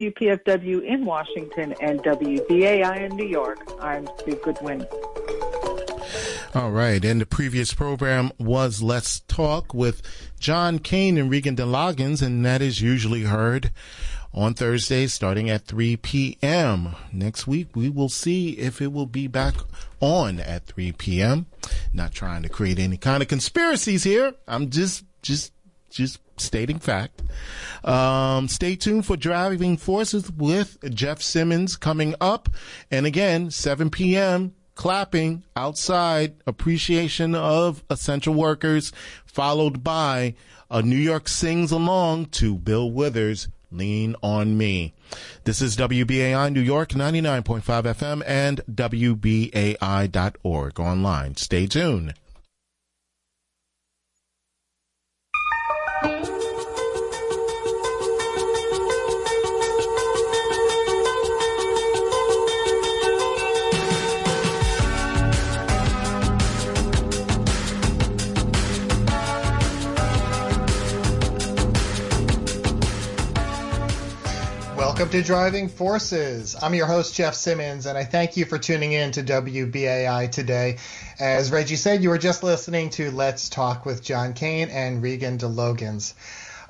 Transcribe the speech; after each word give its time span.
WPFW 0.00 0.84
in 0.84 1.04
Washington 1.04 1.74
and 1.80 2.00
WBAI 2.04 3.10
in 3.10 3.16
New 3.16 3.26
York. 3.26 3.58
I'm 3.80 4.08
Sue 4.24 4.38
Goodwin. 4.44 4.86
All 6.54 6.70
right. 6.70 7.04
And 7.04 7.20
the 7.20 7.26
previous 7.26 7.74
program 7.74 8.30
was 8.38 8.80
Let's 8.80 9.20
Talk 9.26 9.74
with 9.74 10.00
John 10.38 10.78
Kane 10.78 11.18
and 11.18 11.28
Regan 11.28 11.56
DeLoggins, 11.56 12.22
and 12.22 12.46
that 12.46 12.62
is 12.62 12.80
usually 12.80 13.24
heard 13.24 13.72
on 14.32 14.54
Thursdays 14.54 15.12
starting 15.12 15.50
at 15.50 15.66
3 15.66 15.96
p.m. 15.96 16.94
Next 17.12 17.48
week, 17.48 17.74
we 17.74 17.88
will 17.88 18.08
see 18.08 18.50
if 18.50 18.80
it 18.80 18.92
will 18.92 19.06
be 19.06 19.26
back 19.26 19.56
on 19.98 20.38
at 20.38 20.66
3 20.66 20.92
p.m. 20.92 21.46
Not 21.92 22.12
trying 22.12 22.44
to 22.44 22.48
create 22.48 22.78
any 22.78 22.98
kind 22.98 23.20
of 23.20 23.28
conspiracies 23.28 24.04
here. 24.04 24.32
I'm 24.46 24.70
just, 24.70 25.04
just, 25.22 25.52
just 25.98 26.20
stating 26.40 26.78
fact. 26.78 27.20
Um, 27.84 28.48
stay 28.48 28.76
tuned 28.76 29.04
for 29.04 29.16
Driving 29.16 29.76
Forces 29.76 30.30
with 30.30 30.78
Jeff 30.94 31.20
Simmons 31.20 31.76
coming 31.76 32.14
up. 32.20 32.48
And 32.90 33.04
again, 33.04 33.50
7 33.50 33.90
p.m. 33.90 34.54
clapping 34.74 35.42
outside 35.56 36.36
appreciation 36.46 37.34
of 37.34 37.84
essential 37.90 38.32
workers, 38.34 38.92
followed 39.26 39.82
by 39.84 40.34
a 40.70 40.80
New 40.82 40.96
York 40.96 41.28
sings 41.28 41.72
along 41.72 42.26
to 42.26 42.54
Bill 42.54 42.90
Withers. 42.90 43.48
Lean 43.70 44.16
on 44.22 44.56
me. 44.56 44.94
This 45.44 45.60
is 45.60 45.76
WBAI 45.76 46.50
New 46.52 46.62
York 46.62 46.90
99.5 46.90 47.62
FM 47.62 48.22
and 48.26 48.62
WBAI.org 48.70 49.20
online. 50.80 51.36
Stay 51.36 51.66
tuned. 51.66 52.14
Bye. 56.02 56.37
Welcome 74.98 75.12
to 75.12 75.22
Driving 75.22 75.68
Forces. 75.68 76.56
I'm 76.60 76.74
your 76.74 76.86
host, 76.86 77.14
Jeff 77.14 77.36
Simmons, 77.36 77.86
and 77.86 77.96
I 77.96 78.02
thank 78.02 78.36
you 78.36 78.44
for 78.44 78.58
tuning 78.58 78.90
in 78.90 79.12
to 79.12 79.22
WBAI 79.22 80.28
today. 80.32 80.78
As 81.20 81.52
Reggie 81.52 81.76
said, 81.76 82.02
you 82.02 82.08
were 82.08 82.18
just 82.18 82.42
listening 82.42 82.90
to 82.90 83.12
Let's 83.12 83.48
Talk 83.48 83.86
with 83.86 84.02
John 84.02 84.32
Kane 84.32 84.70
and 84.70 85.00
Regan 85.00 85.38
DeLogans. 85.38 86.14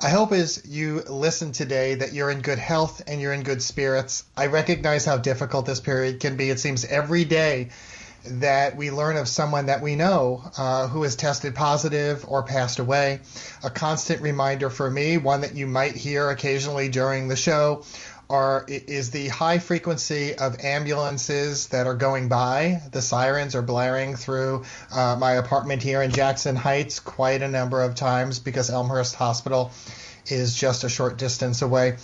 I 0.02 0.10
hope 0.10 0.32
as 0.32 0.62
you 0.66 1.04
listen 1.08 1.52
today 1.52 1.94
that 1.94 2.12
you're 2.12 2.30
in 2.30 2.42
good 2.42 2.58
health 2.58 3.00
and 3.06 3.18
you're 3.18 3.32
in 3.32 3.44
good 3.44 3.62
spirits. 3.62 4.24
I 4.36 4.48
recognize 4.48 5.06
how 5.06 5.16
difficult 5.16 5.64
this 5.64 5.80
period 5.80 6.20
can 6.20 6.36
be. 6.36 6.50
It 6.50 6.60
seems 6.60 6.84
every 6.84 7.24
day 7.24 7.70
that 8.24 8.76
we 8.76 8.90
learn 8.90 9.16
of 9.16 9.28
someone 9.28 9.66
that 9.66 9.80
we 9.80 9.96
know 9.96 10.42
uh, 10.56 10.88
who 10.88 11.02
has 11.02 11.16
tested 11.16 11.54
positive 11.54 12.24
or 12.28 12.42
passed 12.42 12.78
away. 12.78 13.20
A 13.62 13.70
constant 13.70 14.20
reminder 14.22 14.70
for 14.70 14.90
me, 14.90 15.18
one 15.18 15.42
that 15.42 15.54
you 15.54 15.66
might 15.66 15.96
hear 15.96 16.28
occasionally 16.30 16.88
during 16.88 17.28
the 17.28 17.36
show, 17.36 17.84
are 18.30 18.64
is 18.68 19.10
the 19.10 19.28
high 19.28 19.58
frequency 19.58 20.34
of 20.34 20.62
ambulances 20.62 21.68
that 21.68 21.86
are 21.86 21.94
going 21.94 22.28
by. 22.28 22.82
The 22.92 23.00
sirens 23.00 23.54
are 23.54 23.62
blaring 23.62 24.16
through 24.16 24.64
uh, 24.92 25.16
my 25.18 25.32
apartment 25.32 25.82
here 25.82 26.02
in 26.02 26.10
Jackson 26.10 26.54
Heights 26.54 27.00
quite 27.00 27.42
a 27.42 27.48
number 27.48 27.82
of 27.82 27.94
times 27.94 28.38
because 28.38 28.70
Elmhurst 28.70 29.14
Hospital 29.14 29.70
is 30.26 30.54
just 30.54 30.84
a 30.84 30.88
short 30.88 31.16
distance 31.16 31.62
away. 31.62 31.96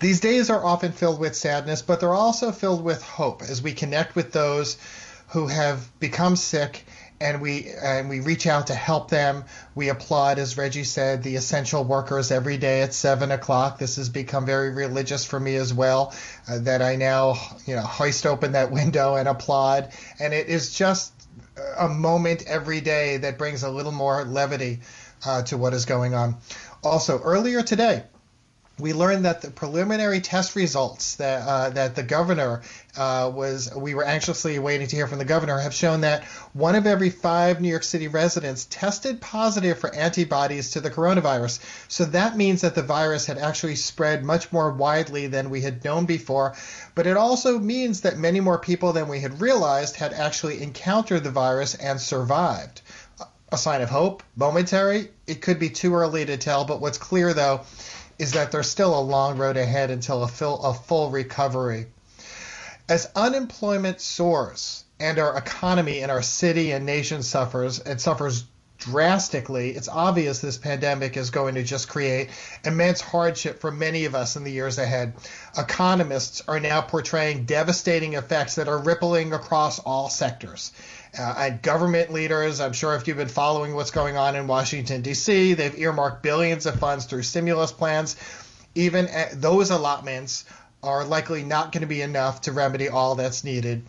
These 0.00 0.18
days 0.18 0.50
are 0.50 0.64
often 0.64 0.90
filled 0.90 1.20
with 1.20 1.36
sadness, 1.36 1.80
but 1.80 2.00
they're 2.00 2.12
also 2.12 2.50
filled 2.50 2.82
with 2.82 3.02
hope 3.02 3.42
as 3.42 3.62
we 3.62 3.72
connect 3.72 4.16
with 4.16 4.32
those 4.32 4.76
who 5.28 5.46
have 5.46 5.88
become 6.00 6.34
sick 6.34 6.84
and 7.22 7.40
we 7.40 7.68
and 7.80 8.08
we 8.08 8.20
reach 8.20 8.46
out 8.46 8.66
to 8.66 8.74
help 8.74 9.08
them. 9.08 9.44
We 9.74 9.88
applaud, 9.88 10.38
as 10.38 10.58
Reggie 10.58 10.84
said, 10.84 11.22
the 11.22 11.36
essential 11.36 11.84
workers 11.84 12.32
every 12.32 12.58
day 12.58 12.82
at 12.82 12.92
seven 12.92 13.30
o'clock. 13.30 13.78
This 13.78 13.96
has 13.96 14.08
become 14.08 14.44
very 14.44 14.70
religious 14.70 15.24
for 15.24 15.38
me 15.38 15.54
as 15.54 15.72
well. 15.72 16.14
Uh, 16.48 16.58
that 16.60 16.82
I 16.82 16.96
now, 16.96 17.36
you 17.64 17.76
know, 17.76 17.82
hoist 17.82 18.26
open 18.26 18.52
that 18.52 18.72
window 18.72 19.14
and 19.14 19.28
applaud, 19.28 19.92
and 20.18 20.34
it 20.34 20.48
is 20.48 20.74
just 20.74 21.12
a 21.78 21.88
moment 21.88 22.44
every 22.46 22.80
day 22.80 23.18
that 23.18 23.38
brings 23.38 23.62
a 23.62 23.70
little 23.70 23.92
more 23.92 24.24
levity 24.24 24.80
uh, 25.24 25.42
to 25.42 25.56
what 25.56 25.74
is 25.74 25.84
going 25.84 26.14
on. 26.14 26.36
Also, 26.82 27.20
earlier 27.20 27.62
today, 27.62 28.02
we 28.82 28.92
learned 28.92 29.26
that 29.26 29.42
the 29.42 29.50
preliminary 29.50 30.20
test 30.20 30.56
results 30.56 31.14
that 31.16 31.46
uh, 31.46 31.70
that 31.70 31.94
the 31.94 32.02
governor 32.02 32.62
uh, 32.96 33.30
was 33.32 33.72
we 33.76 33.94
were 33.94 34.02
anxiously 34.02 34.58
waiting 34.58 34.88
to 34.88 34.96
hear 34.96 35.06
from 35.06 35.18
the 35.18 35.24
governor 35.24 35.56
have 35.60 35.72
shown 35.72 36.00
that 36.00 36.24
one 36.52 36.74
of 36.74 36.84
every 36.84 37.08
five 37.08 37.60
New 37.60 37.68
York 37.68 37.84
City 37.84 38.08
residents 38.08 38.66
tested 38.68 39.20
positive 39.20 39.78
for 39.78 39.94
antibodies 39.94 40.72
to 40.72 40.80
the 40.80 40.90
coronavirus. 40.90 41.60
So 41.86 42.06
that 42.06 42.36
means 42.36 42.62
that 42.62 42.74
the 42.74 42.82
virus 42.82 43.24
had 43.26 43.38
actually 43.38 43.76
spread 43.76 44.24
much 44.24 44.52
more 44.52 44.72
widely 44.72 45.28
than 45.28 45.48
we 45.48 45.60
had 45.60 45.84
known 45.84 46.04
before. 46.04 46.56
But 46.96 47.06
it 47.06 47.16
also 47.16 47.60
means 47.60 48.00
that 48.00 48.18
many 48.18 48.40
more 48.40 48.58
people 48.58 48.92
than 48.92 49.06
we 49.06 49.20
had 49.20 49.40
realized 49.40 49.94
had 49.94 50.12
actually 50.12 50.60
encountered 50.60 51.22
the 51.22 51.30
virus 51.30 51.76
and 51.76 52.00
survived. 52.00 52.80
A 53.52 53.58
sign 53.58 53.80
of 53.80 53.90
hope, 53.90 54.24
momentary. 54.34 55.10
It 55.28 55.40
could 55.40 55.60
be 55.60 55.70
too 55.70 55.94
early 55.94 56.24
to 56.24 56.36
tell, 56.36 56.64
but 56.64 56.80
what's 56.80 56.98
clear 56.98 57.32
though 57.32 57.60
is 58.22 58.34
that 58.34 58.52
there's 58.52 58.70
still 58.70 58.96
a 58.96 59.02
long 59.02 59.36
road 59.36 59.56
ahead 59.56 59.90
until 59.90 60.22
a 60.22 60.28
full, 60.28 60.62
a 60.64 60.72
full 60.72 61.10
recovery. 61.10 61.86
As 62.88 63.10
unemployment 63.16 64.00
soars 64.00 64.84
and 65.00 65.18
our 65.18 65.36
economy 65.36 66.02
and 66.02 66.10
our 66.12 66.22
city 66.22 66.70
and 66.70 66.86
nation 66.86 67.24
suffers 67.24 67.80
and 67.80 68.00
suffers 68.00 68.44
drastically, 68.78 69.70
it's 69.70 69.88
obvious 69.88 70.38
this 70.38 70.56
pandemic 70.56 71.16
is 71.16 71.30
going 71.30 71.56
to 71.56 71.64
just 71.64 71.88
create 71.88 72.30
immense 72.64 73.00
hardship 73.00 73.60
for 73.60 73.72
many 73.72 74.04
of 74.04 74.14
us 74.14 74.36
in 74.36 74.44
the 74.44 74.52
years 74.52 74.78
ahead. 74.78 75.14
Economists 75.58 76.42
are 76.46 76.60
now 76.60 76.80
portraying 76.80 77.44
devastating 77.44 78.12
effects 78.12 78.54
that 78.54 78.68
are 78.68 78.78
rippling 78.78 79.32
across 79.32 79.80
all 79.80 80.08
sectors. 80.08 80.70
Uh, 81.18 81.34
and 81.36 81.62
government 81.62 82.10
leaders, 82.10 82.60
I'm 82.60 82.72
sure 82.72 82.94
if 82.94 83.06
you've 83.06 83.18
been 83.18 83.28
following 83.28 83.74
what's 83.74 83.90
going 83.90 84.16
on 84.16 84.34
in 84.34 84.46
Washington, 84.46 85.02
D.C., 85.02 85.52
they've 85.54 85.78
earmarked 85.78 86.22
billions 86.22 86.64
of 86.64 86.78
funds 86.78 87.04
through 87.04 87.22
stimulus 87.22 87.70
plans. 87.70 88.16
Even 88.74 89.08
those 89.34 89.70
allotments 89.70 90.46
are 90.82 91.04
likely 91.04 91.42
not 91.44 91.70
going 91.70 91.82
to 91.82 91.86
be 91.86 92.00
enough 92.00 92.40
to 92.42 92.52
remedy 92.52 92.88
all 92.88 93.14
that's 93.14 93.44
needed. 93.44 93.84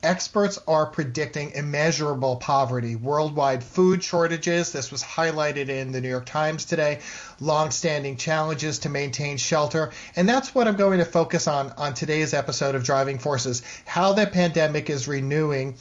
Experts 0.00 0.60
are 0.68 0.86
predicting 0.86 1.50
immeasurable 1.50 2.36
poverty, 2.36 2.94
worldwide 2.94 3.64
food 3.64 4.04
shortages. 4.04 4.70
This 4.70 4.92
was 4.92 5.02
highlighted 5.02 5.68
in 5.68 5.90
the 5.90 6.00
New 6.00 6.08
York 6.08 6.24
Times 6.24 6.66
today. 6.66 7.00
Long-standing 7.40 8.16
challenges 8.16 8.78
to 8.80 8.90
maintain 8.90 9.38
shelter, 9.38 9.90
and 10.14 10.28
that's 10.28 10.54
what 10.54 10.68
I'm 10.68 10.76
going 10.76 11.00
to 11.00 11.04
focus 11.04 11.48
on 11.48 11.72
on 11.76 11.94
today's 11.94 12.32
episode 12.32 12.76
of 12.76 12.84
Driving 12.84 13.18
Forces: 13.18 13.62
how 13.86 14.12
the 14.12 14.28
pandemic 14.28 14.88
is 14.88 15.08
renewing, 15.08 15.74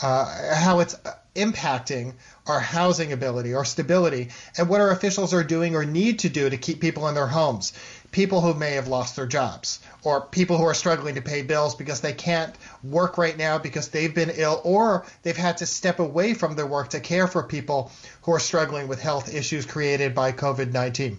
uh, 0.00 0.54
how 0.54 0.78
it's 0.78 0.96
impacting 1.34 2.14
our 2.46 2.60
housing 2.60 3.12
ability, 3.12 3.54
our 3.54 3.64
stability, 3.64 4.28
and 4.56 4.68
what 4.68 4.80
our 4.80 4.92
officials 4.92 5.34
are 5.34 5.42
doing 5.42 5.74
or 5.74 5.84
need 5.84 6.20
to 6.20 6.28
do 6.28 6.48
to 6.48 6.56
keep 6.56 6.80
people 6.80 7.08
in 7.08 7.16
their 7.16 7.26
homes 7.26 7.72
people 8.14 8.40
who 8.40 8.54
may 8.54 8.74
have 8.74 8.86
lost 8.86 9.16
their 9.16 9.26
jobs 9.26 9.80
or 10.04 10.20
people 10.20 10.56
who 10.56 10.62
are 10.62 10.72
struggling 10.72 11.16
to 11.16 11.20
pay 11.20 11.42
bills 11.42 11.74
because 11.74 12.00
they 12.00 12.12
can't 12.12 12.54
work 12.84 13.18
right 13.18 13.36
now 13.36 13.58
because 13.58 13.88
they've 13.88 14.14
been 14.14 14.30
ill 14.36 14.60
or 14.62 15.04
they've 15.24 15.36
had 15.36 15.56
to 15.56 15.66
step 15.66 15.98
away 15.98 16.32
from 16.32 16.54
their 16.54 16.66
work 16.66 16.90
to 16.90 17.00
care 17.00 17.26
for 17.26 17.42
people 17.42 17.90
who 18.22 18.32
are 18.32 18.38
struggling 18.38 18.86
with 18.86 19.02
health 19.02 19.34
issues 19.34 19.66
created 19.66 20.14
by 20.14 20.30
COVID 20.30 20.72
19. 20.72 21.18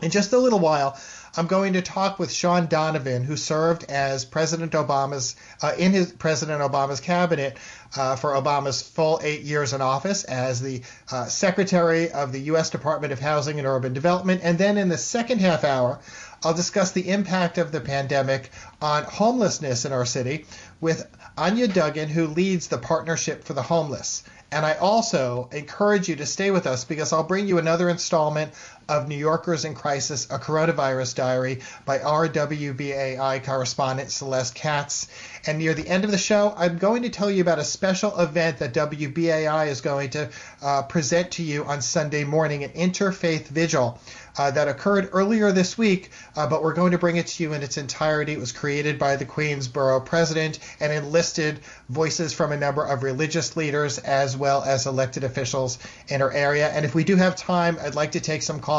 In 0.00 0.10
just 0.10 0.32
a 0.32 0.38
little 0.38 0.58
while, 0.58 0.98
I'm 1.36 1.48
going 1.48 1.72
to 1.72 1.82
talk 1.82 2.20
with 2.20 2.32
Shaun 2.32 2.68
Donovan, 2.68 3.24
who 3.24 3.36
served 3.36 3.84
as 3.84 4.24
President 4.24 4.70
Obama's 4.72 5.34
uh, 5.60 5.72
in 5.76 5.92
his 5.92 6.12
President 6.12 6.62
Obama's 6.62 7.00
cabinet 7.00 7.56
uh, 7.96 8.14
for 8.14 8.34
Obama's 8.34 8.82
full 8.82 9.20
eight 9.22 9.40
years 9.42 9.72
in 9.72 9.80
office 9.80 10.22
as 10.22 10.60
the 10.60 10.82
uh, 11.10 11.26
Secretary 11.26 12.12
of 12.12 12.30
the 12.30 12.40
U.S. 12.42 12.70
Department 12.70 13.12
of 13.12 13.18
Housing 13.18 13.58
and 13.58 13.66
Urban 13.66 13.92
Development. 13.92 14.42
And 14.44 14.58
then 14.58 14.78
in 14.78 14.88
the 14.88 14.98
second 14.98 15.40
half 15.40 15.64
hour, 15.64 15.98
I'll 16.44 16.54
discuss 16.54 16.92
the 16.92 17.08
impact 17.08 17.58
of 17.58 17.72
the 17.72 17.80
pandemic 17.80 18.50
on 18.80 19.02
homelessness 19.02 19.84
in 19.84 19.92
our 19.92 20.06
city 20.06 20.46
with 20.80 21.04
Anya 21.36 21.66
Duggan, 21.66 22.10
who 22.10 22.28
leads 22.28 22.68
the 22.68 22.78
Partnership 22.78 23.42
for 23.42 23.54
the 23.54 23.62
Homeless. 23.62 24.22
And 24.52 24.64
I 24.64 24.74
also 24.74 25.48
encourage 25.50 26.08
you 26.08 26.14
to 26.16 26.26
stay 26.26 26.52
with 26.52 26.66
us 26.68 26.84
because 26.84 27.12
I'll 27.12 27.24
bring 27.24 27.48
you 27.48 27.58
another 27.58 27.88
installment 27.88 28.52
of 28.88 29.08
New 29.08 29.16
Yorkers 29.16 29.64
in 29.64 29.74
Crisis, 29.74 30.26
a 30.26 30.38
Coronavirus 30.38 31.14
Diary 31.14 31.60
by 31.84 31.98
RWBAI 31.98 33.44
correspondent 33.44 34.10
Celeste 34.10 34.54
Katz. 34.54 35.08
And 35.46 35.58
near 35.58 35.74
the 35.74 35.86
end 35.86 36.04
of 36.04 36.10
the 36.10 36.18
show, 36.18 36.54
I'm 36.56 36.78
going 36.78 37.02
to 37.02 37.10
tell 37.10 37.30
you 37.30 37.42
about 37.42 37.58
a 37.58 37.64
special 37.64 38.18
event 38.18 38.58
that 38.58 38.74
WBAI 38.74 39.68
is 39.68 39.80
going 39.80 40.10
to 40.10 40.30
uh, 40.62 40.82
present 40.82 41.32
to 41.32 41.42
you 41.42 41.64
on 41.64 41.82
Sunday 41.82 42.24
morning, 42.24 42.64
an 42.64 42.70
interfaith 42.70 43.48
vigil 43.48 43.98
uh, 44.36 44.50
that 44.50 44.68
occurred 44.68 45.10
earlier 45.12 45.52
this 45.52 45.78
week, 45.78 46.10
uh, 46.36 46.48
but 46.48 46.62
we're 46.62 46.74
going 46.74 46.92
to 46.92 46.98
bring 46.98 47.16
it 47.16 47.26
to 47.28 47.42
you 47.42 47.52
in 47.52 47.62
its 47.62 47.76
entirety. 47.76 48.32
It 48.32 48.40
was 48.40 48.52
created 48.52 48.98
by 48.98 49.16
the 49.16 49.24
Queensborough 49.24 50.00
president 50.00 50.58
and 50.80 50.92
enlisted 50.92 51.60
voices 51.88 52.32
from 52.32 52.52
a 52.52 52.56
number 52.56 52.84
of 52.84 53.02
religious 53.02 53.56
leaders 53.56 53.98
as 53.98 54.36
well 54.36 54.62
as 54.62 54.86
elected 54.86 55.24
officials 55.24 55.78
in 56.08 56.20
our 56.22 56.32
area. 56.32 56.68
And 56.68 56.84
if 56.84 56.94
we 56.94 57.04
do 57.04 57.16
have 57.16 57.36
time, 57.36 57.78
I'd 57.80 57.94
like 57.94 58.12
to 58.12 58.20
take 58.20 58.42
some 58.42 58.60
calls. 58.60 58.73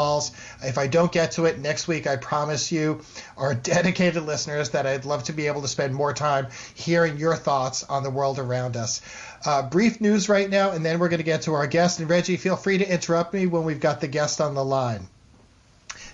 If 0.62 0.78
I 0.78 0.86
don't 0.86 1.10
get 1.10 1.32
to 1.32 1.46
it 1.46 1.58
next 1.58 1.88
week, 1.88 2.06
I 2.06 2.16
promise 2.16 2.70
you, 2.70 3.00
our 3.36 3.54
dedicated 3.72 4.22
listeners, 4.22 4.70
that 4.70 4.86
I'd 4.86 5.04
love 5.04 5.24
to 5.24 5.32
be 5.32 5.46
able 5.46 5.62
to 5.62 5.68
spend 5.68 5.94
more 5.94 6.12
time 6.12 6.48
hearing 6.74 7.16
your 7.16 7.34
thoughts 7.34 7.84
on 7.84 8.02
the 8.02 8.10
world 8.10 8.38
around 8.38 8.76
us. 8.76 9.00
Uh, 9.44 9.62
brief 9.62 10.00
news 10.00 10.28
right 10.28 10.48
now, 10.48 10.72
and 10.72 10.84
then 10.84 10.98
we're 10.98 11.08
going 11.08 11.18
to 11.18 11.24
get 11.24 11.42
to 11.42 11.54
our 11.54 11.66
guest. 11.66 12.00
And 12.00 12.08
Reggie, 12.10 12.36
feel 12.36 12.56
free 12.56 12.78
to 12.78 12.92
interrupt 12.92 13.32
me 13.32 13.46
when 13.46 13.64
we've 13.64 13.80
got 13.80 14.00
the 14.00 14.08
guest 14.08 14.40
on 14.40 14.54
the 14.54 14.64
line. 14.64 15.06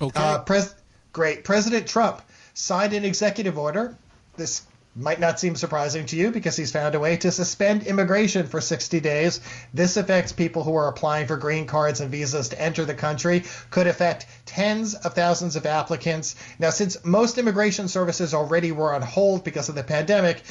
Okay. 0.00 0.20
Uh, 0.20 0.38
pres- 0.40 0.74
great. 1.12 1.44
President 1.44 1.86
Trump 1.86 2.22
signed 2.54 2.92
an 2.92 3.04
executive 3.04 3.58
order. 3.58 3.96
This 4.36 4.62
might 4.94 5.20
not 5.20 5.40
seem 5.40 5.56
surprising 5.56 6.04
to 6.06 6.16
you 6.16 6.30
because 6.30 6.56
he's 6.56 6.72
found 6.72 6.94
a 6.94 7.00
way 7.00 7.16
to 7.16 7.30
suspend 7.30 7.84
immigration 7.84 8.46
for 8.46 8.60
60 8.60 9.00
days. 9.00 9.40
This 9.72 9.96
affects 9.96 10.32
people 10.32 10.64
who 10.64 10.74
are 10.74 10.88
applying 10.88 11.26
for 11.26 11.36
green 11.36 11.66
cards 11.66 12.00
and 12.00 12.10
visas 12.10 12.50
to 12.50 12.60
enter 12.60 12.84
the 12.84 12.94
country, 12.94 13.44
could 13.70 13.86
affect 13.86 14.26
tens 14.44 14.94
of 14.94 15.14
thousands 15.14 15.56
of 15.56 15.64
applicants. 15.64 16.36
Now, 16.58 16.70
since 16.70 17.02
most 17.04 17.38
immigration 17.38 17.88
services 17.88 18.34
already 18.34 18.70
were 18.70 18.94
on 18.94 19.02
hold 19.02 19.44
because 19.44 19.70
of 19.70 19.74
the 19.74 19.82
pandemic, 19.82 20.42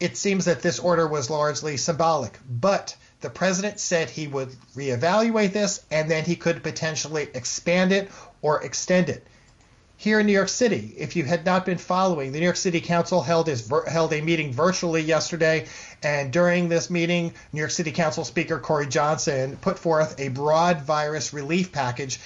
it 0.00 0.16
seems 0.16 0.46
that 0.46 0.62
this 0.62 0.78
order 0.78 1.06
was 1.06 1.28
largely 1.28 1.76
symbolic. 1.76 2.38
But 2.48 2.96
the 3.20 3.30
president 3.30 3.78
said 3.78 4.08
he 4.10 4.26
would 4.26 4.48
reevaluate 4.74 5.52
this 5.52 5.84
and 5.90 6.10
then 6.10 6.24
he 6.24 6.34
could 6.34 6.62
potentially 6.62 7.28
expand 7.34 7.92
it 7.92 8.10
or 8.40 8.62
extend 8.62 9.10
it. 9.10 9.26
Here 10.02 10.18
in 10.18 10.26
New 10.26 10.32
York 10.32 10.48
City, 10.48 10.96
if 10.98 11.14
you 11.14 11.22
had 11.22 11.46
not 11.46 11.64
been 11.64 11.78
following, 11.78 12.32
the 12.32 12.40
New 12.40 12.44
York 12.46 12.56
City 12.56 12.80
Council 12.80 13.22
held, 13.22 13.46
his, 13.46 13.70
held 13.86 14.12
a 14.12 14.20
meeting 14.20 14.52
virtually 14.52 15.00
yesterday, 15.00 15.66
and 16.02 16.32
during 16.32 16.68
this 16.68 16.90
meeting, 16.90 17.32
New 17.52 17.60
York 17.60 17.70
City 17.70 17.92
Council 17.92 18.24
Speaker 18.24 18.58
Corey 18.58 18.88
Johnson 18.88 19.56
put 19.60 19.78
forth 19.78 20.18
a 20.18 20.26
broad 20.26 20.82
virus 20.82 21.32
relief 21.32 21.70
package 21.70 22.18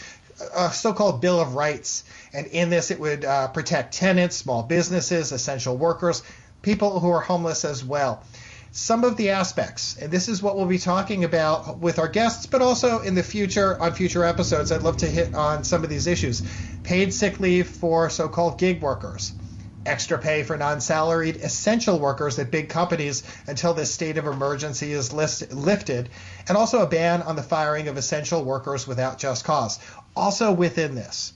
a 0.55 0.73
so-called 0.73 1.21
Bill 1.21 1.39
of 1.39 1.55
Rights, 1.55 2.05
and 2.33 2.47
in 2.47 2.71
this 2.71 2.91
it 2.91 2.99
would 2.99 3.27
uh, 3.27 3.49
protect 3.49 3.93
tenants, 3.93 4.37
small 4.37 4.63
businesses, 4.63 5.31
essential 5.31 5.77
workers, 5.77 6.23
people 6.63 6.99
who 6.99 7.11
are 7.11 7.21
homeless 7.21 7.67
as 7.67 7.85
well 7.85 8.23
some 8.73 9.05
of 9.05 9.17
the 9.17 9.31
aspects. 9.31 9.97
And 9.97 10.11
this 10.11 10.29
is 10.29 10.43
what 10.43 10.57
we'll 10.57 10.67
be 10.67 10.79
talking 10.79 11.25
about 11.25 11.79
with 11.79 11.99
our 11.99 12.09
guests, 12.09 12.47
but 12.47 12.63
also 12.63 13.01
in 13.01 13.15
the 13.15 13.23
future 13.23 13.81
on 13.81 13.95
future 13.95 14.25
episodes. 14.25 14.71
I'd 14.71 14.83
love 14.83 14.99
to 14.99 15.07
hit 15.07 15.35
on 15.35 15.65
some 15.65 15.85
of 15.85 15.91
these 15.91 16.07
issues. 16.07 16.43
Paid 16.83 17.15
sick 17.15 17.41
leave 17.41 17.69
for 17.69 18.11
so 18.11 18.29
called 18.29 18.59
gig 18.59 18.83
workers, 18.83 19.33
extra 19.87 20.19
pay 20.19 20.43
for 20.43 20.57
non 20.57 20.81
salaried 20.81 21.37
essential 21.37 21.99
workers 21.99 22.39
at 22.39 22.51
big 22.51 22.69
companies 22.69 23.23
until 23.47 23.75
this 23.75 23.93
state 23.93 24.19
of 24.19 24.27
emergency 24.27 24.93
is 24.93 25.13
list- 25.13 25.53
lifted, 25.53 26.09
and 26.49 26.57
also 26.57 26.83
a 26.83 26.87
ban 26.87 27.23
on 27.23 27.37
the 27.37 27.43
firing 27.43 27.89
of 27.89 27.97
essential 27.97 28.45
workers 28.45 28.87
without 28.87 29.19
just 29.19 29.45
cause. 29.45 29.79
Also 30.15 30.53
within 30.53 30.95
this, 30.95 31.33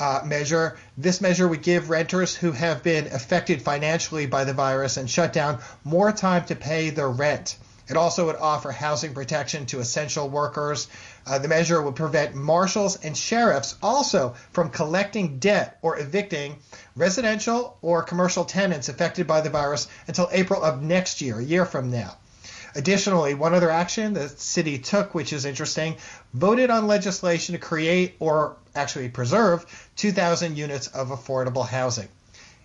uh, 0.00 0.22
measure. 0.24 0.76
This 0.96 1.20
measure 1.20 1.46
would 1.46 1.62
give 1.62 1.90
renters 1.90 2.34
who 2.34 2.52
have 2.52 2.82
been 2.82 3.06
affected 3.06 3.62
financially 3.62 4.26
by 4.26 4.44
the 4.44 4.52
virus 4.52 4.96
and 4.96 5.08
shut 5.08 5.32
down 5.32 5.60
more 5.84 6.12
time 6.12 6.44
to 6.46 6.56
pay 6.56 6.90
their 6.90 7.08
rent. 7.08 7.56
It 7.86 7.98
also 7.98 8.26
would 8.26 8.36
offer 8.36 8.72
housing 8.72 9.12
protection 9.12 9.66
to 9.66 9.80
essential 9.80 10.28
workers. 10.30 10.88
Uh, 11.26 11.38
the 11.38 11.48
measure 11.48 11.82
would 11.82 11.96
prevent 11.96 12.34
marshals 12.34 12.96
and 12.96 13.16
sheriffs 13.16 13.76
also 13.82 14.34
from 14.52 14.70
collecting 14.70 15.38
debt 15.38 15.78
or 15.82 15.98
evicting 15.98 16.58
residential 16.96 17.76
or 17.82 18.02
commercial 18.02 18.46
tenants 18.46 18.88
affected 18.88 19.26
by 19.26 19.42
the 19.42 19.50
virus 19.50 19.86
until 20.06 20.30
April 20.32 20.64
of 20.64 20.82
next 20.82 21.20
year, 21.20 21.38
a 21.38 21.44
year 21.44 21.66
from 21.66 21.90
now. 21.90 22.16
Additionally, 22.74 23.34
one 23.34 23.54
other 23.54 23.70
action 23.70 24.14
the 24.14 24.28
city 24.28 24.78
took, 24.78 25.14
which 25.14 25.32
is 25.32 25.44
interesting, 25.44 25.96
voted 26.32 26.70
on 26.70 26.86
legislation 26.86 27.52
to 27.52 27.58
create 27.58 28.16
or 28.18 28.56
actually 28.74 29.08
preserve 29.08 29.64
2,000 29.96 30.56
units 30.56 30.88
of 30.88 31.10
affordable 31.10 31.66
housing. 31.66 32.08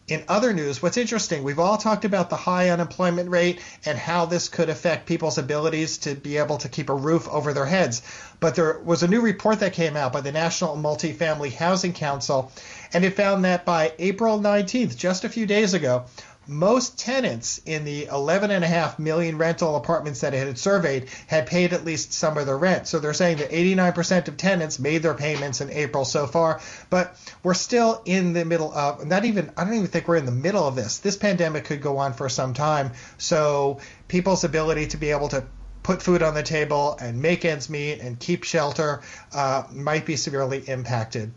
In 0.09 0.23
other 0.27 0.53
news, 0.53 0.81
what's 0.81 0.97
interesting, 0.97 1.43
we've 1.43 1.59
all 1.59 1.77
talked 1.77 2.03
about 2.03 2.31
the 2.31 2.35
high 2.35 2.69
unemployment 2.69 3.29
rate 3.29 3.61
and 3.85 3.95
how 3.95 4.25
this 4.25 4.49
could 4.49 4.67
affect 4.67 5.05
people's 5.05 5.37
abilities 5.37 5.99
to 5.99 6.15
be 6.15 6.37
able 6.37 6.57
to 6.57 6.67
keep 6.67 6.89
a 6.89 6.95
roof 6.95 7.27
over 7.27 7.53
their 7.53 7.67
heads. 7.67 8.01
But 8.39 8.55
there 8.55 8.79
was 8.79 9.03
a 9.03 9.07
new 9.07 9.21
report 9.21 9.59
that 9.59 9.73
came 9.73 9.95
out 9.95 10.11
by 10.11 10.21
the 10.21 10.31
National 10.31 10.75
Multifamily 10.75 11.53
Housing 11.53 11.93
Council, 11.93 12.51
and 12.91 13.05
it 13.05 13.15
found 13.15 13.45
that 13.45 13.65
by 13.65 13.93
April 13.99 14.39
19th, 14.39 14.97
just 14.97 15.25
a 15.25 15.29
few 15.29 15.45
days 15.45 15.75
ago, 15.75 16.05
most 16.49 16.97
tenants 16.97 17.61
in 17.65 17.85
the 17.85 18.07
11.5 18.07 18.97
million 18.97 19.37
rental 19.37 19.75
apartments 19.75 20.21
that 20.21 20.33
it 20.33 20.47
had 20.47 20.57
surveyed 20.57 21.07
had 21.27 21.45
paid 21.45 21.73
at 21.73 21.85
least 21.85 22.11
some 22.11 22.37
of 22.37 22.47
their 22.47 22.57
rent. 22.57 22.87
So 22.87 22.99
they're 22.99 23.13
saying 23.13 23.37
that 23.37 23.51
89% 23.51 24.27
of 24.27 24.35
tenants 24.35 24.79
made 24.79 25.03
their 25.03 25.13
payments 25.13 25.61
in 25.61 25.69
April 25.69 26.05
so 26.05 26.25
far, 26.25 26.59
but 26.89 27.15
we're 27.43 27.53
still 27.53 28.01
in 28.05 28.33
the 28.33 28.45
middle 28.45 28.73
of 28.73 29.05
not 29.05 29.25
even 29.25 29.51
I 29.55 29.63
don't 29.63 29.75
even 29.75 29.87
think 29.87 30.07
we're 30.07 30.17
in 30.17 30.25
the 30.25 30.31
middle 30.31 30.67
of 30.67 30.75
this. 30.75 30.97
This 30.97 31.15
pandemic 31.15 31.65
could 31.65 31.81
go 31.81 31.97
on 31.99 32.13
for 32.13 32.27
some 32.29 32.53
time. 32.53 32.91
So 33.19 33.79
people's 34.07 34.43
ability 34.43 34.87
to 34.87 34.97
be 34.97 35.11
able 35.11 35.29
to 35.29 35.43
put 35.83 36.01
food 36.01 36.23
on 36.23 36.33
the 36.33 36.43
table 36.43 36.97
and 36.99 37.21
make 37.21 37.45
ends 37.45 37.69
meet 37.69 37.99
and 37.99 38.19
keep 38.19 38.43
shelter 38.43 39.01
uh, 39.33 39.63
might 39.71 40.05
be 40.05 40.15
severely 40.15 40.59
impacted. 40.67 41.31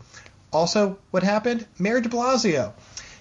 Also, 0.51 0.97
what 1.11 1.23
happened? 1.23 1.65
Mayor 1.79 2.01
de 2.01 2.09
Blasio 2.09 2.73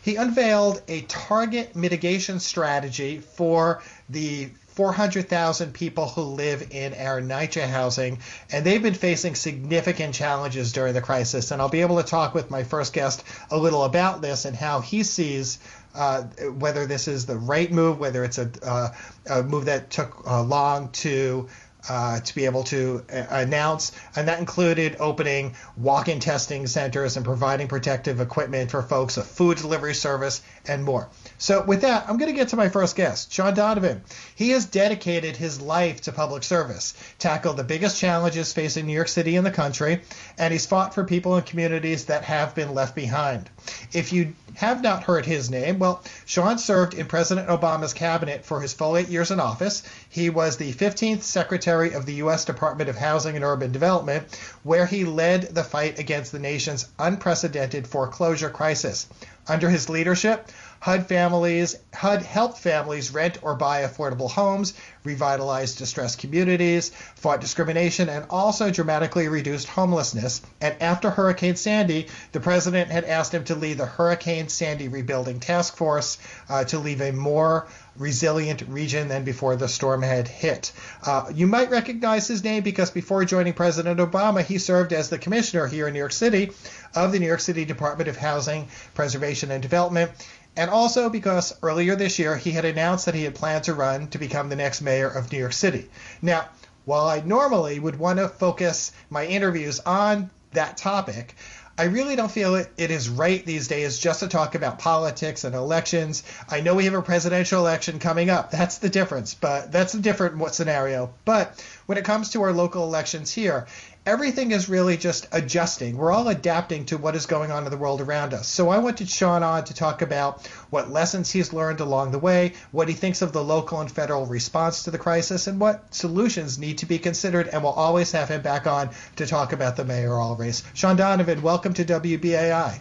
he 0.02 0.16
unveiled 0.16 0.82
a 0.88 1.02
target 1.02 1.74
mitigation 1.76 2.40
strategy 2.40 3.18
for 3.18 3.82
the 4.08 4.50
400,000 4.74 5.74
people 5.74 6.08
who 6.08 6.22
live 6.22 6.68
in 6.70 6.94
our 6.94 7.20
NYCHA 7.20 7.68
housing, 7.68 8.18
and 8.50 8.64
they've 8.64 8.82
been 8.82 8.94
facing 8.94 9.34
significant 9.34 10.14
challenges 10.14 10.72
during 10.72 10.94
the 10.94 11.02
crisis. 11.02 11.50
And 11.50 11.60
I'll 11.60 11.68
be 11.68 11.82
able 11.82 12.02
to 12.02 12.08
talk 12.08 12.34
with 12.34 12.50
my 12.50 12.64
first 12.64 12.94
guest 12.94 13.22
a 13.50 13.58
little 13.58 13.84
about 13.84 14.22
this 14.22 14.46
and 14.46 14.56
how 14.56 14.80
he 14.80 15.02
sees 15.02 15.58
uh, 15.94 16.22
whether 16.58 16.86
this 16.86 17.06
is 17.06 17.26
the 17.26 17.36
right 17.36 17.70
move, 17.70 17.98
whether 17.98 18.24
it's 18.24 18.38
a, 18.38 18.50
uh, 18.62 18.88
a 19.28 19.42
move 19.42 19.66
that 19.66 19.90
took 19.90 20.26
uh, 20.26 20.42
long 20.42 20.88
to 20.90 21.48
uh, 21.88 22.20
to 22.20 22.34
be 22.34 22.44
able 22.44 22.64
to 22.64 23.04
uh, 23.12 23.24
announce, 23.30 23.92
and 24.16 24.28
that 24.28 24.38
included 24.38 24.96
opening 25.00 25.54
walk-in 25.76 26.20
testing 26.20 26.66
centers 26.66 27.16
and 27.16 27.24
providing 27.24 27.68
protective 27.68 28.20
equipment 28.20 28.70
for 28.70 28.82
folks, 28.82 29.16
a 29.16 29.22
food 29.22 29.58
delivery 29.58 29.94
service, 29.94 30.42
and 30.66 30.84
more. 30.84 31.08
So 31.42 31.60
with 31.60 31.80
that, 31.80 32.08
I'm 32.08 32.18
going 32.18 32.30
to 32.30 32.38
get 32.38 32.50
to 32.50 32.56
my 32.56 32.68
first 32.68 32.94
guest, 32.94 33.32
Shaun 33.32 33.52
Donovan. 33.54 34.02
He 34.36 34.50
has 34.50 34.64
dedicated 34.64 35.36
his 35.36 35.60
life 35.60 36.02
to 36.02 36.12
public 36.12 36.44
service, 36.44 36.94
tackled 37.18 37.56
the 37.56 37.64
biggest 37.64 37.98
challenges 37.98 38.52
facing 38.52 38.86
New 38.86 38.92
York 38.92 39.08
City 39.08 39.34
and 39.34 39.44
the 39.44 39.50
country, 39.50 40.02
and 40.38 40.52
he's 40.52 40.66
fought 40.66 40.94
for 40.94 41.02
people 41.02 41.34
and 41.34 41.44
communities 41.44 42.04
that 42.04 42.22
have 42.22 42.54
been 42.54 42.74
left 42.74 42.94
behind. 42.94 43.50
If 43.92 44.12
you 44.12 44.34
have 44.54 44.82
not 44.82 45.02
heard 45.02 45.26
his 45.26 45.50
name, 45.50 45.80
well, 45.80 46.04
Shaun 46.26 46.58
served 46.58 46.94
in 46.94 47.06
President 47.06 47.48
Obama's 47.48 47.92
cabinet 47.92 48.44
for 48.44 48.60
his 48.60 48.72
full 48.72 48.96
eight 48.96 49.08
years 49.08 49.32
in 49.32 49.40
office. 49.40 49.82
He 50.08 50.30
was 50.30 50.58
the 50.58 50.72
15th 50.72 51.22
Secretary 51.22 51.92
of 51.92 52.06
the 52.06 52.14
U.S. 52.14 52.44
Department 52.44 52.88
of 52.88 52.96
Housing 52.96 53.34
and 53.34 53.44
Urban 53.44 53.72
Development, 53.72 54.22
where 54.62 54.86
he 54.86 55.04
led 55.04 55.52
the 55.54 55.64
fight 55.64 55.98
against 55.98 56.30
the 56.30 56.38
nation's 56.38 56.86
unprecedented 57.00 57.88
foreclosure 57.88 58.50
crisis. 58.50 59.08
Under 59.48 59.68
his 59.68 59.88
leadership, 59.88 60.48
HUD 60.82 61.06
families, 61.06 61.76
HUD 61.94 62.22
helped 62.22 62.58
families 62.58 63.12
rent 63.12 63.38
or 63.42 63.54
buy 63.54 63.82
affordable 63.82 64.28
homes, 64.28 64.74
revitalized 65.04 65.78
distressed 65.78 66.18
communities, 66.18 66.90
fought 67.14 67.40
discrimination, 67.40 68.08
and 68.08 68.26
also 68.28 68.68
dramatically 68.68 69.28
reduced 69.28 69.68
homelessness. 69.68 70.42
And 70.60 70.74
after 70.82 71.08
Hurricane 71.08 71.54
Sandy, 71.54 72.08
the 72.32 72.40
president 72.40 72.90
had 72.90 73.04
asked 73.04 73.32
him 73.32 73.44
to 73.44 73.54
lead 73.54 73.78
the 73.78 73.86
Hurricane 73.86 74.48
Sandy 74.48 74.88
Rebuilding 74.88 75.38
Task 75.38 75.76
Force 75.76 76.18
uh, 76.48 76.64
to 76.64 76.80
leave 76.80 77.00
a 77.00 77.12
more 77.12 77.68
resilient 77.96 78.62
region 78.62 79.06
than 79.06 79.22
before 79.22 79.54
the 79.54 79.68
storm 79.68 80.02
had 80.02 80.26
hit. 80.26 80.72
Uh, 81.06 81.30
you 81.32 81.46
might 81.46 81.70
recognize 81.70 82.26
his 82.26 82.42
name 82.42 82.64
because 82.64 82.90
before 82.90 83.24
joining 83.24 83.52
President 83.52 84.00
Obama, 84.00 84.42
he 84.42 84.58
served 84.58 84.92
as 84.92 85.10
the 85.10 85.18
commissioner 85.18 85.68
here 85.68 85.86
in 85.86 85.92
New 85.92 86.00
York 86.00 86.10
City 86.10 86.50
of 86.96 87.12
the 87.12 87.20
New 87.20 87.26
York 87.26 87.40
City 87.40 87.64
Department 87.64 88.08
of 88.08 88.16
Housing, 88.16 88.66
Preservation, 88.94 89.52
and 89.52 89.62
Development 89.62 90.10
and 90.56 90.70
also 90.70 91.08
because 91.08 91.54
earlier 91.62 91.96
this 91.96 92.18
year 92.18 92.36
he 92.36 92.52
had 92.52 92.64
announced 92.64 93.06
that 93.06 93.14
he 93.14 93.24
had 93.24 93.34
planned 93.34 93.64
to 93.64 93.74
run 93.74 94.08
to 94.08 94.18
become 94.18 94.48
the 94.48 94.56
next 94.56 94.80
mayor 94.82 95.08
of 95.08 95.30
New 95.32 95.38
York 95.38 95.52
City. 95.52 95.88
Now, 96.20 96.48
while 96.84 97.06
I 97.06 97.20
normally 97.20 97.78
would 97.78 97.98
want 97.98 98.18
to 98.18 98.28
focus 98.28 98.92
my 99.08 99.24
interviews 99.26 99.80
on 99.80 100.30
that 100.52 100.76
topic. 100.76 101.34
I 101.78 101.84
really 101.84 102.16
don't 102.16 102.30
feel 102.30 102.56
it, 102.56 102.70
it 102.76 102.90
is 102.90 103.08
right 103.08 103.44
these 103.44 103.66
days 103.66 103.98
just 103.98 104.20
to 104.20 104.28
talk 104.28 104.54
about 104.54 104.78
politics 104.78 105.44
and 105.44 105.54
elections. 105.54 106.22
I 106.48 106.60
know 106.60 106.74
we 106.74 106.84
have 106.84 106.94
a 106.94 107.02
presidential 107.02 107.60
election 107.60 107.98
coming 107.98 108.28
up. 108.28 108.50
That's 108.50 108.78
the 108.78 108.90
difference, 108.90 109.32
but 109.32 109.72
that's 109.72 109.94
a 109.94 110.00
different 110.00 110.54
scenario. 110.54 111.14
But 111.24 111.64
when 111.86 111.98
it 111.98 112.04
comes 112.04 112.30
to 112.30 112.42
our 112.42 112.52
local 112.52 112.84
elections 112.84 113.32
here, 113.32 113.66
everything 114.04 114.50
is 114.50 114.68
really 114.68 114.96
just 114.96 115.28
adjusting. 115.32 115.96
We're 115.96 116.12
all 116.12 116.28
adapting 116.28 116.86
to 116.86 116.98
what 116.98 117.14
is 117.14 117.26
going 117.26 117.50
on 117.50 117.64
in 117.64 117.70
the 117.70 117.76
world 117.76 118.00
around 118.00 118.34
us. 118.34 118.48
So 118.48 118.68
I 118.68 118.78
wanted 118.78 119.08
Shaun 119.08 119.42
on 119.42 119.64
to 119.64 119.74
talk 119.74 120.02
about 120.02 120.46
what 120.70 120.90
lessons 120.90 121.30
he's 121.30 121.52
learned 121.52 121.80
along 121.80 122.12
the 122.12 122.18
way, 122.18 122.54
what 122.72 122.88
he 122.88 122.94
thinks 122.94 123.22
of 123.22 123.32
the 123.32 123.42
local 123.42 123.80
and 123.80 123.90
federal 123.90 124.26
response 124.26 124.84
to 124.84 124.90
the 124.90 124.98
crisis, 124.98 125.46
and 125.46 125.60
what 125.60 125.94
solutions 125.94 126.58
need 126.58 126.78
to 126.78 126.86
be 126.86 126.98
considered. 126.98 127.48
And 127.48 127.62
we'll 127.62 127.72
always 127.72 128.12
have 128.12 128.28
him 128.28 128.42
back 128.42 128.66
on 128.66 128.90
to 129.16 129.26
talk 129.26 129.52
about 129.52 129.76
the 129.76 129.84
mayoral 129.84 130.36
race. 130.36 130.62
Shaun 130.74 130.96
Donovan, 130.96 131.42
welcome 131.42 131.74
to 131.74 131.84
WBAI. 131.84 132.80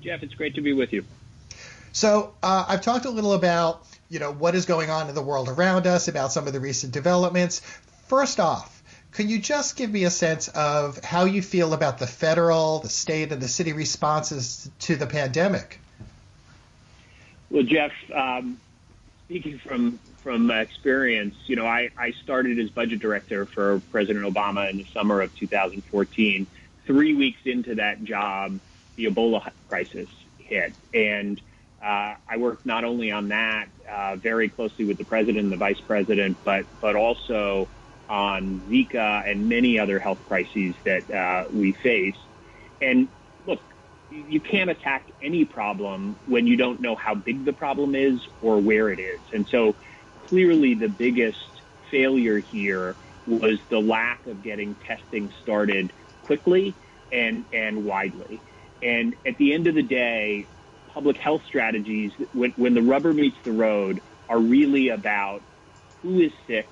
Jeff, 0.00 0.22
it's 0.22 0.34
great 0.34 0.54
to 0.56 0.60
be 0.60 0.74
with 0.74 0.92
you. 0.92 1.04
So 1.92 2.34
uh, 2.42 2.66
I've 2.68 2.82
talked 2.82 3.04
a 3.04 3.10
little 3.10 3.32
about 3.32 3.86
you 4.08 4.18
know 4.18 4.32
what 4.32 4.54
is 4.54 4.66
going 4.66 4.90
on 4.90 5.08
in 5.08 5.14
the 5.14 5.22
world 5.22 5.48
around 5.48 5.86
us, 5.86 6.08
about 6.08 6.32
some 6.32 6.46
of 6.46 6.52
the 6.52 6.60
recent 6.60 6.92
developments. 6.92 7.60
First 8.06 8.40
off, 8.40 8.82
can 9.12 9.28
you 9.28 9.38
just 9.38 9.76
give 9.76 9.90
me 9.90 10.04
a 10.04 10.10
sense 10.10 10.48
of 10.48 11.02
how 11.04 11.24
you 11.24 11.40
feel 11.40 11.72
about 11.72 11.98
the 11.98 12.06
federal, 12.06 12.80
the 12.80 12.88
state, 12.88 13.30
and 13.30 13.40
the 13.40 13.48
city 13.48 13.72
responses 13.72 14.68
to 14.80 14.96
the 14.96 15.06
pandemic? 15.06 15.78
Well, 17.48 17.62
Jeff, 17.62 17.92
um, 18.12 18.58
speaking 19.26 19.58
from 19.58 19.98
from 20.24 20.50
experience, 20.50 21.36
you 21.46 21.54
know, 21.54 21.66
I, 21.66 21.90
I 21.98 22.12
started 22.12 22.58
as 22.58 22.70
budget 22.70 22.98
director 22.98 23.44
for 23.44 23.80
President 23.92 24.24
Obama 24.24 24.70
in 24.70 24.78
the 24.78 24.86
summer 24.86 25.20
of 25.20 25.36
2014. 25.36 26.46
Three 26.86 27.14
weeks 27.14 27.40
into 27.44 27.74
that 27.74 28.02
job, 28.02 28.58
the 28.96 29.04
Ebola 29.04 29.50
crisis 29.68 30.08
hit, 30.38 30.72
and 30.94 31.40
uh, 31.82 32.14
I 32.26 32.38
worked 32.38 32.64
not 32.64 32.84
only 32.84 33.10
on 33.12 33.28
that 33.28 33.68
uh, 33.90 34.16
very 34.16 34.48
closely 34.48 34.84
with 34.84 34.98
the 34.98 35.04
president 35.04 35.38
and 35.38 35.52
the 35.52 35.56
vice 35.56 35.80
president, 35.80 36.36
but 36.44 36.66
but 36.80 36.96
also 36.96 37.68
on 38.08 38.60
Zika 38.68 39.28
and 39.28 39.48
many 39.48 39.78
other 39.78 39.98
health 39.98 40.18
crises 40.28 40.74
that 40.84 41.10
uh, 41.10 41.44
we 41.52 41.72
face. 41.72 42.16
And 42.80 43.08
look, 43.46 43.60
you 44.10 44.40
can't 44.40 44.70
attack 44.70 45.06
any 45.22 45.44
problem 45.44 46.16
when 46.26 46.46
you 46.46 46.56
don't 46.56 46.80
know 46.80 46.94
how 46.94 47.14
big 47.14 47.44
the 47.44 47.52
problem 47.52 47.94
is 47.94 48.20
or 48.42 48.60
where 48.60 48.90
it 48.90 48.98
is. 48.98 49.20
And 49.32 49.46
so 49.48 49.74
clearly 50.26 50.74
the 50.74 50.88
biggest 50.88 51.38
failure 51.90 52.38
here 52.38 52.94
was 53.26 53.58
the 53.70 53.80
lack 53.80 54.26
of 54.26 54.42
getting 54.42 54.74
testing 54.86 55.32
started 55.42 55.92
quickly 56.24 56.74
and, 57.10 57.44
and 57.52 57.86
widely. 57.86 58.40
And 58.82 59.14
at 59.24 59.38
the 59.38 59.54
end 59.54 59.66
of 59.66 59.74
the 59.74 59.82
day, 59.82 60.46
public 60.94 61.16
health 61.16 61.42
strategies, 61.46 62.12
when, 62.32 62.52
when 62.52 62.74
the 62.74 62.82
rubber 62.82 63.12
meets 63.12 63.36
the 63.44 63.52
road, 63.52 64.00
are 64.28 64.38
really 64.38 64.88
about 64.88 65.42
who 66.00 66.20
is 66.20 66.32
sick, 66.46 66.68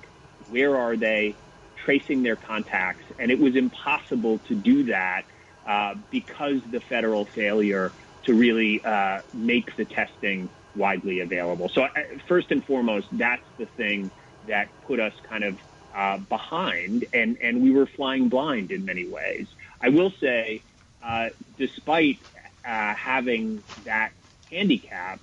where 0.49 0.75
are 0.77 0.95
they, 0.95 1.35
tracing 1.83 2.23
their 2.23 2.37
contacts, 2.37 3.03
and 3.19 3.29
it 3.29 3.39
was 3.39 3.55
impossible 3.57 4.39
to 4.47 4.55
do 4.55 4.85
that 4.85 5.25
uh, 5.67 5.93
because 6.09 6.61
the 6.71 6.79
federal 6.79 7.25
failure 7.25 7.91
to 8.23 8.33
really 8.33 8.83
uh, 8.85 9.19
make 9.33 9.75
the 9.75 9.83
testing 9.83 10.49
widely 10.75 11.19
available. 11.19 11.67
So, 11.67 11.83
uh, 11.83 11.89
first 12.27 12.51
and 12.51 12.63
foremost, 12.63 13.07
that's 13.11 13.43
the 13.57 13.65
thing 13.65 14.09
that 14.47 14.69
put 14.87 15.01
us 15.01 15.13
kind 15.27 15.43
of 15.43 15.57
uh, 15.93 16.17
behind, 16.17 17.05
and, 17.13 17.37
and 17.41 17.61
we 17.61 17.71
were 17.71 17.85
flying 17.85 18.29
blind 18.29 18.71
in 18.71 18.85
many 18.85 19.05
ways. 19.05 19.47
I 19.81 19.89
will 19.89 20.11
say, 20.21 20.63
uh, 21.03 21.29
despite 21.57 22.19
uh, 22.65 22.93
having 22.93 23.63
that 23.85 24.11
handicap, 24.49 25.19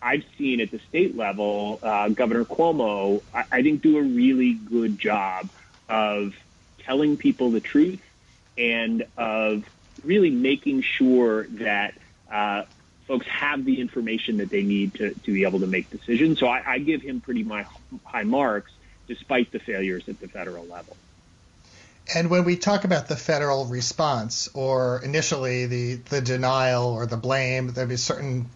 I've 0.00 0.24
seen 0.36 0.60
at 0.60 0.70
the 0.70 0.80
state 0.88 1.16
level, 1.16 1.78
uh, 1.82 2.08
Governor 2.08 2.44
Cuomo, 2.44 3.22
I, 3.32 3.44
I, 3.52 3.62
think, 3.62 3.82
do 3.82 3.98
a 3.98 4.02
really 4.02 4.54
good 4.54 4.98
job 4.98 5.48
of 5.88 6.34
telling 6.80 7.16
people 7.16 7.50
the 7.50 7.60
truth 7.60 8.00
and 8.58 9.06
of 9.16 9.64
really 10.04 10.30
making 10.30 10.82
sure 10.82 11.44
that 11.44 11.94
uh, 12.30 12.64
folks 13.06 13.26
have 13.26 13.64
the 13.64 13.80
information 13.80 14.38
that 14.38 14.50
they 14.50 14.62
need 14.62 14.94
to, 14.94 15.14
to 15.14 15.32
be 15.32 15.44
able 15.44 15.60
to 15.60 15.66
make 15.66 15.90
decisions. 15.90 16.38
So 16.40 16.48
I, 16.48 16.62
I 16.66 16.78
give 16.78 17.02
him 17.02 17.20
pretty 17.20 17.44
my, 17.44 17.66
high 18.04 18.24
marks 18.24 18.72
despite 19.06 19.52
the 19.52 19.58
failures 19.58 20.08
at 20.08 20.20
the 20.20 20.28
federal 20.28 20.64
level. 20.66 20.96
And 22.14 22.30
when 22.30 22.44
we 22.44 22.56
talk 22.56 22.84
about 22.84 23.08
the 23.08 23.16
federal 23.16 23.66
response, 23.66 24.48
or 24.54 25.00
initially 25.04 25.66
the, 25.66 25.94
the 25.94 26.20
denial 26.20 26.86
or 26.86 27.06
the 27.06 27.16
blame, 27.16 27.68
there'd 27.72 27.88
be 27.88 27.96
certain 27.96 28.46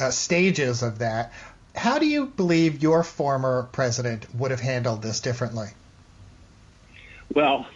uh, 0.00 0.10
stages 0.10 0.82
of 0.82 0.98
that. 0.98 1.32
How 1.74 1.98
do 1.98 2.06
you 2.06 2.26
believe 2.26 2.82
your 2.82 3.04
former 3.04 3.68
president 3.72 4.26
would 4.34 4.50
have 4.50 4.60
handled 4.60 5.02
this 5.02 5.20
differently? 5.20 5.68
Well, 7.32 7.66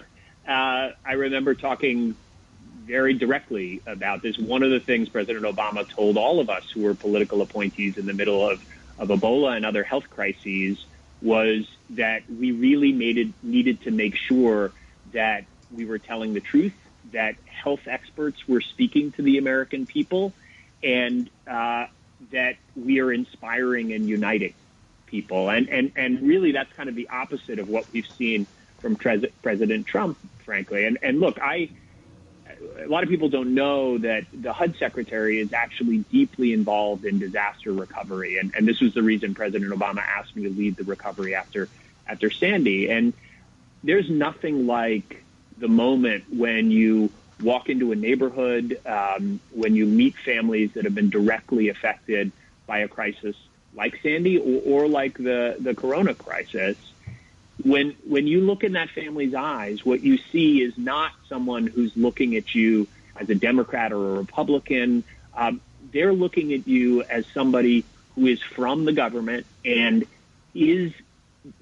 uh, 0.47 0.91
I 1.05 1.13
remember 1.13 1.55
talking 1.55 2.17
very 2.85 3.15
directly 3.15 3.81
about 3.87 4.23
this. 4.23 4.39
One 4.39 4.65
of 4.65 4.71
the 4.71 4.81
things 4.81 5.09
President 5.09 5.45
Obama 5.45 5.89
told 5.89 6.17
all 6.17 6.41
of 6.41 6.51
us 6.51 6.69
who 6.71 6.83
were 6.83 6.95
political 6.95 7.43
appointees 7.43 7.97
in 7.97 8.07
the 8.07 8.13
middle 8.13 8.49
of, 8.49 8.65
of 8.99 9.09
Ebola 9.09 9.57
and 9.57 9.65
other 9.65 9.85
health 9.85 10.11
crises 10.11 10.85
was 11.21 11.69
that 11.91 12.23
we 12.29 12.51
really 12.51 12.93
made 12.93 13.19
it, 13.19 13.29
needed 13.43 13.83
to 13.83 13.93
make 13.93 14.17
sure 14.17 14.73
that 15.13 15.45
we 15.75 15.85
were 15.85 15.99
telling 15.99 16.35
the 16.35 16.41
truth, 16.41 16.75
that 17.13 17.37
health 17.47 17.87
experts 17.87 18.47
were 18.47 18.61
speaking 18.61 19.13
to 19.13 19.23
the 19.23 19.39
American 19.39 19.87
people, 19.87 20.33
and 20.83 21.31
uh, 21.47 21.87
that 22.31 22.57
we 22.77 23.01
are 23.01 23.13
inspiring 23.13 23.93
and 23.93 24.09
uniting 24.09 24.55
people. 25.07 25.51
And, 25.51 25.69
and, 25.69 25.93
and 25.97 26.23
really, 26.23 26.53
that's 26.53 26.73
kind 26.73 26.89
of 26.89 26.95
the 26.95 27.09
opposite 27.09 27.59
of 27.59 27.69
what 27.69 27.85
we've 27.93 28.07
seen 28.19 28.47
from 28.81 28.97
President 28.97 29.87
Trump, 29.87 30.19
frankly. 30.45 30.87
And, 30.87 30.99
and 31.03 31.21
look, 31.21 31.39
I, 31.41 31.71
a 32.81 32.87
lot 32.89 33.03
of 33.03 33.09
people 33.09 33.29
don't 33.29 33.55
know 33.55 33.99
that 33.99 34.25
the 34.33 34.53
HUD 34.53 34.77
secretary 34.79 35.39
is 35.39 35.53
actually 35.53 35.99
deeply 35.99 36.53
involved 36.53 37.05
in 37.05 37.19
disaster 37.19 37.73
recovery. 37.73 38.39
And, 38.39 38.53
and 38.57 38.67
this 38.67 38.81
was 38.81 38.95
the 38.95 39.03
reason 39.03 39.35
President 39.35 39.73
Obama 39.73 39.99
asked 39.99 40.35
me 40.35 40.43
to 40.45 40.51
lead 40.51 40.77
the 40.77 40.85
recovery 40.85 41.35
after, 41.35 41.69
after 42.07 42.31
Sandy. 42.31 42.91
And 42.91 43.13
there's 43.83 44.09
nothing 44.09 44.67
like 44.67 45.23
the 45.59 45.69
moment 45.69 46.25
when 46.33 46.71
you 46.71 47.11
walk 47.41 47.69
into 47.69 47.93
a 47.93 47.97
neighborhood, 47.97 48.81
um, 48.87 49.41
when 49.51 49.75
you 49.75 49.87
meet 49.87 50.17
families 50.17 50.73
that 50.73 50.85
have 50.85 50.95
been 50.95 51.11
directly 51.11 51.69
affected 51.69 52.31
by 52.67 52.79
a 52.79 52.89
crisis 52.89 53.37
like 53.75 53.99
Sandy 54.03 54.39
or, 54.39 54.83
or 54.85 54.89
like 54.89 55.17
the, 55.19 55.57
the 55.59 55.75
corona 55.75 56.15
crisis 56.15 56.77
when 57.63 57.95
when 58.07 58.27
you 58.27 58.41
look 58.41 58.65
in 58.65 58.73
that 58.73 58.91
family's 58.91 59.35
eyes, 59.35 59.85
what 59.85 60.03
you 60.03 60.19
see 60.19 60.63
is 60.63 60.77
not 60.77 61.13
someone 61.29 61.67
who's 61.67 61.97
looking 61.97 62.37
at 62.37 62.55
you 62.55 62.89
as 63.17 63.29
a 63.31 63.35
Democrat 63.35 63.93
or 63.93 64.15
a 64.15 64.19
Republican. 64.19 65.05
Um, 65.37 65.61
they're 65.93 66.13
looking 66.13 66.53
at 66.53 66.67
you 66.67 67.03
as 67.03 67.27
somebody 67.27 67.85
who 68.15 68.27
is 68.27 68.43
from 68.43 68.85
the 68.85 68.93
government 68.93 69.47
and 69.65 70.05
is 70.55 70.93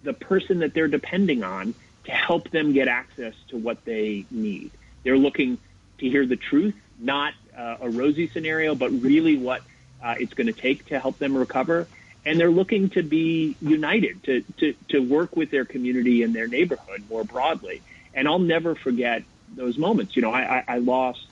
the 0.02 0.12
person 0.12 0.60
that 0.60 0.74
they're 0.74 0.88
depending 0.88 1.42
on 1.42 1.74
to 2.10 2.16
help 2.16 2.50
them 2.50 2.72
get 2.72 2.88
access 2.88 3.34
to 3.48 3.56
what 3.56 3.84
they 3.84 4.24
need. 4.30 4.70
They're 5.02 5.18
looking 5.18 5.58
to 5.98 6.08
hear 6.08 6.26
the 6.26 6.36
truth, 6.36 6.74
not 6.98 7.34
uh, 7.56 7.76
a 7.80 7.90
rosy 7.90 8.28
scenario, 8.28 8.74
but 8.74 8.90
really 8.90 9.36
what 9.36 9.62
uh, 10.02 10.14
it's 10.18 10.34
going 10.34 10.46
to 10.46 10.52
take 10.52 10.86
to 10.86 10.98
help 10.98 11.18
them 11.18 11.36
recover 11.36 11.86
and 12.24 12.38
they're 12.38 12.50
looking 12.50 12.90
to 12.90 13.02
be 13.02 13.56
united 13.60 14.22
to, 14.24 14.42
to, 14.58 14.74
to 14.88 14.98
work 14.98 15.36
with 15.36 15.50
their 15.50 15.64
community 15.64 16.22
and 16.22 16.34
their 16.34 16.46
neighborhood 16.46 17.02
more 17.08 17.24
broadly. 17.24 17.80
And 18.14 18.28
I'll 18.28 18.38
never 18.38 18.74
forget 18.74 19.22
those 19.54 19.78
moments. 19.78 20.16
You 20.16 20.22
know, 20.22 20.32
I, 20.32 20.62
I 20.66 20.78
lost 20.78 21.24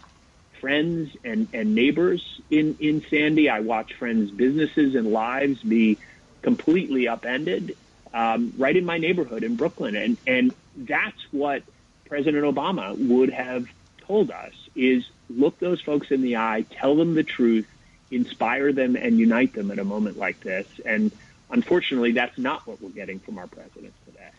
friends 0.61 1.11
and, 1.25 1.49
and 1.53 1.75
neighbors 1.75 2.41
in, 2.51 2.77
in 2.81 3.05
Sandy. 3.11 3.49
I 3.49 3.61
watched 3.61 3.95
friends' 3.95 4.31
businesses 4.31 4.95
and 4.95 5.13
lives 5.13 5.63
be 5.63 5.99
completely 6.43 7.07
upended 7.07 7.77
um, 8.15 8.55
right 8.57 8.77
in 8.77 8.85
my 8.85 8.99
neighborhood 8.99 9.45
in 9.45 9.57
Brooklyn. 9.57 9.95
And, 9.95 10.17
and 10.27 10.55
that's 10.87 11.21
what 11.33 11.63
President 12.07 12.45
Obama 12.45 12.97
would 13.09 13.31
have 13.31 13.67
told 14.07 14.31
us 14.31 14.53
is 14.75 15.09
look 15.29 15.59
those 15.59 15.81
folks 15.81 16.11
in 16.11 16.23
the 16.23 16.37
eye, 16.37 16.65
tell 16.71 16.97
them 16.97 17.15
the 17.15 17.23
truth, 17.23 17.69
inspire 18.11 18.73
them 18.73 18.97
and 18.97 19.19
unite 19.19 19.53
them 19.53 19.71
at 19.71 19.79
a 19.79 19.85
moment 19.85 20.17
like 20.19 20.41
this. 20.41 20.67
And 20.85 21.13
unfortunately, 21.51 22.13
that's 22.13 22.39
not 22.39 22.67
what 22.67 22.81
we're 22.81 22.91
getting 22.91 23.19
from 23.19 23.39
our 23.39 23.47
presidents 23.47 23.97
today. 24.07 24.31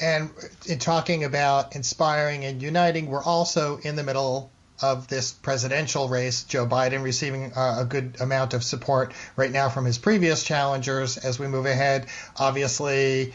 And 0.00 0.30
in 0.66 0.78
talking 0.78 1.24
about 1.24 1.74
inspiring 1.74 2.44
and 2.44 2.62
uniting, 2.62 3.06
we're 3.06 3.22
also 3.22 3.78
in 3.78 3.96
the 3.96 4.04
middle 4.04 4.50
of 4.80 5.08
this 5.08 5.32
presidential 5.32 6.08
race. 6.08 6.44
Joe 6.44 6.66
Biden 6.66 7.02
receiving 7.02 7.52
uh, 7.52 7.78
a 7.80 7.84
good 7.84 8.20
amount 8.20 8.54
of 8.54 8.62
support 8.62 9.12
right 9.36 9.50
now 9.50 9.68
from 9.68 9.84
his 9.84 9.98
previous 9.98 10.44
challengers 10.44 11.16
as 11.16 11.38
we 11.38 11.48
move 11.48 11.66
ahead. 11.66 12.06
Obviously, 12.36 13.34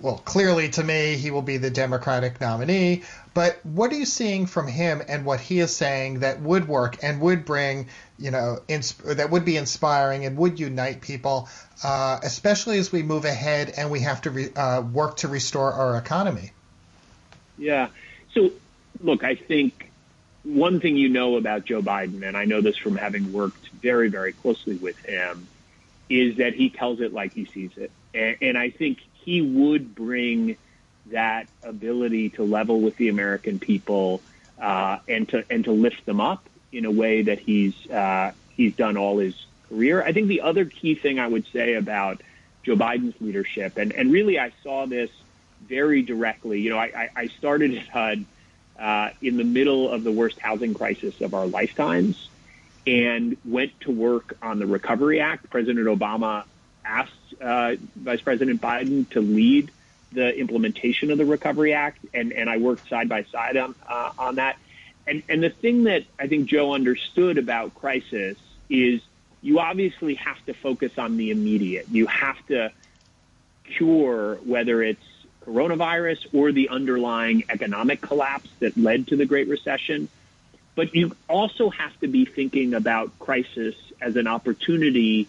well, 0.00 0.16
clearly 0.16 0.70
to 0.70 0.82
me, 0.82 1.16
he 1.16 1.30
will 1.30 1.42
be 1.42 1.58
the 1.58 1.70
Democratic 1.70 2.40
nominee. 2.40 3.02
But 3.34 3.64
what 3.64 3.92
are 3.92 3.96
you 3.96 4.06
seeing 4.06 4.46
from 4.46 4.66
him 4.66 5.02
and 5.06 5.24
what 5.24 5.40
he 5.40 5.60
is 5.60 5.74
saying 5.74 6.20
that 6.20 6.40
would 6.40 6.66
work 6.66 7.02
and 7.02 7.20
would 7.20 7.44
bring, 7.44 7.88
you 8.18 8.30
know, 8.30 8.60
insp- 8.68 9.16
that 9.16 9.30
would 9.30 9.44
be 9.44 9.56
inspiring 9.56 10.24
and 10.24 10.36
would 10.38 10.58
unite 10.58 11.00
people, 11.00 11.48
uh, 11.84 12.18
especially 12.22 12.78
as 12.78 12.90
we 12.90 13.02
move 13.02 13.24
ahead 13.24 13.72
and 13.76 13.90
we 13.90 14.00
have 14.00 14.22
to 14.22 14.30
re- 14.30 14.52
uh, 14.54 14.80
work 14.80 15.18
to 15.18 15.28
restore 15.28 15.72
our 15.72 15.96
economy? 15.96 16.50
Yeah. 17.58 17.88
So, 18.32 18.50
look, 19.00 19.22
I 19.22 19.34
think 19.34 19.90
one 20.42 20.80
thing 20.80 20.96
you 20.96 21.10
know 21.10 21.36
about 21.36 21.66
Joe 21.66 21.82
Biden, 21.82 22.26
and 22.26 22.36
I 22.36 22.46
know 22.46 22.62
this 22.62 22.76
from 22.76 22.96
having 22.96 23.32
worked 23.32 23.68
very, 23.82 24.08
very 24.08 24.32
closely 24.32 24.76
with 24.76 24.98
him, 25.04 25.46
is 26.10 26.36
that 26.36 26.54
he 26.54 26.68
tells 26.68 27.00
it 27.00 27.14
like 27.14 27.32
he 27.32 27.46
sees 27.46 27.70
it. 27.76 27.90
And, 28.12 28.36
and 28.42 28.58
I 28.58 28.70
think 28.70 28.98
he 29.14 29.40
would 29.40 29.94
bring 29.94 30.56
that 31.06 31.48
ability 31.62 32.30
to 32.30 32.42
level 32.42 32.80
with 32.80 32.96
the 32.96 33.08
American 33.08 33.58
people 33.58 34.20
uh, 34.60 34.98
and 35.08 35.28
to 35.30 35.44
and 35.48 35.64
to 35.64 35.72
lift 35.72 36.04
them 36.04 36.20
up 36.20 36.46
in 36.72 36.84
a 36.84 36.90
way 36.90 37.22
that 37.22 37.38
he's 37.38 37.74
uh, 37.90 38.32
he's 38.50 38.74
done 38.74 38.96
all 38.96 39.18
his 39.18 39.46
career. 39.68 40.02
I 40.02 40.12
think 40.12 40.28
the 40.28 40.42
other 40.42 40.64
key 40.64 40.94
thing 40.94 41.18
I 41.18 41.26
would 41.26 41.46
say 41.46 41.74
about 41.74 42.20
Joe 42.64 42.76
Biden's 42.76 43.18
leadership, 43.20 43.78
and, 43.78 43.92
and 43.92 44.12
really 44.12 44.38
I 44.38 44.52
saw 44.62 44.86
this 44.86 45.10
very 45.66 46.02
directly. 46.02 46.60
You 46.60 46.70
know, 46.70 46.78
I, 46.78 47.08
I 47.14 47.26
started 47.28 47.74
at 47.74 47.88
HUD 47.88 48.24
uh, 48.78 49.10
in 49.22 49.36
the 49.36 49.44
middle 49.44 49.90
of 49.90 50.04
the 50.04 50.12
worst 50.12 50.38
housing 50.40 50.74
crisis 50.74 51.20
of 51.20 51.34
our 51.34 51.46
lifetimes 51.46 52.28
and 52.86 53.36
went 53.44 53.78
to 53.80 53.90
work 53.90 54.36
on 54.42 54.58
the 54.58 54.66
Recovery 54.66 55.20
Act. 55.20 55.50
President 55.50 55.86
Obama 55.86 56.44
asked 56.84 57.12
uh, 57.40 57.76
Vice 57.96 58.20
President 58.20 58.60
Biden 58.60 59.08
to 59.10 59.20
lead 59.20 59.70
the 60.12 60.36
implementation 60.36 61.10
of 61.10 61.18
the 61.18 61.24
Recovery 61.24 61.72
Act, 61.72 62.04
and, 62.12 62.32
and 62.32 62.50
I 62.50 62.56
worked 62.56 62.88
side 62.88 63.08
by 63.08 63.24
side 63.24 63.56
on, 63.56 63.74
uh, 63.88 64.12
on 64.18 64.36
that. 64.36 64.58
And, 65.06 65.22
and 65.28 65.42
the 65.42 65.50
thing 65.50 65.84
that 65.84 66.04
I 66.18 66.26
think 66.26 66.46
Joe 66.46 66.74
understood 66.74 67.38
about 67.38 67.74
crisis 67.74 68.36
is 68.68 69.00
you 69.42 69.58
obviously 69.58 70.14
have 70.14 70.44
to 70.46 70.54
focus 70.54 70.98
on 70.98 71.16
the 71.16 71.30
immediate. 71.30 71.86
You 71.90 72.06
have 72.06 72.44
to 72.48 72.72
cure 73.64 74.36
whether 74.44 74.82
it's 74.82 75.02
coronavirus 75.46 76.26
or 76.34 76.52
the 76.52 76.68
underlying 76.68 77.44
economic 77.48 78.00
collapse 78.00 78.48
that 78.58 78.76
led 78.76 79.08
to 79.08 79.16
the 79.16 79.26
Great 79.26 79.48
Recession. 79.48 80.08
But 80.74 80.94
you 80.94 81.16
also 81.28 81.70
have 81.70 81.98
to 82.00 82.08
be 82.08 82.24
thinking 82.24 82.74
about 82.74 83.18
crisis 83.18 83.74
as 84.00 84.16
an 84.16 84.26
opportunity 84.26 85.28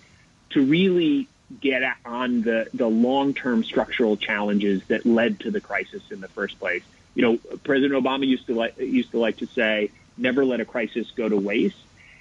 to 0.52 0.64
really 0.64 1.28
get 1.60 1.82
on 2.06 2.44
the, 2.44 2.68
the 2.74 2.88
long-term 2.88 3.64
structural 3.64 4.16
challenges 4.16 4.82
that 4.88 5.06
led 5.06 5.40
to 5.42 5.52
the 5.52 5.60
crisis 5.60 6.02
in 6.12 6.22
the 6.22 6.28
first 6.30 6.60
place. 6.60 6.84
You 7.16 7.24
know, 7.24 7.58
President 7.64 8.02
Obama 8.02 8.26
used 8.26 8.48
to 8.48 8.56
like, 8.56 8.78
used 8.78 9.12
to 9.12 9.20
like 9.20 9.38
to 9.38 9.48
say, 9.48 9.92
never 10.18 10.46
let 10.46 10.62
a 10.62 10.66
crisis 10.66 11.10
go 11.12 11.28
to 11.28 11.36
waste. 11.36 11.78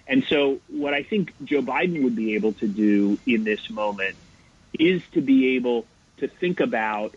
And 0.09 0.25
so 0.25 0.61
what 0.69 0.95
I 0.95 1.05
think 1.05 1.33
Joe 1.45 1.63
Biden 1.63 2.03
would 2.03 2.17
be 2.17 2.35
able 2.35 2.55
to 2.55 2.67
do 2.67 3.19
in 3.27 3.45
this 3.45 3.71
moment 3.71 4.17
is 4.77 5.03
to 5.13 5.21
be 5.21 5.55
able 5.57 5.87
to 6.17 6.27
think 6.27 6.59
about 6.59 7.15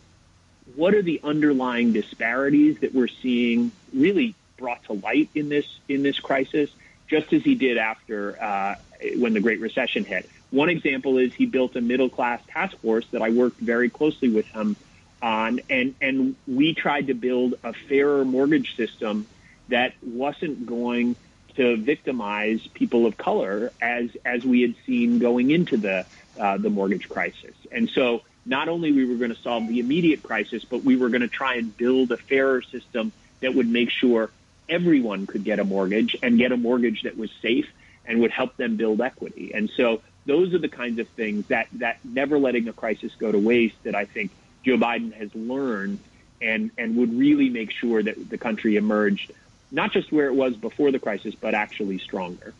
what 0.75 0.93
are 0.93 1.01
the 1.01 1.19
underlying 1.23 1.91
disparities 1.93 2.79
that 2.79 2.93
we're 2.93 3.07
seeing 3.07 3.71
really 3.93 4.35
brought 4.63 4.81
to 4.85 4.93
light 4.93 5.29
in 5.35 5.49
this 5.49 5.65
in 5.89 6.03
this 6.03 6.17
crisis, 6.21 6.69
just 7.07 7.33
as 7.33 7.43
he 7.43 7.53
did 7.53 7.77
after 7.77 8.41
uh, 8.41 8.75
when 9.17 9.33
the 9.33 9.41
Great 9.41 9.59
Recession 9.59 10.05
hit. 10.05 10.29
One 10.51 10.69
example 10.69 11.17
is 11.17 11.33
he 11.33 11.45
built 11.45 11.75
a 11.75 11.81
middle 11.81 12.09
class 12.09 12.41
task 12.47 12.77
force 12.77 13.05
that 13.11 13.21
I 13.21 13.29
worked 13.29 13.59
very 13.59 13.89
closely 13.89 14.29
with 14.29 14.45
him 14.45 14.77
on, 15.21 15.59
and 15.69 15.95
and 15.99 16.37
we 16.47 16.73
tried 16.73 17.07
to 17.07 17.13
build 17.13 17.55
a 17.61 17.73
fairer 17.73 18.23
mortgage 18.23 18.77
system 18.77 19.27
that 19.67 19.95
wasn't 20.01 20.65
going 20.65 21.17
to 21.57 21.75
victimize 21.75 22.65
people 22.73 23.05
of 23.05 23.17
color 23.17 23.73
as 23.81 24.15
as 24.23 24.45
we 24.45 24.61
had 24.61 24.75
seen 24.85 25.19
going 25.19 25.51
into 25.51 25.75
the 25.75 26.05
uh, 26.39 26.57
the 26.57 26.69
mortgage 26.69 27.09
crisis. 27.09 27.55
And 27.69 27.89
so 27.89 28.21
not 28.45 28.69
only 28.69 28.93
we 28.93 29.03
were 29.03 29.15
going 29.15 29.35
to 29.35 29.41
solve 29.41 29.67
the 29.67 29.79
immediate 29.79 30.23
crisis, 30.23 30.63
but 30.63 30.85
we 30.85 30.95
were 30.95 31.09
going 31.09 31.21
to 31.21 31.27
try 31.27 31.55
and 31.55 31.75
build 31.75 32.13
a 32.13 32.17
fairer 32.17 32.61
system 32.61 33.11
that 33.41 33.53
would 33.53 33.67
make 33.67 33.89
sure 33.89 34.29
everyone 34.69 35.27
could 35.27 35.43
get 35.43 35.59
a 35.59 35.63
mortgage 35.63 36.15
and 36.21 36.37
get 36.37 36.51
a 36.51 36.57
mortgage 36.57 37.03
that 37.03 37.17
was 37.17 37.29
safe 37.41 37.67
and 38.05 38.19
would 38.21 38.31
help 38.31 38.55
them 38.57 38.75
build 38.75 39.01
equity. 39.01 39.53
And 39.53 39.69
so 39.75 40.01
those 40.25 40.53
are 40.53 40.59
the 40.59 40.69
kinds 40.69 40.99
of 40.99 41.07
things 41.09 41.47
that, 41.47 41.67
that 41.73 41.99
never 42.03 42.37
letting 42.37 42.67
a 42.67 42.73
crisis 42.73 43.11
go 43.17 43.31
to 43.31 43.39
waste 43.39 43.75
that 43.83 43.95
I 43.95 44.05
think 44.05 44.31
Joe 44.63 44.77
Biden 44.77 45.13
has 45.13 45.33
learned 45.35 45.99
and, 46.41 46.71
and 46.77 46.97
would 46.97 47.17
really 47.17 47.49
make 47.49 47.71
sure 47.71 48.03
that 48.03 48.29
the 48.29 48.37
country 48.37 48.75
emerged 48.75 49.31
not 49.71 49.91
just 49.91 50.11
where 50.11 50.27
it 50.27 50.35
was 50.35 50.55
before 50.55 50.91
the 50.91 50.99
crisis, 50.99 51.33
but 51.33 51.55
actually 51.55 51.97
stronger. 51.97 52.53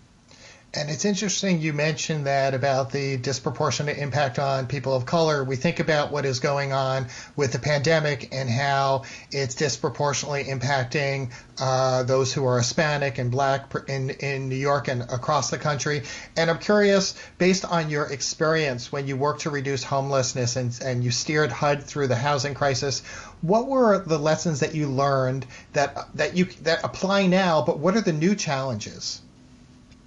And 0.76 0.90
it's 0.90 1.06
interesting 1.06 1.62
you 1.62 1.72
mentioned 1.72 2.26
that 2.26 2.56
about 2.56 2.92
the 2.92 3.18
disproportionate 3.18 4.00
impact 4.00 4.40
on 4.40 4.66
people 4.66 4.96
of 4.96 5.06
color. 5.06 5.44
We 5.44 5.56
think 5.56 5.80
about 5.80 6.12
what 6.12 6.26
is 6.26 6.40
going 6.40 6.74
on 6.74 7.10
with 7.36 7.52
the 7.52 7.60
pandemic 7.60 8.34
and 8.34 8.50
how 8.50 9.04
it's 9.32 9.54
disproportionately 9.54 10.46
impacting 10.46 11.32
uh, 11.62 12.02
those 12.04 12.34
who 12.34 12.44
are 12.48 12.58
Hispanic 12.58 13.20
and 13.20 13.30
black 13.30 13.72
in, 13.88 14.10
in 14.10 14.50
New 14.50 14.56
York 14.56 14.88
and 14.88 15.04
across 15.04 15.52
the 15.52 15.60
country. 15.60 16.02
And 16.36 16.50
I'm 16.50 16.58
curious, 16.58 17.14
based 17.38 17.66
on 17.66 17.92
your 17.92 18.08
experience 18.08 18.92
when 18.92 19.06
you 19.06 19.16
worked 19.16 19.42
to 19.42 19.52
reduce 19.52 19.84
homelessness 19.84 20.56
and, 20.56 20.76
and 20.84 21.04
you 21.04 21.12
steered 21.12 21.52
HUD 21.52 21.84
through 21.84 22.08
the 22.08 22.16
housing 22.16 22.56
crisis, 22.56 23.02
what 23.42 23.68
were 23.68 24.04
the 24.04 24.18
lessons 24.18 24.62
that 24.62 24.74
you 24.74 24.88
learned 24.88 25.46
that 25.74 26.08
that 26.16 26.36
you 26.36 26.46
that 26.64 26.84
apply 26.84 27.28
now, 27.28 27.62
but 27.64 27.78
what 27.78 27.96
are 27.96 28.02
the 28.02 28.12
new 28.12 28.34
challenges? 28.34 29.22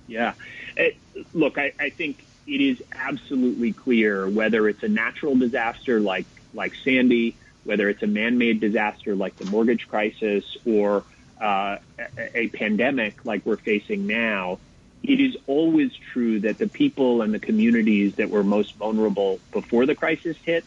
Yeah. 0.09 0.35
Look, 1.33 1.59
I, 1.59 1.73
I 1.79 1.91
think 1.91 2.25
it 2.47 2.61
is 2.61 2.83
absolutely 2.93 3.73
clear 3.73 4.29
whether 4.29 4.69
it's 4.69 4.83
a 4.83 4.89
natural 4.89 5.37
disaster 5.37 6.01
like 6.01 6.27
like 6.55 6.73
Sandy, 6.85 7.37
whether 7.65 7.89
it's 7.89 8.03
a 8.03 8.07
man-made 8.07 8.61
disaster 8.61 9.15
like 9.15 9.37
the 9.39 9.45
mortgage 9.45 9.87
crisis, 9.89 10.45
or 10.65 11.05
uh, 11.41 11.77
a, 11.99 12.39
a 12.39 12.49
pandemic 12.49 13.25
like 13.25 13.45
we're 13.45 13.57
facing 13.57 14.07
now. 14.07 14.59
It 15.03 15.21
is 15.21 15.37
always 15.47 15.93
true 16.13 16.41
that 16.41 16.59
the 16.59 16.69
people 16.69 17.23
and 17.23 17.33
the 17.33 17.39
communities 17.39 18.15
that 18.17 18.31
were 18.31 18.43
most 18.43 18.75
vulnerable 18.77 19.41
before 19.53 19.87
the 19.87 19.95
crisis 19.95 20.37
hits 20.45 20.67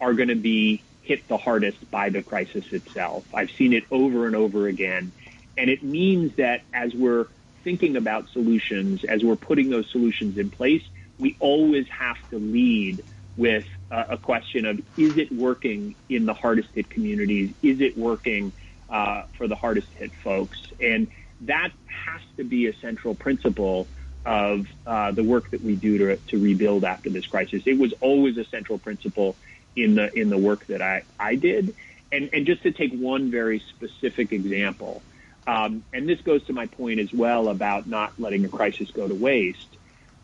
are 0.00 0.14
going 0.14 0.28
to 0.28 0.36
be 0.36 0.82
hit 1.02 1.28
the 1.28 1.36
hardest 1.36 1.90
by 1.90 2.08
the 2.08 2.22
crisis 2.22 2.64
itself. 2.72 3.24
I've 3.34 3.50
seen 3.50 3.72
it 3.74 3.84
over 3.90 4.26
and 4.26 4.34
over 4.34 4.68
again. 4.68 5.12
And 5.56 5.68
it 5.68 5.82
means 5.82 6.36
that 6.36 6.62
as 6.72 6.94
we're 6.94 7.26
thinking 7.64 7.96
about 7.96 8.28
solutions, 8.28 9.02
as 9.04 9.24
we're 9.24 9.36
putting 9.36 9.70
those 9.70 9.90
solutions 9.90 10.38
in 10.38 10.50
place, 10.50 10.82
we 11.18 11.36
always 11.40 11.88
have 11.88 12.18
to 12.30 12.38
lead 12.38 13.04
with 13.36 13.64
a 13.90 14.16
question 14.16 14.64
of 14.64 14.78
is 14.96 15.16
it 15.16 15.32
working 15.32 15.94
in 16.08 16.26
the 16.26 16.34
hardest 16.34 16.68
hit 16.74 16.90
communities? 16.90 17.54
Is 17.62 17.80
it 17.80 17.96
working 17.96 18.52
uh, 18.88 19.22
for 19.36 19.48
the 19.48 19.54
hardest 19.56 19.88
hit 19.94 20.12
folks? 20.22 20.58
And 20.80 21.08
that 21.42 21.70
has 21.86 22.20
to 22.36 22.44
be 22.44 22.66
a 22.66 22.74
central 22.76 23.14
principle 23.14 23.88
of 24.24 24.66
uh, 24.86 25.12
the 25.12 25.22
work 25.22 25.50
that 25.50 25.62
we 25.62 25.76
do 25.76 25.98
to, 25.98 26.16
to 26.16 26.38
rebuild 26.38 26.84
after 26.84 27.10
this 27.10 27.26
crisis. 27.26 27.62
It 27.66 27.78
was 27.78 27.92
always 28.00 28.36
a 28.36 28.44
central 28.44 28.78
principle 28.78 29.36
in 29.76 29.96
the 29.96 30.12
in 30.18 30.30
the 30.30 30.38
work 30.38 30.66
that 30.66 30.80
I, 30.80 31.02
I 31.18 31.34
did. 31.34 31.74
And, 32.10 32.30
and 32.32 32.46
just 32.46 32.62
to 32.62 32.70
take 32.70 32.94
one 32.94 33.30
very 33.30 33.60
specific 33.76 34.32
example, 34.32 35.02
um, 35.46 35.84
and 35.92 36.08
this 36.08 36.20
goes 36.20 36.42
to 36.44 36.52
my 36.52 36.66
point 36.66 37.00
as 37.00 37.12
well 37.12 37.48
about 37.48 37.86
not 37.86 38.18
letting 38.18 38.44
a 38.44 38.48
crisis 38.48 38.90
go 38.90 39.06
to 39.06 39.14
waste. 39.14 39.68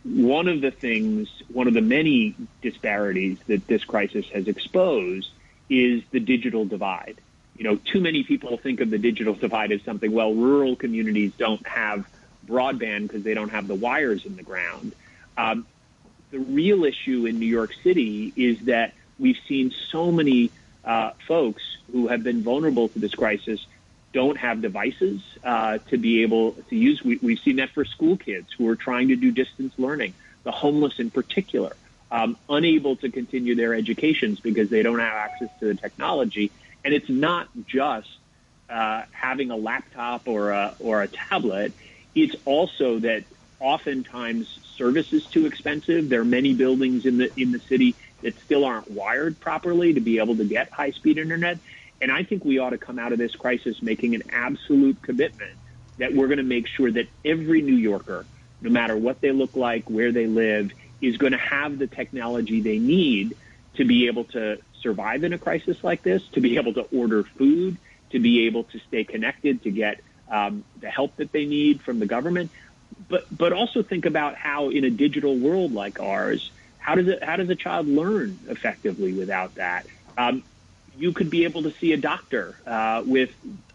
One 0.05 0.49
of 0.49 0.61
the 0.61 0.71
things, 0.71 1.29
one 1.53 1.69
of 1.69 1.75
the 1.75 1.83
many 1.83 2.35
disparities 2.63 3.39
that 3.47 3.67
this 3.67 3.85
crisis 3.85 4.27
has 4.33 4.49
exposed 4.49 5.31
is 5.69 6.03
the 6.11 6.21
digital 6.21 6.65
divide. 6.65 7.21
You 7.57 7.65
know, 7.65 7.77
too 7.77 8.01
many 8.01 8.25
people 8.25 8.57
think 8.57 8.81
of 8.81 8.89
the 8.89 8.99
digital 8.99 9.35
divide 9.35 9.73
as 9.73 9.83
something, 9.83 10.11
well, 10.11 10.33
rural 10.33 10.75
communities 10.75 11.33
don't 11.37 11.67
have 11.67 12.07
broadband 12.47 13.03
because 13.03 13.23
they 13.23 13.35
don't 13.35 13.51
have 13.51 13.69
the 13.69 13.75
wires 13.75 14.25
in 14.25 14.37
the 14.37 14.43
ground. 14.43 14.95
Um, 15.37 15.67
the 16.31 16.39
real 16.39 16.85
issue 16.85 17.27
in 17.27 17.39
New 17.39 17.47
York 17.47 17.73
City 17.83 18.33
is 18.37 18.61
that 18.61 18.95
we've 19.19 19.39
seen 19.47 19.73
so 19.91 20.11
many 20.11 20.51
uh, 20.85 21.11
folks 21.29 21.63
who 21.93 22.09
have 22.09 22.23
been 22.23 22.43
vulnerable 22.43 22.89
to 22.89 22.99
this 22.99 23.15
crisis 23.15 23.67
don't 24.13 24.37
have 24.37 24.61
devices 24.61 25.21
uh, 25.45 25.79
to 25.89 25.97
be 25.97 26.23
able 26.23 26.53
to 26.53 26.77
use. 26.77 27.03
We, 27.03 27.19
we've 27.23 27.39
seen 27.39 27.57
that 27.57 27.71
for 27.71 27.85
school 27.85 28.17
kids 28.17 28.49
who 28.57 28.69
are 28.69 28.77
trying 28.77 29.09
to 29.09 29.17
do 29.17 29.31
distance 29.31 29.73
learning, 29.79 30.15
the 30.43 30.51
homeless 30.51 30.99
in 30.99 31.11
particular, 31.11 31.77
um, 32.11 32.37
unable 32.49 32.97
to 32.97 33.11
continue 33.11 33.55
their 33.55 33.75
educations 33.75 34.41
because 34.41 34.69
they 34.69 34.83
don't 34.83 34.99
have 34.99 35.15
access 35.15 35.49
to 35.61 35.67
the 35.67 35.75
technology. 35.75 36.51
And 36.85 36.93
it's 36.93 37.09
not 37.09 37.49
just 37.67 38.09
uh, 38.69 39.03
having 39.13 39.51
a 39.51 39.57
laptop 39.57 40.27
or 40.27 40.51
a, 40.51 40.75
or 40.81 41.03
a 41.03 41.09
tablet. 41.09 41.73
It's 42.15 42.35
also 42.45 42.99
that 43.01 43.25
oftentimes 43.61 44.59
service 44.77 45.13
is 45.13 45.25
too 45.27 45.47
expensive. 45.47 46.09
There 46.09 46.23
are 46.23 46.25
many 46.25 46.55
buildings 46.55 47.05
in 47.05 47.19
the 47.19 47.31
in 47.41 47.53
the 47.53 47.61
city 47.61 47.95
that 48.23 48.39
still 48.41 48.65
aren't 48.65 48.91
wired 48.91 49.39
properly 49.39 49.95
to 49.95 50.01
be 50.01 50.19
able 50.19 50.37
to 50.37 50.45
get 50.45 50.71
high 50.71 50.91
speed 50.91 51.19
internet. 51.19 51.59
And 52.01 52.11
I 52.11 52.23
think 52.23 52.45
we 52.45 52.59
ought 52.59 52.71
to 52.71 52.79
come 52.79 52.99
out 52.99 53.13
of 53.13 53.19
this 53.19 53.35
crisis 53.35 53.83
making 53.83 54.15
an 54.15 54.23
absolute 54.31 55.03
commitment 55.03 55.53
that 55.99 56.15
we're 56.15 56.29
going 56.29 56.39
to 56.39 56.43
make 56.43 56.67
sure 56.67 56.91
that 56.91 57.09
every 57.25 57.61
New 57.61 57.77
Yorker, 57.77 58.25
no 58.63 58.71
matter 58.71 58.97
what 58.97 59.21
they 59.21 59.33
look 59.33 59.55
like, 59.55 59.89
where 59.91 60.13
they 60.13 60.27
live, 60.27 60.73
is 61.01 61.17
going 61.19 61.33
to 61.33 61.39
have 61.39 61.79
the 61.79 61.87
technology 61.87 62.61
they 62.61 62.79
need 62.79 63.37
to 63.75 63.85
be 63.85 64.07
able 64.07 64.25
to 64.25 64.59
survive 64.81 65.25
in 65.25 65.33
a 65.33 65.39
crisis 65.39 65.83
like 65.83 66.03
this, 66.03 66.27
to 66.33 66.41
be 66.41 66.57
able 66.57 66.73
to 66.75 66.83
order 66.93 67.23
food, 67.23 67.77
to 68.11 68.19
be 68.19 68.47
able 68.47 68.65
to 68.65 68.79
stay 68.89 69.05
connected, 69.05 69.63
to 69.63 69.71
get 69.71 70.01
um, 70.31 70.65
the 70.81 70.89
help 70.89 71.17
that 71.17 71.33
they 71.33 71.45
need 71.45 71.81
from 71.83 71.99
the 71.99 72.07
government. 72.07 72.51
But 73.09 73.27
but 73.37 73.53
also 73.53 73.83
think 73.83 74.05
about 74.07 74.37
how 74.37 74.71
in 74.71 74.85
a 74.85 74.91
digital 74.91 75.37
world 75.37 75.73
like 75.73 76.01
ours, 76.01 76.51
how 76.79 76.95
does 76.95 77.09
it 77.09 77.23
how 77.23 77.37
does 77.37 77.49
a 77.49 77.55
child 77.55 77.87
learn 77.87 78.39
effectively 78.49 79.13
without 79.13 79.55
that? 79.57 79.87
Um, 80.19 80.43
you 81.01 81.13
could 81.13 81.31
be 81.31 81.45
able 81.45 81.63
to 81.63 81.73
see 81.73 81.93
a 81.93 81.97
doctor 81.97 82.55
uh, 82.67 83.03
with 83.05 83.31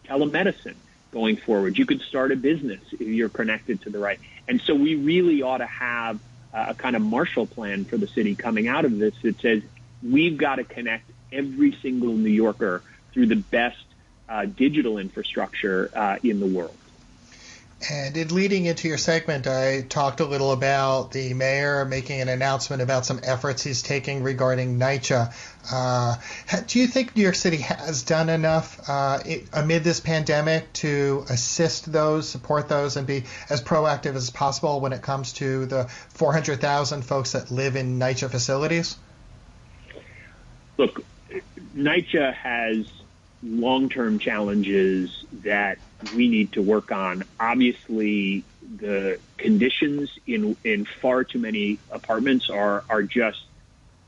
telemedicine 0.05 0.75
going 1.11 1.37
forward. 1.37 1.77
You 1.77 1.85
could 1.85 2.01
start 2.01 2.31
a 2.31 2.35
business 2.35 2.81
if 2.93 3.01
you're 3.01 3.29
connected 3.29 3.81
to 3.81 3.89
the 3.89 3.99
right. 3.99 4.19
And 4.47 4.61
so 4.61 4.75
we 4.75 4.95
really 4.95 5.41
ought 5.41 5.57
to 5.57 5.65
have 5.65 6.19
a 6.53 6.73
kind 6.73 6.95
of 6.95 7.01
Marshall 7.01 7.47
Plan 7.47 7.83
for 7.83 7.97
the 7.97 8.07
city 8.07 8.35
coming 8.35 8.67
out 8.67 8.85
of 8.85 8.97
this 8.97 9.15
that 9.23 9.39
says 9.41 9.63
we've 10.03 10.37
got 10.37 10.55
to 10.55 10.63
connect 10.63 11.09
every 11.31 11.75
single 11.81 12.13
New 12.13 12.29
Yorker 12.29 12.81
through 13.11 13.25
the 13.25 13.35
best 13.35 13.83
uh, 14.29 14.45
digital 14.45 14.97
infrastructure 14.97 15.89
uh, 15.93 16.17
in 16.23 16.39
the 16.39 16.45
world. 16.45 16.75
And 17.89 18.15
in 18.15 18.29
leading 18.29 18.65
into 18.65 18.87
your 18.87 18.97
segment, 18.97 19.47
I 19.47 19.81
talked 19.81 20.21
a 20.21 20.25
little 20.25 20.53
about 20.53 21.11
the 21.11 21.33
mayor 21.33 21.83
making 21.83 22.21
an 22.21 22.29
announcement 22.29 22.81
about 22.81 23.05
some 23.05 23.19
efforts 23.21 23.63
he's 23.63 23.81
taking 23.81 24.23
regarding 24.23 24.79
NYCHA. 24.79 25.33
Uh, 25.71 26.15
do 26.67 26.79
you 26.79 26.87
think 26.87 27.15
New 27.15 27.21
York 27.21 27.35
City 27.35 27.57
has 27.57 28.03
done 28.03 28.29
enough 28.29 28.89
uh, 28.89 29.19
amid 29.51 29.83
this 29.83 29.99
pandemic 29.99 30.71
to 30.73 31.25
assist 31.29 31.91
those, 31.91 32.29
support 32.29 32.69
those, 32.69 32.95
and 32.95 33.05
be 33.05 33.25
as 33.49 33.61
proactive 33.61 34.15
as 34.15 34.29
possible 34.29 34.79
when 34.79 34.93
it 34.93 35.01
comes 35.01 35.33
to 35.33 35.65
the 35.65 35.83
400,000 36.09 37.01
folks 37.03 37.33
that 37.33 37.51
live 37.51 37.75
in 37.75 37.99
NYCHA 37.99 38.31
facilities? 38.31 38.97
Look, 40.77 41.03
NYCHA 41.75 42.33
has 42.35 42.87
long-term 43.43 44.19
challenges 44.19 45.25
that 45.43 45.77
we 46.01 46.27
need 46.27 46.53
to 46.53 46.61
work 46.61 46.91
on. 46.91 47.23
Obviously, 47.39 48.43
the 48.61 49.19
conditions 49.37 50.09
in 50.25 50.55
in 50.63 50.85
far 51.01 51.23
too 51.23 51.39
many 51.39 51.79
apartments 51.91 52.49
are 52.49 52.83
are 52.89 53.03
just 53.03 53.39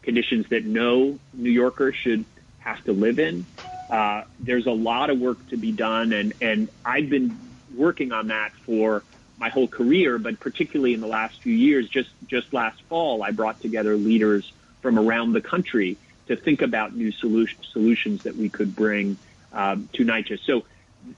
conditions 0.01 0.47
that 0.49 0.65
no 0.65 1.19
New 1.33 1.51
Yorker 1.51 1.93
should 1.93 2.25
have 2.59 2.83
to 2.85 2.93
live 2.93 3.19
in. 3.19 3.45
Uh, 3.89 4.23
there's 4.39 4.65
a 4.65 4.71
lot 4.71 5.09
of 5.09 5.19
work 5.19 5.47
to 5.49 5.57
be 5.57 5.71
done, 5.71 6.11
and 6.13 6.33
and 6.41 6.69
I've 6.83 7.09
been 7.09 7.39
working 7.75 8.11
on 8.11 8.27
that 8.27 8.51
for 8.65 9.03
my 9.37 9.49
whole 9.49 9.67
career, 9.67 10.17
but 10.17 10.39
particularly 10.39 10.93
in 10.93 11.01
the 11.01 11.07
last 11.07 11.41
few 11.41 11.53
years. 11.53 11.87
Just 11.87 12.09
just 12.25 12.53
last 12.53 12.81
fall, 12.89 13.23
I 13.23 13.31
brought 13.31 13.61
together 13.61 13.95
leaders 13.95 14.51
from 14.81 14.99
around 14.99 15.33
the 15.33 15.41
country 15.41 15.97
to 16.27 16.35
think 16.35 16.61
about 16.61 16.95
new 16.95 17.11
solution, 17.11 17.57
solutions 17.71 18.23
that 18.23 18.35
we 18.35 18.49
could 18.49 18.75
bring 18.75 19.17
um, 19.51 19.89
to 19.93 20.03
NYCHA. 20.03 20.39
So 20.45 20.65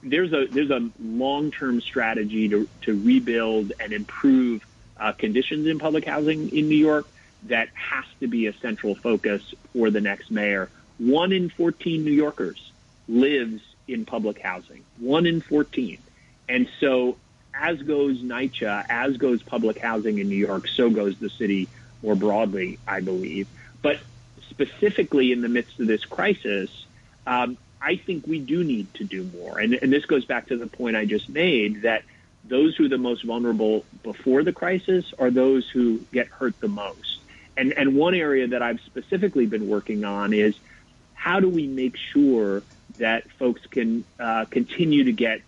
there's 0.02 0.32
a 0.32 0.46
there's 0.46 0.70
a 0.70 0.90
long 1.00 1.50
term 1.50 1.80
strategy 1.80 2.48
to 2.48 2.68
to 2.82 3.00
rebuild 3.00 3.72
and 3.80 3.92
improve 3.92 4.64
uh, 4.98 5.12
conditions 5.12 5.66
in 5.66 5.78
public 5.78 6.04
housing 6.04 6.54
in 6.56 6.68
New 6.68 6.76
York 6.76 7.06
that 7.44 7.68
has 7.74 8.04
to 8.20 8.26
be 8.26 8.46
a 8.46 8.52
central 8.52 8.94
focus 8.94 9.54
for 9.72 9.90
the 9.90 10.00
next 10.00 10.30
mayor. 10.30 10.68
One 10.98 11.32
in 11.32 11.48
14 11.48 12.04
New 12.04 12.12
Yorkers 12.12 12.70
lives 13.08 13.62
in 13.88 14.04
public 14.04 14.40
housing. 14.40 14.84
One 14.98 15.26
in 15.26 15.40
14. 15.40 15.98
And 16.48 16.68
so 16.80 17.16
as 17.54 17.80
goes 17.82 18.18
NYCHA, 18.22 18.86
as 18.88 19.16
goes 19.16 19.42
public 19.42 19.78
housing 19.78 20.18
in 20.18 20.28
New 20.28 20.36
York, 20.36 20.68
so 20.68 20.90
goes 20.90 21.18
the 21.18 21.30
city 21.30 21.68
more 22.02 22.14
broadly, 22.14 22.78
I 22.86 23.00
believe. 23.00 23.48
But 23.82 23.98
specifically 24.50 25.32
in 25.32 25.40
the 25.40 25.48
midst 25.48 25.80
of 25.80 25.86
this 25.86 26.04
crisis, 26.04 26.84
um, 27.26 27.56
I 27.80 27.96
think 27.96 28.26
we 28.26 28.38
do 28.38 28.62
need 28.62 28.92
to 28.94 29.04
do 29.04 29.24
more. 29.24 29.58
And, 29.58 29.74
and 29.74 29.92
this 29.92 30.04
goes 30.04 30.24
back 30.24 30.48
to 30.48 30.56
the 30.56 30.66
point 30.66 30.96
I 30.96 31.04
just 31.06 31.28
made 31.28 31.82
that 31.82 32.02
those 32.44 32.76
who 32.76 32.86
are 32.86 32.88
the 32.88 32.98
most 32.98 33.24
vulnerable 33.24 33.84
before 34.02 34.42
the 34.42 34.52
crisis 34.52 35.12
are 35.18 35.30
those 35.30 35.68
who 35.68 35.98
get 36.12 36.28
hurt 36.28 36.58
the 36.60 36.68
most. 36.68 37.20
And, 37.56 37.72
and 37.72 37.94
one 37.94 38.14
area 38.14 38.48
that 38.48 38.62
I've 38.62 38.80
specifically 38.80 39.46
been 39.46 39.68
working 39.68 40.04
on 40.04 40.32
is 40.32 40.54
how 41.14 41.40
do 41.40 41.48
we 41.48 41.66
make 41.66 41.96
sure 41.96 42.62
that 42.98 43.30
folks 43.32 43.64
can 43.66 44.04
uh, 44.18 44.46
continue 44.46 45.04
to 45.04 45.12
get 45.12 45.42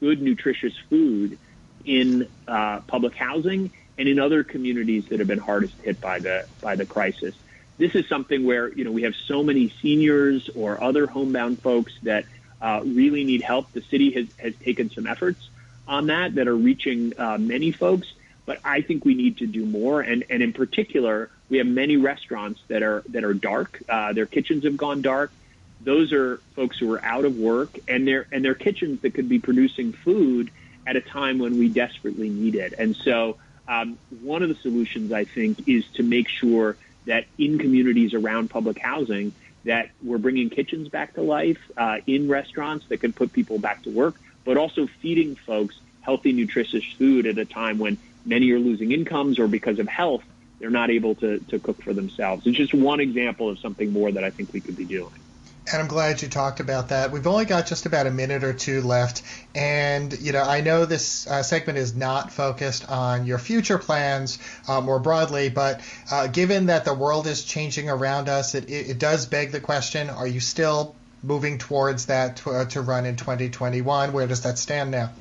good, 0.00 0.20
nutritious 0.20 0.74
food 0.90 1.38
in 1.84 2.28
uh, 2.48 2.80
public 2.80 3.14
housing 3.14 3.70
and 3.98 4.08
in 4.08 4.18
other 4.18 4.42
communities 4.42 5.06
that 5.06 5.18
have 5.18 5.28
been 5.28 5.38
hardest 5.38 5.74
hit 5.82 6.00
by 6.00 6.18
the 6.18 6.46
by 6.60 6.74
the 6.74 6.84
crisis 6.84 7.34
this 7.78 7.94
is 7.94 8.08
something 8.08 8.44
where 8.44 8.72
you 8.72 8.84
know 8.84 8.92
we 8.92 9.02
have 9.02 9.14
so 9.14 9.42
many 9.42 9.72
seniors 9.82 10.48
or 10.54 10.82
other 10.82 11.06
homebound 11.06 11.60
folks 11.60 11.92
that 12.02 12.24
uh, 12.60 12.80
really 12.84 13.24
need 13.24 13.42
help. 13.42 13.72
The 13.72 13.82
city 13.82 14.12
has 14.12 14.26
has 14.38 14.54
taken 14.56 14.90
some 14.90 15.06
efforts 15.06 15.48
on 15.86 16.06
that 16.06 16.36
that 16.36 16.48
are 16.48 16.56
reaching 16.56 17.12
uh, 17.18 17.38
many 17.38 17.72
folks, 17.72 18.12
but 18.46 18.58
I 18.64 18.80
think 18.80 19.04
we 19.04 19.14
need 19.14 19.38
to 19.38 19.46
do 19.46 19.66
more. 19.66 20.00
And 20.00 20.24
and 20.30 20.42
in 20.42 20.52
particular, 20.52 21.30
we 21.48 21.58
have 21.58 21.66
many 21.66 21.96
restaurants 21.96 22.60
that 22.68 22.82
are 22.82 23.02
that 23.08 23.24
are 23.24 23.34
dark. 23.34 23.82
Uh, 23.88 24.12
their 24.12 24.26
kitchens 24.26 24.64
have 24.64 24.76
gone 24.76 25.02
dark. 25.02 25.32
Those 25.80 26.12
are 26.12 26.38
folks 26.56 26.78
who 26.78 26.92
are 26.94 27.04
out 27.04 27.24
of 27.24 27.36
work, 27.36 27.78
and 27.88 28.06
their 28.06 28.26
and 28.32 28.44
their 28.44 28.54
kitchens 28.54 29.00
that 29.02 29.14
could 29.14 29.28
be 29.28 29.38
producing 29.38 29.92
food 29.92 30.50
at 30.86 30.96
a 30.96 31.00
time 31.00 31.38
when 31.38 31.58
we 31.58 31.68
desperately 31.68 32.28
need 32.28 32.54
it. 32.54 32.74
And 32.78 32.94
so, 32.94 33.36
um, 33.66 33.98
one 34.22 34.42
of 34.42 34.48
the 34.48 34.54
solutions 34.54 35.12
I 35.12 35.24
think 35.24 35.68
is 35.68 35.84
to 35.94 36.02
make 36.02 36.28
sure 36.28 36.76
that 37.06 37.26
in 37.38 37.58
communities 37.58 38.14
around 38.14 38.50
public 38.50 38.78
housing 38.78 39.32
that 39.64 39.90
we're 40.02 40.18
bringing 40.18 40.50
kitchens 40.50 40.88
back 40.88 41.14
to 41.14 41.22
life 41.22 41.58
uh, 41.76 41.96
in 42.06 42.28
restaurants 42.28 42.84
that 42.88 43.00
can 43.00 43.12
put 43.12 43.32
people 43.32 43.58
back 43.58 43.82
to 43.82 43.90
work, 43.90 44.16
but 44.44 44.56
also 44.56 44.86
feeding 45.00 45.36
folks 45.46 45.74
healthy, 46.00 46.32
nutritious 46.32 46.84
food 46.98 47.26
at 47.26 47.38
a 47.38 47.46
time 47.46 47.78
when 47.78 47.98
many 48.24 48.50
are 48.50 48.58
losing 48.58 48.92
incomes 48.92 49.38
or 49.38 49.48
because 49.48 49.78
of 49.78 49.88
health, 49.88 50.22
they're 50.60 50.70
not 50.70 50.90
able 50.90 51.14
to, 51.14 51.40
to 51.48 51.58
cook 51.58 51.82
for 51.82 51.94
themselves. 51.94 52.42
It's 52.46 52.56
just 52.56 52.74
one 52.74 53.00
example 53.00 53.48
of 53.48 53.58
something 53.58 53.90
more 53.90 54.12
that 54.12 54.22
I 54.22 54.30
think 54.30 54.52
we 54.52 54.60
could 54.60 54.76
be 54.76 54.84
doing. 54.84 55.23
And 55.72 55.80
I'm 55.80 55.88
glad 55.88 56.20
you 56.20 56.28
talked 56.28 56.60
about 56.60 56.90
that. 56.90 57.10
We've 57.10 57.26
only 57.26 57.46
got 57.46 57.66
just 57.66 57.86
about 57.86 58.06
a 58.06 58.10
minute 58.10 58.44
or 58.44 58.52
two 58.52 58.82
left. 58.82 59.22
And, 59.54 60.12
you 60.20 60.32
know, 60.32 60.42
I 60.42 60.60
know 60.60 60.84
this 60.84 61.26
uh, 61.26 61.42
segment 61.42 61.78
is 61.78 61.94
not 61.94 62.30
focused 62.32 62.90
on 62.90 63.24
your 63.24 63.38
future 63.38 63.78
plans 63.78 64.38
uh, 64.68 64.82
more 64.82 65.00
broadly, 65.00 65.48
but 65.48 65.80
uh, 66.10 66.26
given 66.26 66.66
that 66.66 66.84
the 66.84 66.92
world 66.92 67.26
is 67.26 67.44
changing 67.44 67.88
around 67.88 68.28
us, 68.28 68.54
it, 68.54 68.68
it, 68.68 68.98
does 68.98 69.24
beg 69.24 69.52
the 69.52 69.60
question 69.60 70.10
are 70.10 70.26
you 70.26 70.40
still 70.40 70.94
moving 71.22 71.56
towards 71.56 72.06
that 72.06 72.36
to, 72.36 72.50
uh, 72.50 72.64
to 72.66 72.82
run 72.82 73.06
in 73.06 73.16
2021? 73.16 74.12
Where 74.12 74.26
does 74.26 74.42
that 74.42 74.58
stand 74.58 74.90
now? 74.90 75.12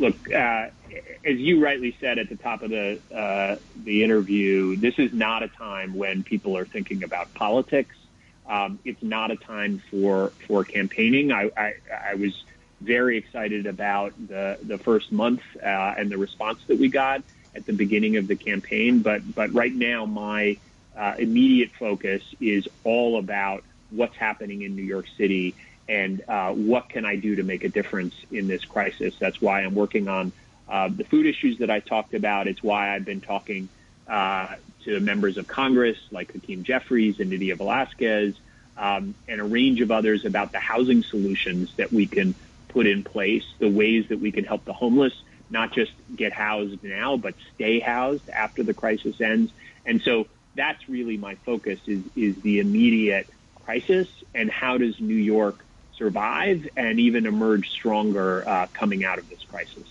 Look, 0.00 0.32
uh, 0.32 0.70
as 1.24 1.38
you 1.38 1.62
rightly 1.62 1.96
said 2.00 2.18
at 2.18 2.28
the 2.28 2.34
top 2.34 2.62
of 2.62 2.70
the 2.70 2.98
uh, 3.14 3.56
the 3.84 4.02
interview, 4.02 4.74
this 4.74 4.98
is 4.98 5.12
not 5.12 5.44
a 5.44 5.48
time 5.48 5.94
when 5.94 6.24
people 6.24 6.56
are 6.56 6.64
thinking 6.64 7.04
about 7.04 7.32
politics 7.34 7.94
um, 8.46 8.78
it's 8.84 9.02
not 9.02 9.30
a 9.30 9.36
time 9.36 9.82
for 9.90 10.32
for 10.46 10.64
campaigning. 10.64 11.32
I, 11.32 11.50
I, 11.56 11.74
I 12.10 12.14
was 12.14 12.44
very 12.80 13.16
excited 13.18 13.66
about 13.66 14.12
the 14.28 14.58
the 14.62 14.78
first 14.78 15.12
month 15.12 15.42
uh, 15.62 15.66
and 15.66 16.10
the 16.10 16.18
response 16.18 16.60
that 16.66 16.78
we 16.78 16.88
got 16.88 17.22
at 17.54 17.66
the 17.66 17.72
beginning 17.72 18.16
of 18.16 18.26
the 18.26 18.36
campaign. 18.36 19.00
But 19.00 19.34
but 19.34 19.54
right 19.54 19.74
now, 19.74 20.06
my 20.06 20.58
uh, 20.96 21.14
immediate 21.18 21.70
focus 21.78 22.22
is 22.40 22.66
all 22.84 23.18
about 23.18 23.64
what's 23.90 24.16
happening 24.16 24.62
in 24.62 24.74
New 24.74 24.82
York 24.82 25.06
City 25.16 25.54
and 25.88 26.22
uh, 26.28 26.52
what 26.52 26.88
can 26.88 27.04
I 27.04 27.16
do 27.16 27.36
to 27.36 27.42
make 27.42 27.64
a 27.64 27.68
difference 27.68 28.14
in 28.30 28.46
this 28.48 28.64
crisis. 28.64 29.14
That's 29.18 29.40
why 29.40 29.60
I'm 29.60 29.74
working 29.74 30.08
on 30.08 30.32
uh, 30.68 30.88
the 30.88 31.04
food 31.04 31.26
issues 31.26 31.58
that 31.58 31.70
I 31.70 31.80
talked 31.80 32.14
about. 32.14 32.48
It's 32.48 32.62
why 32.62 32.94
I've 32.94 33.04
been 33.04 33.20
talking 33.20 33.68
uh, 34.06 34.54
to 34.84 34.98
members 35.00 35.36
of 35.36 35.46
Congress 35.46 35.98
like 36.10 36.32
Hakeem 36.32 36.64
Jeffries 36.64 37.20
and 37.20 37.30
Nydia 37.30 37.56
Velázquez 37.56 38.34
um, 38.76 39.14
and 39.28 39.40
a 39.40 39.44
range 39.44 39.80
of 39.80 39.90
others 39.90 40.24
about 40.24 40.52
the 40.52 40.58
housing 40.58 41.02
solutions 41.02 41.72
that 41.76 41.92
we 41.92 42.06
can 42.06 42.34
put 42.68 42.86
in 42.86 43.04
place, 43.04 43.44
the 43.58 43.68
ways 43.68 44.06
that 44.08 44.20
we 44.20 44.32
can 44.32 44.44
help 44.44 44.64
the 44.64 44.72
homeless 44.72 45.12
not 45.52 45.72
just 45.72 45.92
get 46.16 46.32
housed 46.32 46.82
now, 46.82 47.16
but 47.16 47.34
stay 47.54 47.78
housed 47.78 48.28
after 48.30 48.62
the 48.62 48.74
crisis 48.74 49.20
ends. 49.20 49.52
And 49.84 50.00
so 50.00 50.26
that's 50.54 50.88
really 50.88 51.18
my 51.18 51.34
focus 51.44 51.78
is, 51.86 52.02
is 52.16 52.36
the 52.42 52.58
immediate 52.58 53.28
crisis 53.64 54.08
and 54.34 54.50
how 54.50 54.78
does 54.78 54.98
New 54.98 55.14
York 55.14 55.64
survive 55.96 56.66
and 56.76 56.98
even 56.98 57.26
emerge 57.26 57.70
stronger 57.70 58.48
uh, 58.48 58.66
coming 58.72 59.04
out 59.04 59.18
of 59.18 59.28
this 59.28 59.44
crisis. 59.44 59.86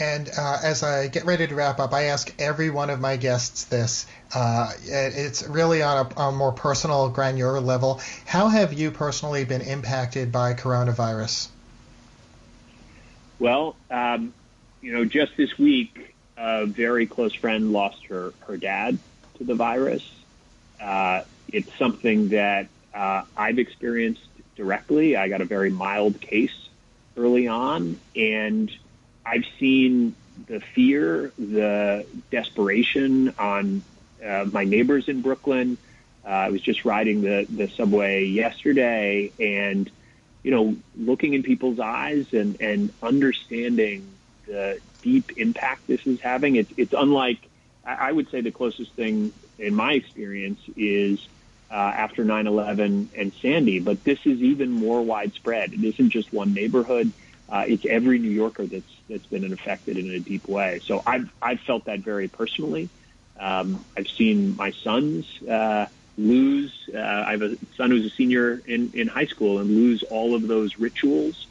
And 0.00 0.28
uh, 0.36 0.58
as 0.62 0.82
I 0.82 1.06
get 1.06 1.24
ready 1.24 1.46
to 1.46 1.54
wrap 1.54 1.78
up, 1.78 1.92
I 1.92 2.04
ask 2.04 2.32
every 2.40 2.68
one 2.70 2.90
of 2.90 3.00
my 3.00 3.16
guests 3.16 3.64
this. 3.64 4.06
Uh, 4.34 4.72
it's 4.82 5.46
really 5.46 5.82
on 5.82 6.06
a, 6.06 6.20
a, 6.20 6.32
more 6.32 6.50
personal, 6.50 7.08
granular 7.10 7.60
level. 7.60 8.00
How 8.26 8.48
have 8.48 8.72
you 8.72 8.90
personally 8.90 9.44
been 9.44 9.60
impacted 9.60 10.32
by 10.32 10.54
coronavirus? 10.54 11.48
Well, 13.38 13.76
um, 13.90 14.34
you 14.82 14.92
know, 14.92 15.04
just 15.04 15.36
this 15.36 15.56
week, 15.58 16.14
a 16.36 16.66
very 16.66 17.06
close 17.06 17.34
friend 17.34 17.72
lost 17.72 18.06
her, 18.06 18.32
her 18.46 18.56
dad 18.56 18.98
to 19.38 19.44
the 19.44 19.54
virus. 19.54 20.08
Uh, 20.80 21.22
it's 21.52 21.72
something 21.78 22.30
that 22.30 22.66
uh, 22.92 23.22
I've 23.36 23.60
experienced 23.60 24.26
directly. 24.56 25.16
I 25.16 25.28
got 25.28 25.40
a 25.40 25.44
very 25.44 25.70
mild 25.70 26.20
case 26.20 26.68
early 27.16 27.46
on, 27.46 28.00
and 28.16 28.70
I've 29.24 29.44
seen 29.58 30.14
the 30.46 30.60
fear, 30.60 31.32
the 31.38 32.06
desperation 32.30 33.34
on 33.38 33.82
uh, 34.24 34.46
my 34.52 34.64
neighbors 34.64 35.08
in 35.08 35.22
Brooklyn. 35.22 35.78
Uh, 36.24 36.28
I 36.28 36.50
was 36.50 36.60
just 36.60 36.84
riding 36.84 37.22
the, 37.22 37.46
the 37.48 37.68
subway 37.68 38.24
yesterday 38.24 39.30
and, 39.38 39.90
you 40.42 40.50
know, 40.50 40.76
looking 40.96 41.34
in 41.34 41.42
people's 41.42 41.78
eyes 41.78 42.32
and, 42.32 42.60
and 42.60 42.92
understanding 43.02 44.06
the 44.46 44.80
deep 45.02 45.36
impact 45.36 45.86
this 45.86 46.06
is 46.06 46.20
having. 46.20 46.56
It's, 46.56 46.72
it's 46.76 46.94
unlike, 46.96 47.38
I 47.84 48.10
would 48.10 48.30
say 48.30 48.40
the 48.40 48.50
closest 48.50 48.92
thing 48.92 49.32
in 49.58 49.74
my 49.74 49.92
experience 49.92 50.60
is 50.76 51.28
uh, 51.70 51.74
after 51.74 52.24
9/11 52.24 53.08
and 53.16 53.32
Sandy, 53.42 53.80
but 53.80 54.04
this 54.04 54.18
is 54.24 54.40
even 54.42 54.70
more 54.70 55.02
widespread. 55.02 55.72
It 55.72 55.82
isn't 55.82 56.10
just 56.10 56.32
one 56.32 56.54
neighborhood; 56.54 57.10
uh, 57.48 57.64
it's 57.66 57.84
every 57.88 58.18
New 58.18 58.30
Yorker 58.30 58.66
that's 58.66 58.90
that's 59.08 59.26
been 59.26 59.52
affected 59.52 59.98
in 59.98 60.10
a 60.10 60.20
deep 60.20 60.48
way. 60.48 60.80
So 60.86 61.02
I've 61.06 61.30
I've 61.42 61.60
felt 61.60 61.86
that 61.86 62.00
very 62.00 62.28
personally. 62.28 62.90
Um, 63.38 63.84
I've 63.96 64.08
seen 64.16 64.56
my 64.56 64.72
sons 64.82 65.26
uh, 65.48 65.86
lose. 66.16 66.72
Uh, 66.94 66.98
I 66.98 67.32
have 67.32 67.42
a 67.42 67.56
son 67.76 67.90
who's 67.90 68.06
a 68.06 68.14
senior 68.16 68.62
in 68.66 68.92
in 68.94 69.08
high 69.08 69.26
school 69.26 69.58
and 69.58 69.70
lose 69.70 70.02
all 70.04 70.34
of 70.34 70.46
those 70.46 70.78
rituals. 70.78 71.46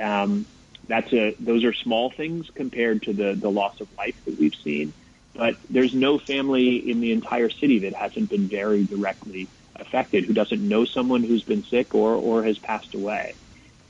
Um, 0.00 0.46
that's 0.88 1.12
a 1.12 1.34
those 1.38 1.64
are 1.64 1.72
small 1.72 2.10
things 2.10 2.48
compared 2.54 3.02
to 3.02 3.12
the 3.12 3.34
the 3.34 3.50
loss 3.50 3.80
of 3.80 3.88
life 3.98 4.16
that 4.26 4.38
we've 4.38 4.54
seen. 4.62 4.94
But 5.34 5.56
there's 5.68 5.94
no 5.94 6.18
family 6.18 6.88
in 6.90 7.00
the 7.00 7.12
entire 7.12 7.48
city 7.48 7.80
that 7.80 7.94
hasn't 7.94 8.28
been 8.28 8.48
very 8.48 8.84
directly 8.84 9.48
affected, 9.76 10.24
who 10.24 10.34
doesn't 10.34 10.66
know 10.66 10.84
someone 10.84 11.22
who's 11.22 11.42
been 11.42 11.64
sick 11.64 11.94
or, 11.94 12.14
or 12.14 12.44
has 12.44 12.58
passed 12.58 12.94
away. 12.94 13.34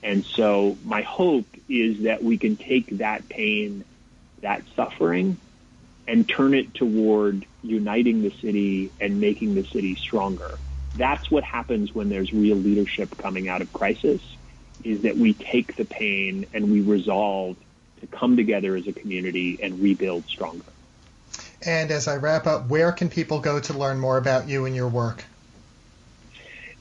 And 0.02 0.24
so 0.24 0.76
my 0.84 1.02
hope 1.02 1.46
is 1.68 2.02
that 2.04 2.22
we 2.22 2.36
can 2.36 2.56
take 2.56 2.98
that 2.98 3.28
pain, 3.28 3.84
that 4.40 4.62
suffering, 4.74 5.38
and 6.08 6.28
turn 6.28 6.54
it 6.54 6.74
toward 6.74 7.46
uniting 7.62 8.22
the 8.22 8.32
city 8.42 8.90
and 9.00 9.20
making 9.20 9.54
the 9.54 9.64
city 9.64 9.94
stronger. 9.94 10.58
That's 10.94 11.30
what 11.30 11.44
happens 11.44 11.94
when 11.94 12.08
there's 12.08 12.32
real 12.32 12.56
leadership 12.56 13.16
coming 13.18 13.48
out 13.48 13.62
of 13.62 13.72
crisis, 13.72 14.20
is 14.82 15.02
that 15.02 15.16
we 15.16 15.34
take 15.34 15.76
the 15.76 15.84
pain 15.84 16.46
and 16.52 16.70
we 16.70 16.80
resolve 16.80 17.56
to 18.00 18.06
come 18.08 18.36
together 18.36 18.74
as 18.74 18.88
a 18.88 18.92
community 18.92 19.60
and 19.62 19.80
rebuild 19.80 20.24
stronger. 20.26 20.64
And 21.64 21.92
as 21.92 22.08
I 22.08 22.16
wrap 22.16 22.46
up, 22.46 22.68
where 22.68 22.90
can 22.90 23.08
people 23.08 23.38
go 23.38 23.60
to 23.60 23.72
learn 23.72 24.00
more 24.00 24.18
about 24.18 24.48
you 24.48 24.66
and 24.66 24.74
your 24.74 24.88
work? 24.88 25.24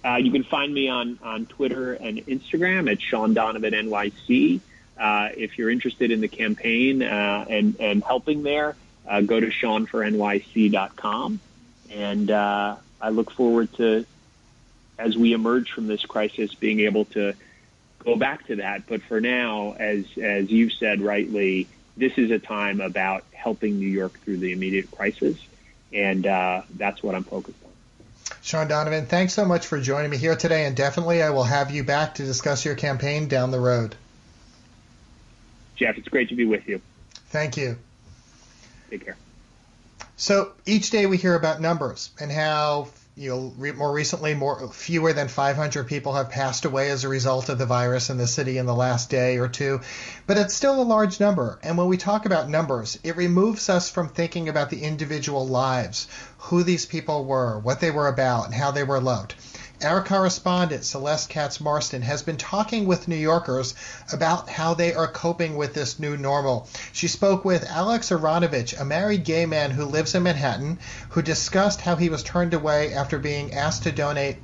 Uh, 0.04 0.16
you 0.16 0.32
can 0.32 0.44
find 0.44 0.74
me 0.74 0.88
on, 0.88 1.20
on 1.22 1.46
Twitter 1.46 1.94
and 1.94 2.18
Instagram 2.26 2.92
at 2.92 3.02
Shaun 3.02 3.34
Donovan 3.34 3.74
NYC. 3.74 4.60
Uh, 4.98 5.30
if 5.36 5.58
you're 5.58 5.70
interested 5.70 6.12
in 6.12 6.22
the 6.22 6.28
campaign 6.28 7.04
uh, 7.04 7.46
and, 7.48 7.76
and 7.80 8.04
helping 8.04 8.44
there, 8.44 8.76
uh, 9.08 9.22
go 9.22 9.40
to 9.40 9.48
ShaunForNYC.com. 9.48 11.40
And 11.92 12.32
uh, 12.32 12.76
I 13.02 13.10
look 13.10 13.32
forward 13.32 13.74
to, 13.74 14.06
as 14.98 15.18
we 15.18 15.34
emerge 15.34 15.72
from 15.72 15.88
this 15.88 16.06
crisis, 16.06 16.54
being 16.56 16.82
able 16.82 17.06
to 17.06 17.34
go 18.00 18.16
back 18.16 18.48
to 18.48 18.58
that. 18.58 18.88
But 18.88 19.02
for 19.04 19.22
now, 19.22 19.74
as, 19.74 20.06
as 20.18 20.50
you've 20.52 20.74
said 20.74 21.02
rightly, 21.02 21.68
this 21.98 22.18
is 22.18 22.32
a 22.32 22.40
time 22.40 22.82
about 22.82 23.24
helping 23.34 23.80
New 23.80 23.88
York 23.88 24.20
through 24.22 24.38
the 24.38 24.52
immediate 24.52 24.90
crisis, 24.92 25.38
and 25.92 26.26
uh, 26.26 26.62
that's 26.76 27.04
what 27.04 27.16
I'm 27.16 27.24
focused 27.24 27.58
on. 27.66 27.71
Shaun 28.44 28.68
Donovan, 28.68 29.06
thanks 29.06 29.34
so 29.34 29.46
much 29.46 29.68
for 29.68 29.80
joining 29.80 30.10
me 30.10 30.18
here 30.18 30.36
today, 30.36 30.66
and 30.66 30.76
definitely 30.76 31.22
I 31.22 31.30
will 31.30 31.44
have 31.44 31.70
you 31.72 31.84
back 31.84 32.16
to 32.16 32.24
discuss 32.24 32.66
your 32.66 32.76
campaign 32.76 33.28
down 33.28 33.52
the 33.52 33.60
road. 33.60 33.96
Jeff, 35.76 35.98
it's 35.98 36.08
great 36.08 36.30
to 36.30 36.36
be 36.36 36.46
with 36.46 36.68
you. 36.68 36.82
Thank 37.30 37.56
you. 37.56 37.78
Take 38.90 39.06
care. 39.06 39.18
So 40.18 40.54
each 40.66 40.90
day 40.90 41.06
we 41.06 41.18
hear 41.18 41.36
about 41.36 41.62
numbers 41.62 42.12
and 42.20 42.32
how 42.32 42.90
you 43.16 43.30
know, 43.30 43.54
re- 43.58 43.72
more 43.74 43.92
recently, 43.92 44.34
more 44.34 44.70
fewer 44.70 45.14
than 45.14 45.28
500 45.28 45.86
people 45.86 46.14
have 46.14 46.30
passed 46.30 46.66
away 46.66 46.90
as 46.90 47.04
a 47.04 47.10
result 47.10 47.50
of 47.50 47.58
the 47.58 47.66
virus 47.66 48.10
in 48.10 48.18
the 48.18 48.28
city 48.28 48.58
in 48.58 48.66
the 48.66 48.74
last 48.74 49.10
day 49.10 49.38
or 49.38 49.48
two, 49.48 49.82
but 50.28 50.38
it's 50.38 50.54
still 50.54 50.82
a 50.82 50.84
large 50.84 51.20
number. 51.20 51.60
And 51.62 51.78
when 51.78 51.88
we 51.88 51.98
talk 51.98 52.26
about 52.26 52.50
numbers, 52.50 52.98
it 53.04 53.18
removes 53.18 53.70
us 53.70 53.90
from 53.90 54.10
thinking 54.10 54.48
about 54.48 54.70
the 54.70 54.84
individual 54.84 55.46
lives, 55.46 56.08
who 56.38 56.64
these 56.64 56.86
people 56.86 57.26
were, 57.26 57.60
what 57.60 57.80
they 57.82 57.92
were 57.92 58.08
about, 58.08 58.46
and 58.46 58.54
how 58.54 58.72
they 58.72 58.84
were 58.84 59.02
loved. 59.02 59.36
Our 59.84 60.04
correspondent, 60.04 60.86
Celeste 60.86 61.30
Katz 61.30 61.60
Marston, 61.60 62.04
has 62.04 62.22
been 62.22 62.38
talking 62.38 62.86
with 62.86 63.08
New 63.08 63.16
Yorkers 63.16 63.74
about 64.14 64.48
how 64.48 64.76
they 64.76 64.94
are 64.94 65.08
coping 65.08 65.58
with 65.58 65.74
this 65.74 65.98
new 65.98 66.16
normal. 66.16 66.70
She 66.94 67.08
spoke 67.08 67.44
with 67.44 67.68
Alex 67.68 68.12
Aronovich, 68.12 68.80
a 68.80 68.86
married 68.86 69.24
gay 69.24 69.48
man 69.48 69.72
who 69.72 69.86
lives 69.86 70.14
in 70.14 70.22
Manhattan, 70.22 70.78
who 71.10 71.24
discussed 71.24 71.82
how 71.82 71.96
he 71.96 72.10
was 72.10 72.22
turned 72.22 72.54
away 72.54 72.94
after 72.94 73.18
being 73.18 73.56
asked 73.56 73.82
to 73.84 73.92
donate 73.92 74.38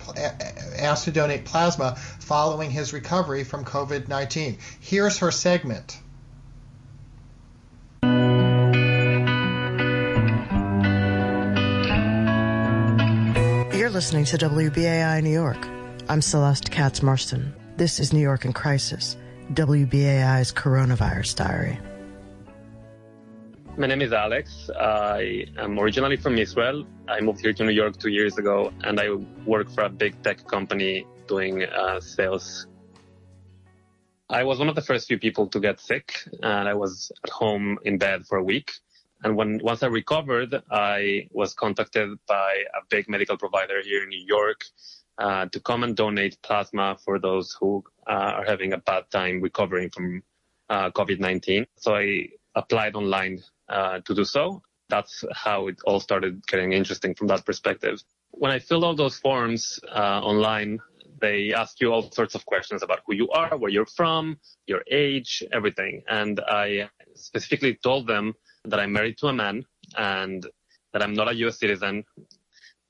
asked 0.79 1.05
to 1.05 1.11
donate 1.11 1.45
plasma 1.45 1.95
following 2.19 2.71
his 2.71 2.91
recovery 2.91 3.43
from 3.43 3.63
COVID-19. 3.63 4.57
Here's 4.79 5.19
her 5.19 5.31
segment. 5.31 5.99
Listening 13.97 14.25
to 14.25 14.37
WBAI 14.37 15.23
New 15.23 15.31
York. 15.31 15.57
I'm 16.07 16.21
Celeste 16.21 16.69
Katz 16.69 17.01
Marston. 17.01 17.51
This 17.77 17.99
is 17.99 18.13
New 18.13 18.21
York 18.21 18.45
in 18.45 18.53
Crisis, 18.53 19.17
WBAI's 19.53 20.53
Coronavirus 20.53 21.35
Diary. 21.35 21.79
My 23.75 23.87
name 23.87 24.03
is 24.03 24.13
Alex. 24.13 24.69
I 24.79 25.47
am 25.57 25.79
originally 25.79 26.15
from 26.15 26.37
Israel. 26.37 26.85
I 27.07 27.21
moved 27.21 27.41
here 27.41 27.53
to 27.53 27.63
New 27.63 27.71
York 27.71 27.97
two 27.97 28.11
years 28.11 28.37
ago, 28.37 28.71
and 28.83 28.99
I 28.99 29.07
work 29.47 29.67
for 29.71 29.85
a 29.85 29.89
big 29.89 30.21
tech 30.21 30.45
company 30.45 31.07
doing 31.27 31.63
uh, 31.63 31.99
sales. 31.99 32.67
I 34.29 34.43
was 34.43 34.59
one 34.59 34.69
of 34.69 34.75
the 34.75 34.83
first 34.83 35.07
few 35.07 35.17
people 35.17 35.47
to 35.47 35.59
get 35.59 35.79
sick, 35.79 36.13
and 36.43 36.69
I 36.69 36.75
was 36.75 37.11
at 37.23 37.31
home 37.31 37.79
in 37.83 37.97
bed 37.97 38.27
for 38.27 38.37
a 38.37 38.43
week. 38.43 38.73
And 39.23 39.35
when 39.35 39.59
once 39.63 39.83
I 39.83 39.87
recovered, 39.87 40.61
I 40.71 41.27
was 41.31 41.53
contacted 41.53 42.09
by 42.27 42.63
a 42.75 42.81
big 42.89 43.09
medical 43.09 43.37
provider 43.37 43.81
here 43.83 44.03
in 44.03 44.09
New 44.09 44.25
York 44.25 44.63
uh, 45.17 45.47
to 45.47 45.59
come 45.59 45.83
and 45.83 45.95
donate 45.95 46.41
plasma 46.43 46.97
for 47.03 47.19
those 47.19 47.55
who 47.59 47.83
uh, 48.07 48.13
are 48.37 48.45
having 48.45 48.73
a 48.73 48.77
bad 48.77 49.09
time 49.11 49.41
recovering 49.41 49.89
from 49.89 50.21
uh, 50.69 50.91
COVID-19. 50.91 51.65
So 51.77 51.95
I 51.95 52.27
applied 52.55 52.95
online 52.95 53.41
uh, 53.69 53.99
to 54.05 54.13
do 54.13 54.23
so. 54.23 54.61
That's 54.89 55.23
how 55.33 55.67
it 55.67 55.77
all 55.85 55.99
started 55.99 56.45
getting 56.47 56.73
interesting 56.73 57.15
from 57.15 57.27
that 57.27 57.45
perspective. 57.45 58.01
When 58.31 58.51
I 58.51 58.59
filled 58.59 58.83
all 58.83 58.95
those 58.95 59.17
forms 59.17 59.79
uh, 59.91 60.21
online, 60.21 60.79
they 61.19 61.53
ask 61.53 61.81
you 61.81 61.91
all 61.91 62.11
sorts 62.11 62.35
of 62.35 62.45
questions 62.45 62.83
about 62.83 62.99
who 63.05 63.15
you 63.15 63.29
are, 63.31 63.57
where 63.57 63.71
you're 63.71 63.85
from, 63.85 64.37
your 64.67 64.83
age, 64.91 65.43
everything. 65.51 66.03
And 66.07 66.39
I 66.47 66.89
specifically 67.15 67.75
told 67.81 68.07
them 68.07 68.33
that 68.65 68.79
I'm 68.79 68.91
married 68.91 69.17
to 69.19 69.27
a 69.27 69.33
man 69.33 69.65
and 69.97 70.45
that 70.93 71.01
I'm 71.01 71.13
not 71.13 71.29
a 71.29 71.35
U.S. 71.35 71.59
citizen. 71.59 72.03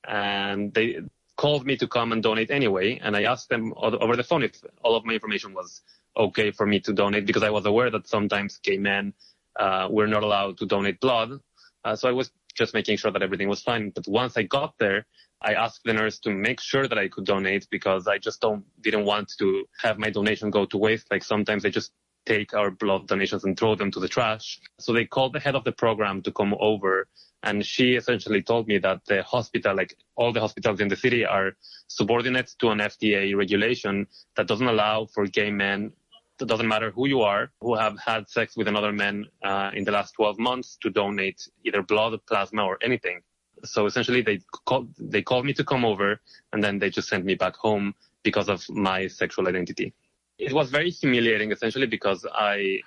And 0.06 0.72
they 0.72 1.00
called 1.36 1.66
me 1.66 1.76
to 1.76 1.86
come 1.86 2.12
and 2.12 2.22
donate 2.22 2.50
anyway. 2.50 2.98
And 3.02 3.16
I 3.16 3.22
asked 3.24 3.48
them 3.48 3.72
over 3.76 4.16
the 4.16 4.24
phone 4.24 4.42
if 4.42 4.52
all 4.82 4.96
of 4.96 5.04
my 5.04 5.14
information 5.14 5.54
was 5.54 5.82
okay 6.16 6.50
for 6.50 6.66
me 6.66 6.80
to 6.80 6.92
donate 6.92 7.26
because 7.26 7.42
I 7.42 7.50
was 7.50 7.66
aware 7.66 7.90
that 7.90 8.08
sometimes 8.08 8.58
gay 8.58 8.78
men 8.78 9.12
uh, 9.58 9.88
were 9.90 10.06
not 10.06 10.22
allowed 10.22 10.58
to 10.58 10.66
donate 10.66 11.00
blood. 11.00 11.40
Uh, 11.84 11.94
so 11.94 12.08
I 12.08 12.12
was 12.12 12.30
just 12.54 12.74
making 12.74 12.96
sure 12.96 13.12
that 13.12 13.22
everything 13.22 13.48
was 13.48 13.62
fine. 13.62 13.90
But 13.90 14.08
once 14.08 14.36
I 14.36 14.42
got 14.42 14.74
there, 14.78 15.06
I 15.40 15.54
asked 15.54 15.82
the 15.84 15.92
nurse 15.92 16.18
to 16.20 16.30
make 16.30 16.60
sure 16.60 16.88
that 16.88 16.98
I 16.98 17.06
could 17.08 17.24
donate 17.24 17.68
because 17.70 18.08
I 18.08 18.18
just 18.18 18.40
don't 18.40 18.64
didn't 18.82 19.04
want 19.04 19.32
to 19.38 19.64
have 19.80 19.98
my 19.98 20.10
donation 20.10 20.50
go 20.50 20.66
to 20.66 20.76
waste. 20.76 21.06
Like 21.10 21.22
sometimes 21.22 21.64
I 21.64 21.70
just 21.70 21.92
take 22.26 22.54
our 22.54 22.70
blood 22.70 23.08
donations 23.08 23.44
and 23.44 23.58
throw 23.58 23.74
them 23.74 23.90
to 23.90 24.00
the 24.00 24.08
trash. 24.08 24.60
So 24.78 24.92
they 24.92 25.06
called 25.06 25.32
the 25.32 25.40
head 25.40 25.54
of 25.54 25.64
the 25.64 25.72
program 25.72 26.22
to 26.22 26.32
come 26.32 26.54
over 26.60 27.08
and 27.42 27.64
she 27.64 27.94
essentially 27.94 28.42
told 28.42 28.66
me 28.66 28.78
that 28.78 29.04
the 29.06 29.22
hospital, 29.22 29.76
like 29.76 29.96
all 30.16 30.32
the 30.32 30.40
hospitals 30.40 30.80
in 30.80 30.88
the 30.88 30.96
city 30.96 31.24
are 31.24 31.52
subordinate 31.86 32.54
to 32.58 32.70
an 32.70 32.78
FDA 32.78 33.36
regulation 33.36 34.06
that 34.36 34.48
doesn't 34.48 34.66
allow 34.66 35.06
for 35.06 35.26
gay 35.26 35.50
men 35.50 35.92
it 36.40 36.46
doesn't 36.46 36.68
matter 36.68 36.90
who 36.90 37.08
you 37.08 37.22
are, 37.22 37.50
who 37.60 37.74
have 37.74 37.98
had 37.98 38.28
sex 38.28 38.56
with 38.56 38.68
another 38.68 38.92
man 38.92 39.26
uh, 39.42 39.70
in 39.74 39.84
the 39.84 39.90
last 39.90 40.12
12 40.12 40.38
months 40.38 40.78
to 40.82 40.90
donate 40.90 41.48
either 41.64 41.82
blood, 41.82 42.18
plasma, 42.26 42.64
or 42.64 42.78
anything. 42.82 43.20
So 43.64 43.86
essentially, 43.86 44.22
they 44.22 44.40
called, 44.64 44.88
they 44.98 45.22
called 45.22 45.44
me 45.44 45.52
to 45.54 45.64
come 45.64 45.84
over, 45.84 46.20
and 46.52 46.62
then 46.62 46.78
they 46.78 46.90
just 46.90 47.08
sent 47.08 47.24
me 47.24 47.34
back 47.34 47.56
home 47.56 47.94
because 48.22 48.48
of 48.48 48.64
my 48.70 49.08
sexual 49.08 49.48
identity. 49.48 49.94
It 50.38 50.52
was 50.52 50.70
very 50.70 50.90
humiliating, 50.90 51.52
essentially, 51.52 51.86
because 51.86 52.26
I 52.32 52.80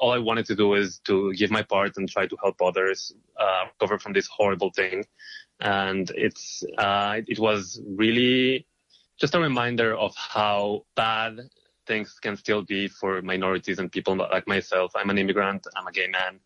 all 0.00 0.12
I 0.12 0.18
wanted 0.18 0.46
to 0.46 0.54
do 0.54 0.74
is 0.74 1.00
to 1.06 1.32
give 1.34 1.50
my 1.50 1.62
part 1.62 1.96
and 1.96 2.08
try 2.08 2.26
to 2.26 2.36
help 2.42 2.62
others 2.62 3.12
uh, 3.36 3.64
recover 3.72 3.98
from 3.98 4.12
this 4.12 4.28
horrible 4.28 4.70
thing. 4.70 5.04
And 5.60 6.10
it's 6.14 6.62
uh, 6.78 7.20
it 7.26 7.38
was 7.38 7.80
really 7.96 8.66
just 9.18 9.34
a 9.34 9.40
reminder 9.40 9.96
of 9.96 10.14
how 10.16 10.84
bad 10.94 11.40
things 11.86 12.18
can 12.20 12.36
still 12.36 12.62
be 12.62 12.86
for 12.86 13.22
minorities 13.22 13.78
and 13.78 13.90
people 13.90 14.14
like 14.16 14.46
myself. 14.46 14.92
I'm 14.94 15.10
an 15.10 15.18
immigrant. 15.18 15.66
I'm 15.74 15.86
a 15.86 15.92
gay 15.92 16.06
man, 16.06 16.38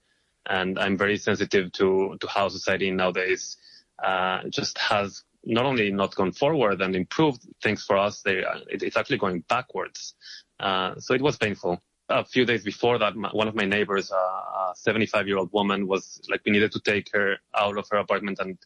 and 0.47 0.79
I'm 0.79 0.97
very 0.97 1.19
sensitive 1.19 1.73
to 1.73 2.17
to 2.21 2.27
how 2.29 2.49
society 2.49 2.91
nowadays 2.91 3.59
uh, 4.03 4.49
just 4.49 4.79
has 4.79 5.25
not 5.45 5.65
only 5.65 5.91
not 5.91 6.15
gone 6.15 6.33
forward 6.33 6.81
and 6.81 6.95
improved 6.95 7.47
things 7.63 7.85
for 7.85 7.97
us, 7.97 8.23
they, 8.23 8.39
it, 8.71 8.83
it's 8.83 8.97
actually 8.97 9.19
going 9.19 9.41
backwards. 9.49 10.15
Uh, 10.63 10.95
so 10.99 11.15
it 11.15 11.21
was 11.21 11.37
painful. 11.37 11.83
A 12.09 12.25
few 12.25 12.45
days 12.45 12.63
before 12.63 12.99
that, 12.99 13.17
my, 13.17 13.31
one 13.31 13.49
of 13.49 13.55
my 13.55 13.65
neighbors, 13.65 14.11
uh, 14.13 14.17
a 14.17 14.73
75 14.75 15.27
year 15.27 15.39
old 15.39 15.51
woman, 15.53 15.87
was 15.87 16.21
like, 16.31 16.43
we 16.45 16.53
needed 16.53 16.73
to 16.73 16.81
take 16.81 17.09
her 17.13 17.37
out 17.57 17.77
of 17.79 17.87
her 17.91 17.99
apartment 17.99 18.39
and 18.41 18.59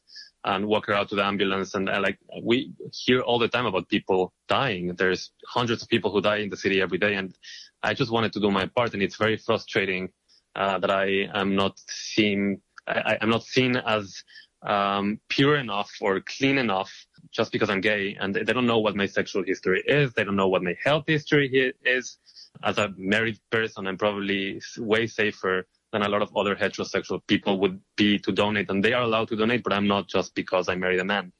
and 0.45 0.65
walk 0.67 0.87
her 0.87 0.95
out 0.95 1.09
to 1.09 1.17
the 1.17 1.25
ambulance. 1.25 1.75
And, 1.75 1.89
and 1.89 2.03
like 2.03 2.19
we 2.43 2.73
hear 2.93 3.21
all 3.21 3.39
the 3.39 3.49
time 3.49 3.67
about 3.67 3.89
people 3.89 4.33
dying. 4.49 4.95
There's 4.95 5.33
hundreds 5.47 5.83
of 5.83 5.89
people 5.89 6.13
who 6.13 6.21
die 6.21 6.37
in 6.37 6.51
the 6.51 6.57
city 6.57 6.81
every 6.81 6.99
day, 6.99 7.15
and 7.15 7.37
I 7.83 7.95
just 7.95 8.13
wanted 8.13 8.33
to 8.35 8.41
do 8.41 8.51
my 8.51 8.67
part. 8.67 8.95
And 8.95 9.03
it's 9.03 9.17
very 9.17 9.37
frustrating 9.37 10.11
uh, 10.55 10.79
that 10.79 10.91
I 10.91 11.29
am 11.35 11.57
not 11.57 11.79
seen. 11.89 12.61
I, 12.87 13.19
I'm 13.21 13.31
not 13.31 13.43
seen 13.43 13.77
as 13.77 14.23
um, 14.62 15.21
pure 15.29 15.57
enough 15.57 15.90
or 16.01 16.21
clean 16.21 16.59
enough 16.59 16.92
just 17.31 17.53
because 17.53 17.71
I'm 17.71 17.81
gay, 17.81 18.16
and 18.19 18.35
they 18.35 18.53
don't 18.53 18.66
know 18.66 18.79
what 18.79 18.97
my 18.97 19.07
sexual 19.07 19.45
history 19.45 19.83
is. 19.87 20.12
They 20.14 20.25
don't 20.25 20.37
know 20.37 20.49
what 20.49 20.62
my 20.62 20.75
health 20.83 21.05
history 21.07 21.75
is. 21.85 22.19
As 22.62 22.79
a 22.79 22.92
married 22.97 23.38
person, 23.51 23.87
I'm 23.87 23.99
probably 23.99 24.61
way 24.79 25.07
safer 25.07 25.66
than 25.92 26.03
a 26.03 26.09
lot 26.09 26.23
of 26.23 26.35
other 26.37 26.57
heterosexual 26.57 27.21
people 27.27 27.61
would 27.61 27.81
be 27.97 28.19
to 28.21 28.33
donate. 28.33 28.71
And 28.71 28.83
they 28.83 28.92
are 28.92 29.03
allowed 29.03 29.29
to 29.29 29.37
donate, 29.37 29.62
but 29.62 29.73
I'm 29.73 29.87
not 29.87 30.09
just 30.09 30.35
because 30.35 30.69
I 30.69 30.75
married 30.75 31.01
a 31.01 31.05
man. 31.05 31.33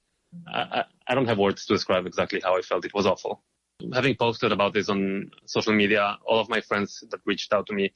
I, 0.46 0.85
I 1.07 1.14
don't 1.14 1.26
have 1.26 1.38
words 1.38 1.64
to 1.66 1.74
describe 1.74 2.07
exactly 2.07 2.40
how 2.40 2.57
I 2.57 2.62
felt. 2.62 2.85
It 2.85 2.94
was 2.94 3.07
awful. 3.07 3.42
Having 3.92 4.16
posted 4.16 4.52
about 4.52 4.72
this 4.72 4.88
on 4.88 5.31
social 5.44 5.74
media, 5.74 6.18
all 6.26 6.40
of 6.40 6.48
my 6.48 6.61
friends 6.61 7.05
that 7.11 7.20
reached 7.24 7.52
out 7.52 7.66
to 7.66 7.74
me, 7.74 7.92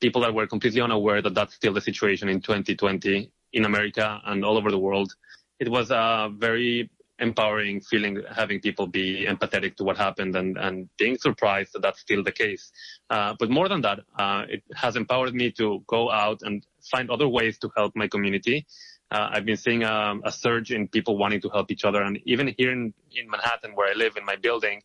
people 0.00 0.20
that 0.22 0.34
were 0.34 0.46
completely 0.46 0.80
unaware 0.80 1.22
that 1.22 1.34
that's 1.34 1.54
still 1.54 1.72
the 1.72 1.80
situation 1.80 2.28
in 2.28 2.40
2020 2.40 3.30
in 3.52 3.64
America 3.64 4.20
and 4.24 4.44
all 4.44 4.56
over 4.56 4.70
the 4.70 4.78
world. 4.78 5.12
It 5.58 5.68
was 5.68 5.90
a 5.90 6.30
very 6.36 6.90
empowering 7.18 7.80
feeling 7.80 8.22
having 8.30 8.60
people 8.60 8.86
be 8.86 9.26
empathetic 9.26 9.74
to 9.76 9.84
what 9.84 9.96
happened 9.96 10.36
and, 10.36 10.58
and 10.58 10.88
being 10.98 11.16
surprised 11.16 11.72
that 11.72 11.82
that's 11.82 12.00
still 12.00 12.22
the 12.22 12.32
case. 12.32 12.70
Uh, 13.08 13.34
but 13.38 13.50
more 13.50 13.68
than 13.68 13.80
that, 13.80 14.00
uh, 14.18 14.44
it 14.48 14.62
has 14.74 14.96
empowered 14.96 15.34
me 15.34 15.50
to 15.50 15.82
go 15.86 16.10
out 16.10 16.42
and 16.42 16.66
find 16.90 17.10
other 17.10 17.28
ways 17.28 17.58
to 17.58 17.70
help 17.76 17.92
my 17.96 18.06
community. 18.06 18.66
Uh, 19.10 19.28
I've 19.32 19.44
been 19.44 19.56
seeing 19.56 19.84
a, 19.84 20.16
a, 20.24 20.32
surge 20.32 20.72
in 20.72 20.88
people 20.88 21.16
wanting 21.16 21.40
to 21.42 21.48
help 21.48 21.70
each 21.70 21.84
other. 21.84 22.02
And 22.02 22.18
even 22.24 22.52
here 22.58 22.72
in, 22.72 22.92
in 23.14 23.30
Manhattan, 23.30 23.72
where 23.76 23.88
I 23.88 23.94
live 23.94 24.16
in 24.16 24.24
my 24.24 24.34
building, 24.34 24.82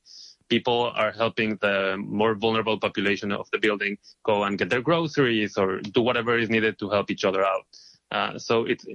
people 0.47 0.91
are 0.95 1.12
helping 1.12 1.58
the 1.60 1.97
more 1.97 2.36
vulnerable 2.36 2.78
population 2.80 3.32
of 3.32 3.50
the 3.52 3.58
building 3.58 3.97
go 4.24 4.43
and 4.43 4.60
get 4.60 4.69
their 4.69 4.82
groceries 4.82 5.58
or 5.58 5.80
do 5.80 6.02
whatever 6.02 6.38
is 6.38 6.50
needed 6.50 6.78
to 6.78 6.89
help 6.89 7.10
each 7.10 7.26
other 7.26 7.43
out. 7.43 7.65
Uh, 8.12 8.38
so 8.38 8.65
it's 8.65 8.86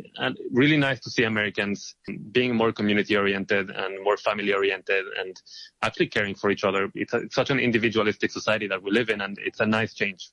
really 0.52 0.76
nice 0.76 1.00
to 1.00 1.10
see 1.10 1.24
Americans 1.24 1.94
being 2.32 2.54
more 2.54 2.70
community 2.70 3.16
oriented 3.16 3.70
and 3.70 4.04
more 4.04 4.16
family 4.18 4.52
oriented 4.52 5.06
and 5.18 5.40
actually 5.82 6.06
caring 6.06 6.34
for 6.34 6.50
each 6.50 6.64
other. 6.64 6.90
It's, 6.94 7.14
a, 7.14 7.18
it's, 7.18 7.34
such 7.34 7.48
an 7.48 7.58
individualistic 7.58 8.30
society 8.30 8.66
that 8.68 8.82
we 8.82 8.90
live 8.90 9.08
in, 9.08 9.22
and 9.22 9.38
it's 9.38 9.60
a 9.60 9.66
nice 9.66 9.94
change. 9.94 10.30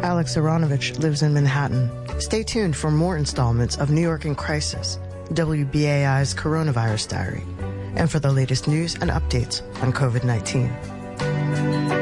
Alex 0.00 0.36
Aronovich 0.36 0.98
lives 0.98 1.22
in 1.22 1.32
Manhattan. 1.32 1.90
Stay 2.20 2.42
tuned 2.42 2.76
for 2.76 2.90
more 2.90 3.16
installments 3.16 3.76
of 3.76 3.90
New 3.90 4.02
York 4.02 4.26
in 4.26 4.34
Crisis, 4.34 4.98
WBAI's 5.30 6.34
Coronavirus 6.34 7.08
Diary, 7.08 7.44
and 7.96 8.10
for 8.10 8.18
the 8.18 8.30
latest 8.30 8.68
news 8.68 8.94
and 8.96 9.10
updates 9.10 9.62
on 9.82 9.92
COVID 9.92 10.24
19. 10.24 12.01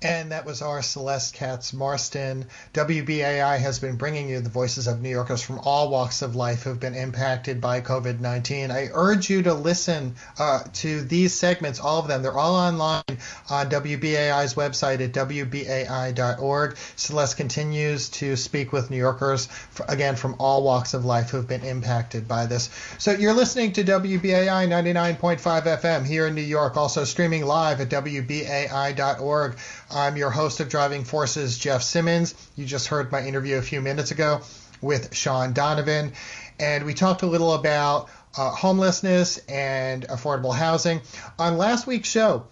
And 0.00 0.30
that 0.30 0.46
was 0.46 0.62
our 0.62 0.80
Celeste 0.80 1.34
Katz 1.34 1.72
Marston. 1.72 2.46
WBAI 2.72 3.58
has 3.58 3.80
been 3.80 3.96
bringing 3.96 4.28
you 4.28 4.40
the 4.40 4.48
voices 4.48 4.86
of 4.86 5.00
New 5.00 5.08
Yorkers 5.08 5.42
from 5.42 5.58
all 5.58 5.90
walks 5.90 6.22
of 6.22 6.36
life 6.36 6.62
who've 6.62 6.78
been 6.78 6.94
impacted 6.94 7.60
by 7.60 7.80
COVID 7.80 8.20
19. 8.20 8.70
I 8.70 8.90
urge 8.92 9.28
you 9.28 9.42
to 9.42 9.54
listen 9.54 10.14
uh, 10.38 10.60
to 10.74 11.00
these 11.02 11.34
segments, 11.34 11.80
all 11.80 11.98
of 11.98 12.06
them. 12.06 12.22
They're 12.22 12.38
all 12.38 12.54
online 12.54 13.02
on 13.50 13.70
WBAI's 13.70 14.54
website 14.54 15.00
at 15.00 15.12
WBAI.org. 15.12 16.76
Celeste 16.94 17.36
continues 17.36 18.08
to 18.10 18.36
speak 18.36 18.72
with 18.72 18.90
New 18.90 18.98
Yorkers, 18.98 19.46
for, 19.46 19.84
again, 19.88 20.14
from 20.14 20.36
all 20.38 20.62
walks 20.62 20.94
of 20.94 21.04
life 21.04 21.30
who've 21.30 21.48
been 21.48 21.64
impacted 21.64 22.28
by 22.28 22.46
this. 22.46 22.70
So 22.98 23.10
you're 23.10 23.34
listening 23.34 23.72
to 23.72 23.82
WBAI 23.82 24.68
99.5 24.68 25.38
FM 25.80 26.06
here 26.06 26.28
in 26.28 26.36
New 26.36 26.40
York, 26.40 26.76
also 26.76 27.02
streaming 27.02 27.44
live 27.44 27.80
at 27.80 27.88
WBAI.org. 27.88 29.56
I'm 29.90 30.18
your 30.18 30.30
host 30.30 30.60
of 30.60 30.68
Driving 30.68 31.04
Forces, 31.04 31.56
Jeff 31.56 31.82
Simmons. 31.82 32.34
You 32.56 32.66
just 32.66 32.88
heard 32.88 33.10
my 33.10 33.24
interview 33.24 33.56
a 33.56 33.62
few 33.62 33.80
minutes 33.80 34.10
ago 34.10 34.42
with 34.82 35.14
Shaun 35.14 35.54
Donovan, 35.54 36.12
and 36.60 36.84
we 36.84 36.92
talked 36.92 37.22
a 37.22 37.26
little 37.26 37.54
about 37.54 38.10
uh, 38.36 38.50
homelessness 38.50 39.38
and 39.48 40.06
affordable 40.06 40.54
housing. 40.54 41.00
On 41.38 41.56
last 41.56 41.86
week's 41.86 42.10
show, 42.10 42.46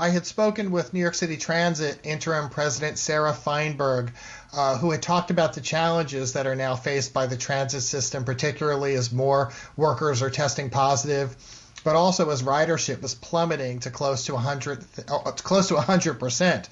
I 0.00 0.08
had 0.08 0.26
spoken 0.26 0.72
with 0.72 0.92
New 0.92 0.98
York 0.98 1.14
City 1.14 1.36
Transit 1.36 2.00
interim 2.02 2.50
president 2.50 2.98
Sarah 2.98 3.34
Feinberg, 3.34 4.12
uh, 4.52 4.76
who 4.76 4.90
had 4.90 5.00
talked 5.00 5.30
about 5.30 5.52
the 5.52 5.60
challenges 5.60 6.32
that 6.32 6.48
are 6.48 6.56
now 6.56 6.74
faced 6.74 7.14
by 7.14 7.26
the 7.26 7.36
transit 7.36 7.82
system, 7.82 8.24
particularly 8.24 8.94
as 8.94 9.12
more 9.12 9.52
workers 9.76 10.22
are 10.22 10.30
testing 10.30 10.70
positive 10.70 11.36
but 11.84 11.96
also 11.96 12.30
as 12.30 12.42
ridership 12.42 13.02
was 13.02 13.14
plummeting 13.14 13.80
to 13.80 13.90
close 13.90 14.26
to 14.26 14.34
100 14.34 14.84
uh, 15.08 15.18
close 15.32 15.68
to 15.68 15.74
100%. 15.74 16.68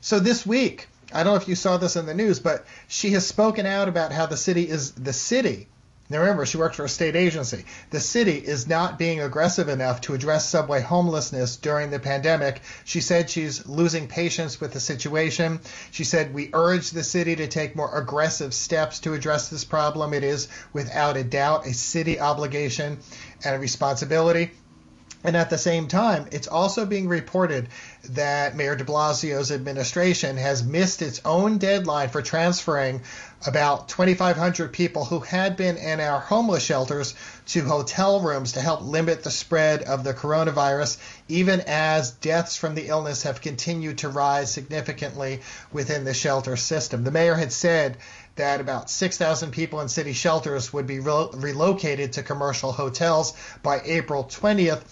So 0.00 0.18
this 0.18 0.46
week, 0.46 0.88
I 1.12 1.22
don't 1.22 1.34
know 1.34 1.40
if 1.40 1.48
you 1.48 1.54
saw 1.54 1.76
this 1.76 1.96
in 1.96 2.06
the 2.06 2.14
news, 2.14 2.40
but 2.40 2.64
she 2.88 3.10
has 3.10 3.26
spoken 3.26 3.66
out 3.66 3.88
about 3.88 4.12
how 4.12 4.26
the 4.26 4.36
city 4.36 4.68
is 4.68 4.92
the 4.92 5.12
city. 5.12 5.68
Now 6.12 6.20
remember, 6.20 6.44
she 6.44 6.58
worked 6.58 6.76
for 6.76 6.84
a 6.84 6.90
state 6.90 7.16
agency. 7.16 7.64
The 7.88 7.98
city 7.98 8.36
is 8.36 8.68
not 8.68 8.98
being 8.98 9.20
aggressive 9.20 9.70
enough 9.70 10.02
to 10.02 10.12
address 10.12 10.46
subway 10.46 10.82
homelessness 10.82 11.56
during 11.56 11.88
the 11.88 11.98
pandemic. 11.98 12.60
She 12.84 13.00
said 13.00 13.30
she's 13.30 13.66
losing 13.66 14.08
patience 14.08 14.60
with 14.60 14.74
the 14.74 14.80
situation. 14.80 15.60
She 15.90 16.04
said, 16.04 16.34
We 16.34 16.50
urge 16.52 16.90
the 16.90 17.02
city 17.02 17.34
to 17.36 17.46
take 17.46 17.74
more 17.74 17.96
aggressive 17.96 18.52
steps 18.52 19.00
to 19.00 19.14
address 19.14 19.48
this 19.48 19.64
problem. 19.64 20.12
It 20.12 20.22
is, 20.22 20.48
without 20.74 21.16
a 21.16 21.24
doubt, 21.24 21.66
a 21.66 21.72
city 21.72 22.20
obligation 22.20 22.98
and 23.42 23.56
a 23.56 23.58
responsibility. 23.58 24.50
And 25.24 25.36
at 25.36 25.50
the 25.50 25.58
same 25.58 25.86
time, 25.86 26.26
it's 26.32 26.48
also 26.48 26.84
being 26.84 27.08
reported 27.08 27.68
that 28.10 28.56
Mayor 28.56 28.74
de 28.74 28.84
Blasio's 28.84 29.52
administration 29.52 30.36
has 30.36 30.64
missed 30.64 31.00
its 31.00 31.20
own 31.24 31.58
deadline 31.58 32.08
for 32.08 32.22
transferring 32.22 33.02
about 33.46 33.88
2,500 33.88 34.72
people 34.72 35.04
who 35.04 35.20
had 35.20 35.56
been 35.56 35.76
in 35.76 36.00
our 36.00 36.20
homeless 36.20 36.62
shelters 36.62 37.14
to 37.46 37.62
hotel 37.62 38.20
rooms 38.20 38.52
to 38.52 38.60
help 38.60 38.82
limit 38.82 39.24
the 39.24 39.30
spread 39.30 39.82
of 39.82 40.04
the 40.04 40.14
coronavirus, 40.14 40.98
even 41.28 41.60
as 41.66 42.12
deaths 42.12 42.56
from 42.56 42.74
the 42.74 42.86
illness 42.88 43.24
have 43.24 43.40
continued 43.40 43.98
to 43.98 44.08
rise 44.08 44.52
significantly 44.52 45.40
within 45.72 46.04
the 46.04 46.14
shelter 46.14 46.56
system. 46.56 47.04
The 47.04 47.10
mayor 47.10 47.34
had 47.34 47.52
said 47.52 47.96
that 48.36 48.60
about 48.60 48.90
6,000 48.90 49.50
people 49.50 49.80
in 49.80 49.88
city 49.88 50.12
shelters 50.12 50.72
would 50.72 50.86
be 50.86 51.00
re- 51.00 51.28
relocated 51.34 52.14
to 52.14 52.22
commercial 52.22 52.72
hotels 52.72 53.34
by 53.62 53.82
April 53.84 54.24
20th 54.24 54.82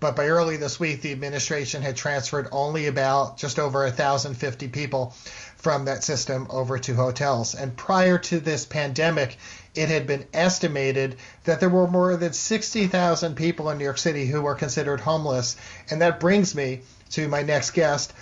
but 0.00 0.16
by 0.16 0.28
early 0.28 0.56
this 0.56 0.80
week, 0.80 1.02
the 1.02 1.12
administration 1.12 1.82
had 1.82 1.94
transferred 1.94 2.48
only 2.50 2.86
about 2.86 3.36
just 3.36 3.58
over 3.58 3.82
1,050 3.82 4.68
people 4.68 5.14
from 5.56 5.84
that 5.84 6.02
system 6.02 6.46
over 6.48 6.78
to 6.78 6.94
hotels. 6.94 7.54
And 7.54 7.76
prior 7.76 8.16
to 8.16 8.40
this 8.40 8.64
pandemic, 8.64 9.36
it 9.74 9.90
had 9.90 10.06
been 10.06 10.24
estimated 10.32 11.16
that 11.44 11.60
there 11.60 11.68
were 11.68 11.86
more 11.86 12.16
than 12.16 12.32
60,000 12.32 13.34
people 13.34 13.68
in 13.68 13.76
New 13.76 13.84
York 13.84 13.98
City 13.98 14.26
who 14.26 14.40
were 14.40 14.54
considered 14.54 15.00
homeless. 15.00 15.56
And 15.90 16.00
that 16.00 16.18
brings 16.18 16.54
me 16.54 16.80
to 17.10 17.28
my 17.28 17.42
next 17.42 17.72
guest, 17.72 18.14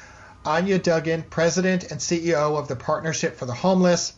Anya 0.45 0.81
Duggan, 0.81 1.23
President 1.31 1.93
and 1.93 2.01
CEO 2.01 2.59
of 2.59 2.67
the 2.67 2.77
Partnership 2.77 3.37
for 3.37 3.47
the 3.47 3.55
Homeless. 3.55 4.15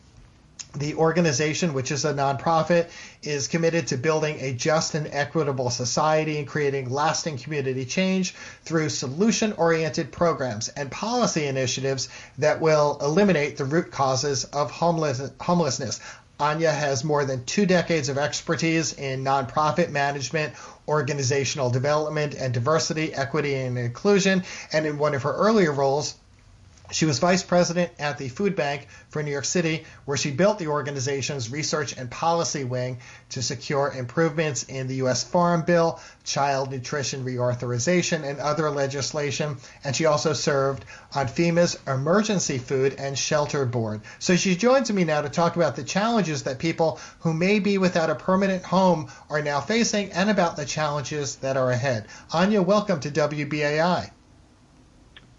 The 0.77 0.95
organization, 0.95 1.75
which 1.75 1.91
is 1.91 2.05
a 2.05 2.15
nonprofit, 2.15 2.91
is 3.23 3.49
committed 3.49 3.89
to 3.89 3.97
building 3.97 4.39
a 4.41 4.53
just 4.53 4.95
and 4.95 5.09
equitable 5.11 5.69
society 5.69 6.39
and 6.39 6.47
creating 6.47 6.91
lasting 6.91 7.39
community 7.39 7.85
change 7.85 8.35
through 8.65 8.91
solution 8.91 9.53
oriented 9.55 10.13
programs 10.13 10.69
and 10.69 10.91
policy 10.91 11.47
initiatives 11.47 12.09
that 12.39 12.61
will 12.61 12.99
eliminate 13.03 13.57
the 13.57 13.65
root 13.65 13.91
causes 13.91 14.45
of 14.45 14.71
homeless, 14.71 15.21
homelessness. 15.41 15.99
Anya 16.39 16.71
has 16.71 17.05
more 17.05 17.25
than 17.25 17.45
two 17.45 17.67
decades 17.67 18.09
of 18.09 18.17
expertise 18.17 18.93
in 18.95 19.25
nonprofit 19.25 19.91
management, 19.91 20.55
organizational 20.89 21.69
development, 21.69 22.35
and 22.35 22.55
diversity, 22.55 23.13
equity, 23.13 23.57
and 23.57 23.77
inclusion. 23.77 24.45
And 24.73 24.87
in 24.87 24.99
one 24.99 25.15
of 25.15 25.25
her 25.25 25.35
earlier 25.35 25.73
roles, 25.73 26.15
she 26.93 27.07
was 27.07 27.19
vice 27.19 27.43
president 27.43 27.93
at 27.99 28.19
the 28.19 28.29
Food 28.29 28.57
Bank 28.57 28.89
for 29.09 29.23
New 29.23 29.31
York 29.31 29.45
City, 29.45 29.85
where 30.05 30.17
she 30.17 30.31
built 30.31 30.59
the 30.59 30.67
organization's 30.69 31.51
research 31.51 31.97
and 31.97 32.11
policy 32.11 32.65
wing 32.65 32.99
to 33.31 33.43
secure 33.43 33.93
improvements 33.97 34.65
in 34.65 34.87
the 34.87 34.97
U.S. 34.97 35.23
Farm 35.25 35.63
Bill, 35.63 36.01
child 36.25 36.71
nutrition 36.71 37.25
reauthorization, 37.25 38.25
and 38.25 38.39
other 38.41 38.71
legislation. 38.71 39.57
And 39.85 39.95
she 39.95 40.07
also 40.07 40.33
served 40.33 40.85
on 41.15 41.27
FEMA's 41.27 41.79
Emergency 41.87 42.59
Food 42.59 42.97
and 42.99 43.17
Shelter 43.17 43.65
Board. 43.65 44.01
So 44.19 44.37
she 44.37 44.57
joins 44.57 44.93
me 44.93 45.05
now 45.05 45.23
to 45.23 45.29
talk 45.29 45.57
about 45.57 45.77
the 45.77 45.85
challenges 45.85 46.45
that 46.45 46.59
people 46.59 47.01
who 47.21 47.33
may 47.33 47.59
be 47.59 47.79
without 47.79 48.11
a 48.11 48.15
permanent 48.15 48.65
home 48.65 49.11
are 49.29 49.43
now 49.43 49.61
facing 49.61 50.13
and 50.13 50.31
about 50.31 50.57
the 50.57 50.65
challenges 50.65 51.37
that 51.37 51.57
are 51.57 51.71
ahead. 51.71 52.07
Anya, 52.33 52.63
welcome 52.63 53.01
to 53.01 53.11
WBAI. 53.11 54.11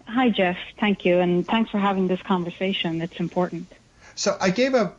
Hi, 0.06 0.30
Jeff. 0.30 0.58
Thank 0.78 1.04
you. 1.04 1.20
And 1.20 1.46
thanks 1.46 1.70
for 1.70 1.78
having 1.78 2.08
this 2.08 2.20
conversation. 2.22 3.00
It's 3.00 3.18
important. 3.18 3.66
So 4.14 4.36
I 4.40 4.50
gave 4.50 4.74
a 4.74 4.92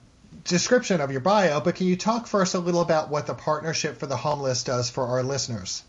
description 0.44 1.02
of 1.02 1.12
your 1.12 1.22
bio, 1.22 1.60
but 1.60 1.76
can 1.76 1.88
you 1.88 1.96
talk 1.96 2.28
first 2.28 2.56
a 2.56 2.60
little 2.60 2.82
about 2.82 3.10
what 3.10 3.28
the 3.28 3.34
Partnership 3.34 3.98
for 3.98 4.08
the 4.08 4.18
Homeless 4.18 4.64
does 4.64 4.90
for 4.90 5.06
our 5.06 5.24
listeners? 5.24 5.84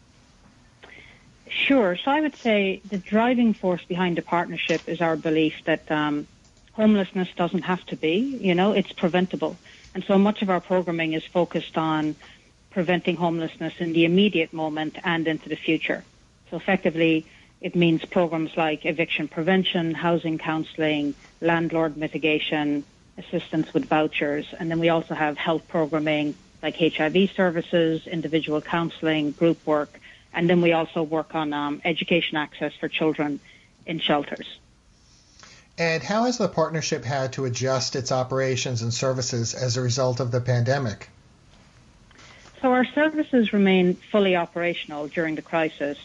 Sure. 1.49 1.97
So 1.97 2.11
I 2.11 2.21
would 2.21 2.37
say 2.37 2.83
the 2.89 2.99
driving 2.99 3.55
force 3.55 3.85
behind 3.85 4.17
the 4.17 4.23
partnership 4.23 4.89
is 4.89 5.01
our 5.01 5.17
belief 5.17 5.55
that 5.65 5.91
um, 5.91 6.27
homelessness 6.73 7.29
doesn't 7.37 7.63
have 7.63 7.85
to 7.87 7.97
be, 7.97 8.39
you 8.41 8.55
know, 8.55 8.73
it's 8.73 8.93
preventable. 8.93 9.57
And 9.95 10.05
so 10.05 10.19
much 10.19 10.43
of 10.43 10.51
our 10.51 10.61
programming 10.61 11.13
is 11.13 11.25
focused 11.25 11.79
on 11.79 12.17
preventing 12.71 13.17
homelessness 13.17 13.75
in 13.79 13.93
the 13.93 14.05
immediate 14.05 14.53
moment 14.53 14.97
and 15.05 15.29
into 15.29 15.49
the 15.49 15.57
future. 15.57 16.03
So 16.51 16.57
effectively, 16.57 17.27
it 17.61 17.75
means 17.75 18.05
programs 18.05 18.57
like 18.57 18.85
eviction 18.85 19.29
prevention, 19.29 19.95
housing 19.95 20.39
counselling, 20.39 21.15
landlord 21.41 21.97
mitigation, 21.97 22.85
assistance 23.17 23.73
with 23.73 23.87
vouchers, 23.87 24.47
and 24.59 24.71
then 24.71 24.81
we 24.81 24.89
also 24.89 25.15
have 25.15 25.37
health 25.37 25.67
programming 25.69 26.35
like 26.63 26.77
HIV 26.77 27.31
services, 27.37 28.07
individual 28.07 28.61
counselling, 28.61 29.33
group 29.33 29.65
work, 29.67 30.01
and 30.33 30.49
then 30.49 30.61
we 30.61 30.73
also 30.73 31.03
work 31.03 31.35
on 31.35 31.53
um, 31.53 31.81
education 31.85 32.37
access 32.37 32.73
for 32.81 32.89
children 32.89 33.39
in 33.87 33.99
shelters. 33.99 34.59
And 35.77 36.03
how 36.03 36.25
has 36.25 36.39
the 36.39 36.49
partnership 36.49 37.05
had 37.05 37.33
to 37.35 37.45
adjust 37.45 37.97
its 37.97 38.13
operations 38.13 38.83
and 38.83 38.95
services 38.95 39.55
as 39.55 39.77
a 39.77 39.83
result 39.83 40.21
of 40.21 40.31
the 40.31 40.41
pandemic? 40.41 41.09
So 42.63 42.73
our 42.73 42.85
services 42.85 43.53
remain 43.53 43.95
fully 43.95 44.37
operational 44.37 45.09
during 45.09 45.35
the 45.35 45.43
crisis, 45.43 45.99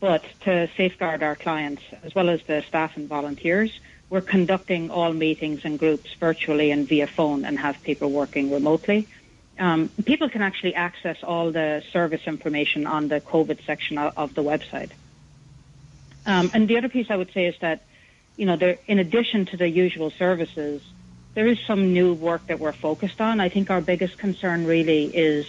but 0.00 0.24
to 0.40 0.68
safeguard 0.76 1.22
our 1.22 1.36
clients, 1.36 1.82
as 2.02 2.14
well 2.14 2.28
as 2.28 2.42
the 2.42 2.62
staff 2.68 2.96
and 2.96 3.08
volunteers, 3.08 3.70
we're 4.10 4.20
conducting 4.20 4.90
all 4.90 5.12
meetings 5.12 5.62
and 5.64 5.78
groups 5.78 6.12
virtually 6.20 6.70
and 6.70 6.86
via 6.86 7.06
phone 7.06 7.44
and 7.44 7.58
have 7.58 7.82
people 7.82 8.10
working 8.10 8.50
remotely. 8.50 9.08
Um, 9.58 9.88
people 10.04 10.28
can 10.28 10.42
actually 10.42 10.74
access 10.74 11.16
all 11.22 11.52
the 11.52 11.82
service 11.92 12.22
information 12.26 12.86
on 12.86 13.08
the 13.08 13.20
COVID 13.20 13.64
section 13.64 13.98
of 13.98 14.34
the 14.34 14.42
website. 14.42 14.90
Um, 16.26 16.50
and 16.54 16.68
the 16.68 16.78
other 16.78 16.88
piece 16.88 17.10
I 17.10 17.16
would 17.16 17.32
say 17.32 17.46
is 17.46 17.54
that, 17.60 17.82
you 18.36 18.46
know, 18.46 18.56
there, 18.56 18.78
in 18.86 18.98
addition 18.98 19.46
to 19.46 19.56
the 19.56 19.68
usual 19.68 20.10
services, 20.10 20.82
there 21.34 21.46
is 21.46 21.58
some 21.66 21.92
new 21.92 22.14
work 22.14 22.46
that 22.46 22.58
we're 22.58 22.72
focused 22.72 23.20
on. 23.20 23.40
I 23.40 23.48
think 23.48 23.70
our 23.70 23.80
biggest 23.80 24.18
concern 24.18 24.66
really 24.66 25.04
is 25.04 25.46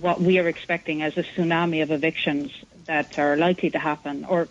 what 0.00 0.20
we 0.20 0.38
are 0.38 0.48
expecting 0.48 1.02
as 1.02 1.16
a 1.16 1.22
tsunami 1.22 1.82
of 1.82 1.90
evictions 1.90 2.52
that 2.88 3.18
are 3.18 3.36
likely 3.36 3.70
to 3.70 3.78
happen, 3.78 4.24
or 4.24 4.48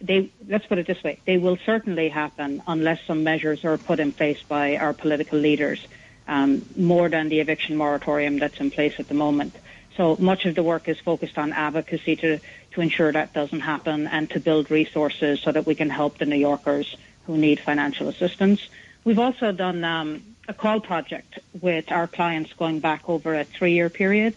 they 0.00 0.30
let's 0.46 0.66
put 0.66 0.78
it 0.78 0.86
this 0.86 1.02
way, 1.02 1.18
they 1.24 1.38
will 1.38 1.56
certainly 1.64 2.08
happen 2.08 2.62
unless 2.66 3.00
some 3.06 3.24
measures 3.24 3.64
are 3.64 3.78
put 3.78 3.98
in 4.00 4.12
place 4.12 4.42
by 4.42 4.76
our 4.76 4.92
political 4.92 5.38
leaders, 5.38 5.80
um, 6.26 6.64
more 6.76 7.08
than 7.08 7.28
the 7.28 7.40
eviction 7.40 7.76
moratorium 7.76 8.38
that's 8.38 8.60
in 8.60 8.70
place 8.70 8.94
at 8.98 9.08
the 9.08 9.14
moment. 9.14 9.54
So 9.96 10.16
much 10.20 10.44
of 10.44 10.54
the 10.54 10.62
work 10.62 10.88
is 10.88 10.98
focused 11.00 11.38
on 11.38 11.52
advocacy 11.52 12.14
to, 12.16 12.38
to 12.72 12.80
ensure 12.80 13.10
that 13.12 13.32
doesn't 13.32 13.60
happen 13.60 14.06
and 14.06 14.28
to 14.30 14.38
build 14.38 14.70
resources 14.70 15.40
so 15.40 15.50
that 15.50 15.66
we 15.66 15.74
can 15.74 15.90
help 15.90 16.18
the 16.18 16.26
New 16.26 16.36
Yorkers 16.36 16.96
who 17.26 17.36
need 17.36 17.58
financial 17.58 18.08
assistance. 18.08 18.60
We've 19.04 19.18
also 19.18 19.50
done 19.52 19.82
um, 19.84 20.22
a 20.46 20.54
call 20.54 20.80
project 20.80 21.38
with 21.60 21.90
our 21.90 22.06
clients 22.06 22.52
going 22.52 22.80
back 22.80 23.08
over 23.08 23.34
a 23.34 23.44
three-year 23.44 23.90
period 23.90 24.34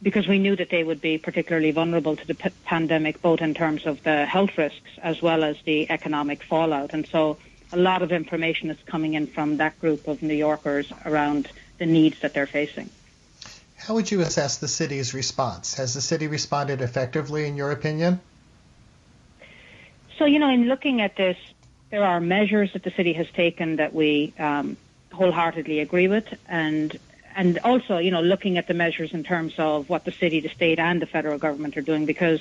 because 0.00 0.28
we 0.28 0.38
knew 0.38 0.54
that 0.54 0.70
they 0.70 0.84
would 0.84 1.00
be 1.00 1.18
particularly 1.18 1.72
vulnerable 1.72 2.16
to 2.16 2.26
the 2.26 2.34
p- 2.34 2.50
pandemic, 2.64 3.20
both 3.20 3.40
in 3.40 3.54
terms 3.54 3.86
of 3.86 4.02
the 4.04 4.26
health 4.26 4.56
risks 4.56 4.90
as 5.02 5.20
well 5.20 5.42
as 5.42 5.56
the 5.64 5.90
economic 5.90 6.42
fallout. 6.42 6.92
And 6.92 7.06
so 7.06 7.36
a 7.72 7.76
lot 7.76 8.02
of 8.02 8.12
information 8.12 8.70
is 8.70 8.78
coming 8.86 9.14
in 9.14 9.26
from 9.26 9.56
that 9.56 9.78
group 9.80 10.06
of 10.06 10.22
New 10.22 10.34
Yorkers 10.34 10.92
around 11.04 11.48
the 11.78 11.86
needs 11.86 12.20
that 12.20 12.32
they're 12.32 12.46
facing. 12.46 12.90
How 13.76 13.94
would 13.94 14.10
you 14.10 14.20
assess 14.20 14.58
the 14.58 14.68
city's 14.68 15.14
response? 15.14 15.74
Has 15.74 15.94
the 15.94 16.00
city 16.00 16.28
responded 16.28 16.80
effectively, 16.80 17.46
in 17.46 17.56
your 17.56 17.70
opinion? 17.70 18.20
So, 20.18 20.24
you 20.24 20.38
know, 20.38 20.50
in 20.50 20.64
looking 20.64 21.00
at 21.00 21.16
this, 21.16 21.36
there 21.90 22.04
are 22.04 22.20
measures 22.20 22.72
that 22.72 22.82
the 22.82 22.90
city 22.90 23.12
has 23.14 23.30
taken 23.30 23.76
that 23.76 23.94
we 23.94 24.32
um, 24.38 24.76
wholeheartedly 25.12 25.80
agree 25.80 26.08
with, 26.08 26.26
and 26.48 26.98
and 27.38 27.56
also, 27.60 27.98
you 27.98 28.10
know, 28.10 28.20
looking 28.20 28.58
at 28.58 28.66
the 28.66 28.74
measures 28.74 29.12
in 29.12 29.22
terms 29.22 29.54
of 29.58 29.88
what 29.88 30.04
the 30.04 30.10
city, 30.10 30.40
the 30.40 30.48
state, 30.48 30.80
and 30.80 31.00
the 31.00 31.06
federal 31.06 31.38
government 31.38 31.76
are 31.76 31.82
doing, 31.82 32.04
because 32.04 32.40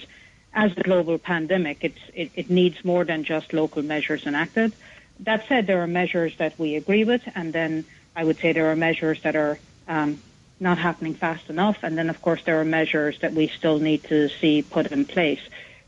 as 0.56 0.72
a 0.76 0.82
global 0.82 1.20
pandemic, 1.20 1.84
it, 1.84 1.94
it 2.16 2.50
needs 2.50 2.84
more 2.84 3.06
than 3.06 3.24
just 3.24 3.54
local 3.54 3.84
measures 3.84 4.26
enacted. 4.26 4.76
That 5.20 5.48
said, 5.48 5.68
there 5.68 5.84
are 5.84 5.88
measures 5.88 6.36
that 6.38 6.58
we 6.58 6.76
agree 6.76 7.04
with, 7.04 7.22
and 7.36 7.54
then 7.54 7.86
I 8.16 8.24
would 8.24 8.40
say 8.40 8.54
there 8.54 8.72
are 8.72 8.76
measures 8.76 9.22
that 9.22 9.36
are 9.36 9.60
um, 9.88 10.20
not 10.60 10.80
happening 10.80 11.14
fast 11.14 11.48
enough, 11.48 11.78
and 11.84 11.96
then 11.96 12.10
of 12.10 12.20
course 12.24 12.42
there 12.44 12.60
are 12.60 12.66
measures 12.66 13.20
that 13.20 13.34
we 13.34 13.50
still 13.50 13.78
need 13.78 14.04
to 14.06 14.30
see 14.30 14.64
put 14.64 14.92
in 14.92 15.06
place. 15.06 15.42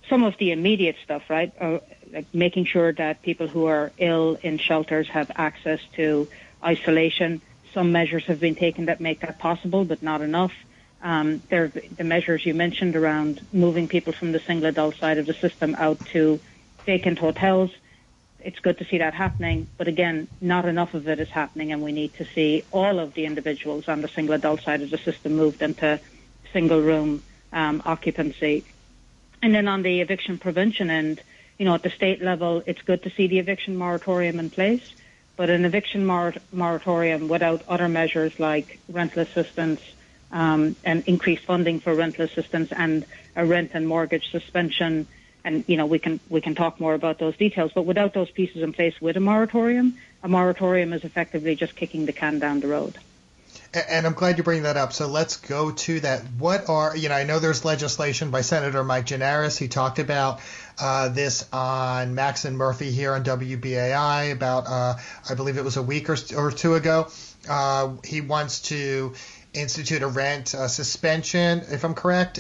Some 0.07 0.21
of 0.23 0.37
the 0.37 0.51
immediate 0.51 0.97
stuff, 1.03 1.23
right, 1.31 1.51
are 1.59 1.81
like 2.13 2.27
making 2.31 2.65
sure 2.65 2.93
that 2.93 3.23
people 3.23 3.47
who 3.47 3.65
are 3.65 3.91
ill 3.97 4.37
in 4.43 4.59
shelters 4.59 5.07
have 5.07 5.31
access 5.35 5.79
to 5.95 6.27
isolation, 6.63 7.41
some 7.73 7.91
measures 7.91 8.25
have 8.25 8.39
been 8.39 8.55
taken 8.55 8.85
that 8.85 8.99
make 8.99 9.21
that 9.21 9.39
possible, 9.39 9.85
but 9.85 10.01
not 10.01 10.21
enough. 10.21 10.53
Um, 11.01 11.41
there, 11.49 11.67
the 11.67 12.03
measures 12.03 12.45
you 12.45 12.53
mentioned 12.53 12.95
around 12.95 13.45
moving 13.53 13.87
people 13.87 14.11
from 14.11 14.31
the 14.31 14.39
single 14.39 14.67
adult 14.67 14.95
side 14.95 15.17
of 15.17 15.25
the 15.25 15.33
system 15.33 15.75
out 15.75 16.03
to 16.07 16.39
vacant 16.85 17.19
hotels. 17.19 17.71
It's 18.41 18.59
good 18.59 18.77
to 18.79 18.85
see 18.85 18.97
that 18.99 19.13
happening, 19.13 19.67
but 19.77 19.87
again, 19.87 20.27
not 20.41 20.65
enough 20.65 20.93
of 20.93 21.07
it 21.07 21.19
is 21.19 21.29
happening, 21.29 21.71
and 21.71 21.81
we 21.81 21.91
need 21.91 22.13
to 22.15 22.25
see 22.25 22.63
all 22.71 22.99
of 22.99 23.13
the 23.13 23.25
individuals 23.25 23.87
on 23.87 24.01
the 24.01 24.07
single 24.07 24.35
adult 24.35 24.61
side 24.61 24.81
of 24.81 24.89
the 24.89 24.97
system 24.97 25.35
moved 25.35 25.61
into 25.61 25.99
single 26.53 26.81
room 26.81 27.21
um, 27.51 27.81
occupancy. 27.85 28.63
And 29.41 29.53
then 29.53 29.67
on 29.67 29.83
the 29.83 30.01
eviction 30.01 30.37
prevention 30.37 30.89
end, 30.89 31.21
you 31.57 31.65
know, 31.65 31.75
at 31.75 31.83
the 31.83 31.89
state 31.89 32.21
level, 32.21 32.63
it's 32.65 32.81
good 32.81 33.03
to 33.03 33.09
see 33.09 33.27
the 33.27 33.39
eviction 33.39 33.75
moratorium 33.77 34.39
in 34.39 34.49
place. 34.49 34.93
But 35.39 35.49
an 35.49 35.63
eviction 35.63 36.05
mor- 36.05 36.33
moratorium 36.51 37.29
without 37.29 37.63
other 37.69 37.87
measures 37.87 38.37
like 38.39 38.77
rental 38.89 39.21
assistance 39.21 39.79
um, 40.33 40.75
and 40.83 41.01
increased 41.07 41.45
funding 41.45 41.79
for 41.79 41.95
rental 41.95 42.25
assistance 42.25 42.73
and 42.75 43.05
a 43.37 43.45
rent 43.45 43.71
and 43.73 43.87
mortgage 43.87 44.29
suspension, 44.31 45.07
and 45.45 45.63
you 45.65 45.77
know 45.77 45.85
we 45.85 45.97
can 45.97 46.19
we 46.27 46.41
can 46.41 46.55
talk 46.55 46.81
more 46.81 46.93
about 46.93 47.19
those 47.19 47.37
details. 47.37 47.71
But 47.73 47.83
without 47.83 48.13
those 48.13 48.29
pieces 48.29 48.61
in 48.61 48.73
place 48.73 48.99
with 48.99 49.15
a 49.15 49.21
moratorium, 49.21 49.97
a 50.23 50.27
moratorium 50.27 50.91
is 50.91 51.05
effectively 51.05 51.55
just 51.55 51.73
kicking 51.73 52.05
the 52.05 52.11
can 52.11 52.39
down 52.39 52.59
the 52.59 52.67
road. 52.67 52.97
And 53.71 54.07
I'm 54.07 54.13
glad 54.13 54.37
you 54.37 54.43
bring 54.43 54.63
that 54.63 54.77
up. 54.77 54.93
So 54.93 55.07
let's 55.07 55.37
go 55.37 55.69
to 55.71 55.99
that. 55.99 56.21
What 56.39 56.69
are, 56.69 56.97
you 56.97 57.09
know, 57.09 57.15
I 57.15 57.23
know 57.23 57.37
there's 57.37 57.63
legislation 57.63 58.31
by 58.31 58.41
Senator 58.41 58.83
Mike 58.83 59.05
Gianaris. 59.05 59.59
He 59.59 59.67
talked 59.67 59.99
about 59.99 60.39
uh, 60.81 61.09
this 61.09 61.47
on 61.53 62.15
Max 62.15 62.45
and 62.45 62.57
Murphy 62.57 62.89
here 62.89 63.13
on 63.13 63.23
WBAI 63.23 64.31
about, 64.31 64.65
uh, 64.67 64.95
I 65.29 65.35
believe 65.35 65.57
it 65.57 65.63
was 65.63 65.77
a 65.77 65.83
week 65.83 66.09
or, 66.09 66.17
or 66.35 66.51
two 66.51 66.73
ago. 66.73 67.09
Uh, 67.47 67.93
he 68.03 68.21
wants 68.21 68.61
to 68.69 69.13
institute 69.53 70.01
a 70.01 70.07
rent 70.07 70.55
uh, 70.55 70.67
suspension, 70.67 71.61
if 71.69 71.83
I'm 71.83 71.93
correct. 71.93 72.39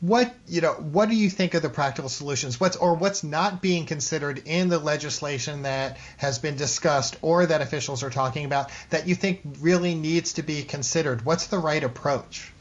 What 0.00 0.34
you 0.46 0.60
know 0.60 0.72
what 0.72 1.08
do 1.08 1.16
you 1.16 1.30
think 1.30 1.54
are 1.54 1.60
the 1.60 1.70
practical 1.70 2.08
solutions? 2.08 2.60
What's 2.60 2.76
or 2.76 2.94
what's 2.94 3.24
not 3.24 3.62
being 3.62 3.86
considered 3.86 4.42
in 4.44 4.68
the 4.68 4.78
legislation 4.78 5.62
that 5.62 5.96
has 6.18 6.38
been 6.38 6.56
discussed 6.56 7.16
or 7.22 7.46
that 7.46 7.62
officials 7.62 8.02
are 8.02 8.10
talking 8.10 8.44
about 8.44 8.70
that 8.90 9.08
you 9.08 9.14
think 9.14 9.40
really 9.60 9.94
needs 9.94 10.34
to 10.34 10.42
be 10.42 10.62
considered? 10.62 11.24
What's 11.24 11.46
the 11.46 11.58
right 11.58 11.82
approach? 11.82 12.52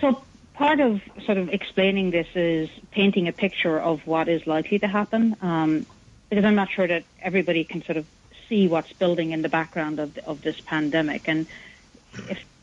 So 0.00 0.22
part 0.54 0.80
of 0.80 1.02
sort 1.26 1.36
of 1.36 1.50
explaining 1.50 2.10
this 2.10 2.28
is 2.34 2.70
painting 2.90 3.28
a 3.28 3.32
picture 3.32 3.78
of 3.78 4.06
what 4.06 4.28
is 4.28 4.46
likely 4.46 4.78
to 4.78 4.86
happen 4.86 5.36
um, 5.42 5.84
because 6.30 6.44
i'm 6.44 6.54
not 6.54 6.70
sure 6.70 6.86
that 6.86 7.02
everybody 7.20 7.64
can 7.64 7.82
sort 7.84 7.96
of 7.96 8.06
see 8.48 8.68
what's 8.68 8.92
building 8.92 9.32
in 9.32 9.42
the 9.42 9.48
background 9.48 9.98
of, 9.98 10.16
of 10.18 10.42
this 10.42 10.60
pandemic. 10.60 11.28
And 11.28 11.46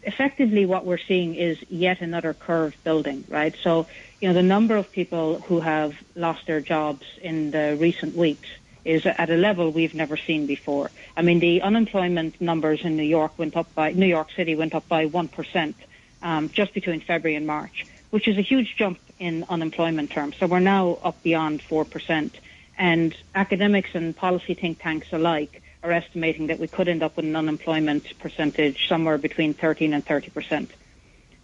effectively 0.04 0.66
what 0.66 0.86
we're 0.86 0.98
seeing 0.98 1.36
is 1.36 1.58
yet 1.70 2.02
another 2.02 2.34
curve 2.34 2.76
building, 2.84 3.24
right? 3.30 3.56
So, 3.64 3.88
you 4.20 4.28
know, 4.28 4.34
the 4.34 4.44
number 4.44 4.76
of 4.76 4.92
people 4.92 5.40
who 5.42 5.60
have 5.60 5.96
lost 6.16 6.48
their 6.48 6.62
jobs 6.62 7.06
in 7.22 7.52
the 7.52 7.78
recent 7.80 8.16
weeks 8.16 8.50
is 8.84 9.06
at 9.06 9.30
a 9.30 9.38
level 9.38 9.72
we've 9.72 9.94
never 9.94 10.18
seen 10.18 10.48
before. 10.48 10.90
I 11.16 11.22
mean, 11.22 11.40
the 11.40 11.62
unemployment 11.62 12.42
numbers 12.42 12.84
in 12.84 12.98
New 12.98 13.04
York 13.04 13.38
went 13.38 13.56
up 13.56 13.74
by 13.76 13.92
New 13.92 14.08
York 14.08 14.30
City 14.36 14.56
went 14.56 14.74
up 14.74 14.88
by 14.88 15.06
one 15.06 15.28
percent 15.28 15.76
um, 16.24 16.50
just 16.50 16.74
between 16.74 17.00
February 17.02 17.36
and 17.36 17.46
March, 17.46 17.86
which 18.10 18.28
is 18.28 18.38
a 18.38 18.42
huge 18.42 18.76
jump 18.76 19.00
in 19.20 19.46
unemployment 19.50 20.10
terms. 20.10 20.36
So 20.38 20.48
we're 20.48 20.60
now 20.60 20.98
up 21.04 21.22
beyond 21.22 21.62
four 21.62 21.86
percent, 21.86 22.34
and 22.76 23.16
academics 23.36 23.92
and 23.94 24.16
policy 24.16 24.56
think 24.56 24.82
tanks 24.82 25.08
alike 25.12 25.61
are 25.84 25.92
estimating 25.92 26.48
that 26.48 26.60
we 26.60 26.68
could 26.68 26.88
end 26.88 27.04
up 27.04 27.16
with 27.16 27.26
an 27.26 27.36
unemployment 27.36 28.18
percentage 28.20 28.88
somewhere 28.88 29.18
between 29.18 29.54
13 29.54 29.94
and 29.94 30.06
30 30.06 30.30
percent. 30.30 30.72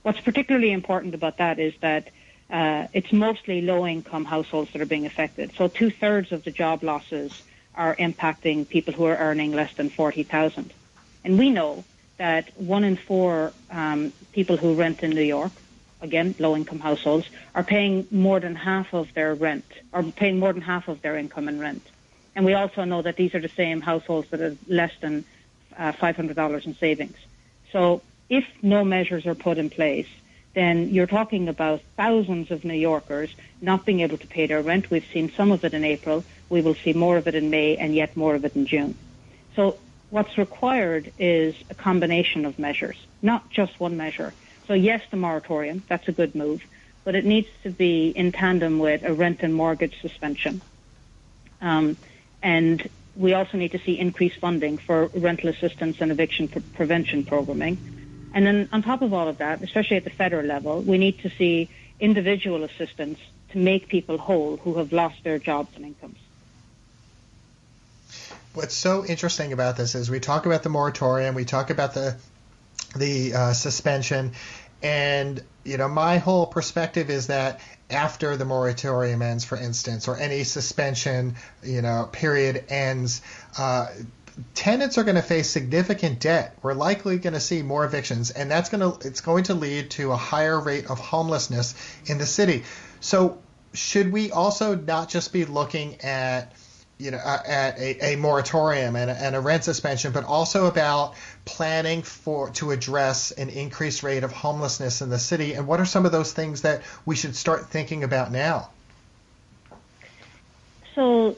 What's 0.04 0.22
particularly 0.22 0.72
important 0.72 1.16
about 1.16 1.38
that 1.38 1.60
is 1.60 1.74
that 1.82 2.10
uh, 2.50 2.88
it's 2.94 3.12
mostly 3.12 3.62
low-income 3.62 4.26
households 4.26 4.72
that 4.72 4.82
are 4.82 4.86
being 4.86 5.06
affected. 5.06 5.52
So 5.58 5.68
two-thirds 5.68 6.32
of 6.32 6.44
the 6.44 6.52
job 6.52 6.82
losses 6.82 7.42
are 7.76 7.96
impacting 7.98 8.68
people 8.68 8.94
who 8.94 9.06
are 9.06 9.18
earning 9.18 9.52
less 9.52 9.74
than 9.74 9.90
40,000. 9.90 10.74
And 11.26 11.38
we 11.38 11.50
know 11.50 11.84
that 12.18 12.50
one 12.60 12.84
in 12.84 12.96
four 12.96 13.52
um, 13.70 14.14
people 14.32 14.58
who 14.58 14.76
rent 14.76 15.04
in 15.04 15.12
New 15.12 15.22
York, 15.22 15.52
again, 16.02 16.36
low-income 16.40 16.80
households, 16.80 17.28
are 17.54 17.64
paying 17.64 18.08
more 18.12 18.40
than 18.40 18.56
half 18.56 18.94
of 18.94 19.14
their 19.14 19.36
rent, 19.36 19.66
or 19.92 20.04
paying 20.04 20.40
more 20.40 20.54
than 20.54 20.62
half 20.62 20.88
of 20.88 21.02
their 21.02 21.18
income 21.18 21.50
in 21.50 21.60
rent. 21.60 21.84
And 22.38 22.46
we 22.46 22.54
also 22.54 22.84
know 22.84 23.02
that 23.02 23.16
these 23.16 23.34
are 23.34 23.40
the 23.40 23.50
same 23.50 23.82
households 23.82 24.30
that 24.30 24.40
have 24.40 24.60
less 24.68 24.92
than 25.02 25.26
uh, 25.76 25.92
$500 25.92 26.66
in 26.68 26.76
savings. 26.76 27.18
So 27.72 28.04
if 28.30 28.46
no 28.62 28.86
measures 28.86 29.26
are 29.26 29.34
put 29.34 29.58
in 29.58 29.72
place, 29.72 30.08
then 30.54 30.90
you're 30.90 31.08
talking 31.08 31.48
about 31.48 31.82
thousands 31.96 32.52
of 32.52 32.64
New 32.64 32.76
Yorkers 32.76 33.36
not 33.60 33.88
being 33.88 34.02
able 34.02 34.20
to 34.20 34.28
pay 34.28 34.46
their 34.46 34.62
rent. 34.62 34.92
We've 34.92 35.08
seen 35.12 35.32
some 35.32 35.52
of 35.52 35.66
it 35.66 35.74
in 35.74 35.84
April. 35.84 36.24
We 36.48 36.62
will 36.62 36.76
see 36.76 36.94
more 36.94 37.18
of 37.18 37.28
it 37.28 37.34
in 37.34 37.50
May 37.50 37.76
and 37.76 37.96
yet 37.96 38.16
more 38.16 38.36
of 38.36 38.46
it 38.46 38.56
in 38.56 38.68
June. 38.68 38.96
So 39.56 39.80
what's 40.12 40.38
required 40.38 41.12
is 41.18 41.56
a 41.72 41.74
combination 41.74 42.46
of 42.46 42.60
measures, 42.60 43.04
not 43.24 43.50
just 43.50 43.80
one 43.80 43.98
measure. 43.98 44.32
So 44.68 44.76
yes, 44.76 45.02
the 45.10 45.18
moratorium, 45.18 45.82
that's 45.88 46.08
a 46.08 46.12
good 46.12 46.36
move, 46.36 46.62
but 47.04 47.16
it 47.16 47.26
needs 47.26 47.48
to 47.64 47.72
be 47.72 48.10
in 48.10 48.32
tandem 48.32 48.78
with 48.78 49.02
a 49.04 49.12
rent 49.12 49.40
and 49.42 49.56
mortgage 49.56 50.00
suspension. 50.02 50.62
Um, 51.62 51.98
and 52.48 52.90
we 53.18 53.34
also 53.34 53.58
need 53.58 53.74
to 53.74 53.80
see 53.80 54.00
increased 54.00 54.40
funding 54.40 54.78
for 54.78 55.08
rental 55.08 55.50
assistance 55.50 55.98
and 56.00 56.12
eviction 56.12 56.48
pre- 56.48 56.62
prevention 56.80 57.26
programming. 57.26 57.78
And 58.34 58.46
then 58.48 58.70
on 58.72 58.84
top 58.84 59.02
of 59.02 59.12
all 59.14 59.28
of 59.28 59.40
that, 59.40 59.62
especially 59.62 59.98
at 59.98 60.06
the 60.06 60.16
federal 60.24 60.46
level, 60.46 60.82
we 60.82 60.98
need 60.98 61.20
to 61.20 61.30
see 61.30 61.70
individual 62.00 62.64
assistance 62.64 63.20
to 63.52 63.58
make 63.58 63.90
people 63.90 64.18
whole 64.18 64.56
who 64.58 64.76
have 64.76 64.94
lost 64.94 65.24
their 65.26 65.40
jobs 65.40 65.72
and 65.76 65.84
incomes. 65.84 66.20
What's 68.54 68.76
so 68.76 69.06
interesting 69.06 69.52
about 69.52 69.76
this 69.76 69.94
is 69.94 70.10
we 70.10 70.22
talk 70.22 70.46
about 70.46 70.64
the 70.64 70.70
moratorium, 70.70 71.36
we 71.36 71.44
talk 71.44 71.70
about 71.70 71.94
the 71.94 72.16
the 72.96 73.34
uh, 73.34 73.54
suspension, 73.54 74.32
and 74.82 75.44
you 75.66 75.78
know 75.78 75.90
my 75.90 76.18
whole 76.18 76.46
perspective 76.46 77.10
is 77.10 77.28
that 77.28 77.60
after 77.90 78.36
the 78.36 78.46
moratorium 78.46 79.22
ends, 79.22 79.46
for 79.46 79.58
instance, 79.58 80.08
or 80.08 80.18
any 80.18 80.44
suspension, 80.44 81.36
you 81.64 81.82
know, 81.82 82.10
period 82.12 82.66
ends, 82.70 83.22
uh, 83.58 83.88
tenants 84.54 84.98
are 84.98 85.04
going 85.04 85.16
to 85.16 85.22
face 85.22 85.50
significant 85.50 86.20
debt. 86.20 86.58
We're 86.62 86.74
likely 86.74 87.18
going 87.18 87.34
to 87.34 87.40
see 87.40 87.62
more 87.62 87.86
evictions, 87.86 88.32
and 88.32 88.52
that's 88.52 88.70
going 88.70 88.82
to 88.82 89.08
it's 89.08 89.22
going 89.22 89.46
to 89.46 89.54
lead 89.54 89.92
to 89.92 90.12
a 90.12 90.18
higher 90.18 90.60
rate 90.60 90.90
of 90.90 91.00
homelessness 91.00 91.76
in 92.06 92.18
the 92.18 92.26
city. 92.26 92.64
So, 93.00 93.40
should 93.74 94.12
we 94.12 94.32
also 94.32 94.76
not 94.76 95.10
just 95.10 95.34
be 95.34 95.46
looking 95.46 96.02
at 96.02 96.52
you 97.00 97.12
know, 97.12 97.20
a, 97.20 98.14
a 98.14 98.16
moratorium 98.16 98.96
and 98.96 99.12
a, 99.12 99.14
and 99.14 99.36
a, 99.36 99.40
rent 99.40 99.64
suspension, 99.64 100.12
but 100.12 100.24
also 100.24 100.66
about 100.66 101.14
planning 101.46 102.02
for 102.02 102.50
to 102.52 102.72
address 102.72 103.32
an 103.32 103.50
increased 103.50 104.02
rate 104.02 104.24
of 104.24 104.32
homelessness 104.32 105.02
in 105.02 105.10
the 105.10 105.20
city. 105.20 105.54
And 105.54 105.68
what 105.68 105.80
are 105.80 105.86
some 105.86 106.06
of 106.06 106.12
those 106.12 106.34
things 106.34 106.64
that 106.64 106.82
we 107.06 107.16
should 107.16 107.36
start 107.36 107.68
thinking 107.68 108.04
about 108.04 108.32
now? 108.32 108.70
So, 110.96 111.38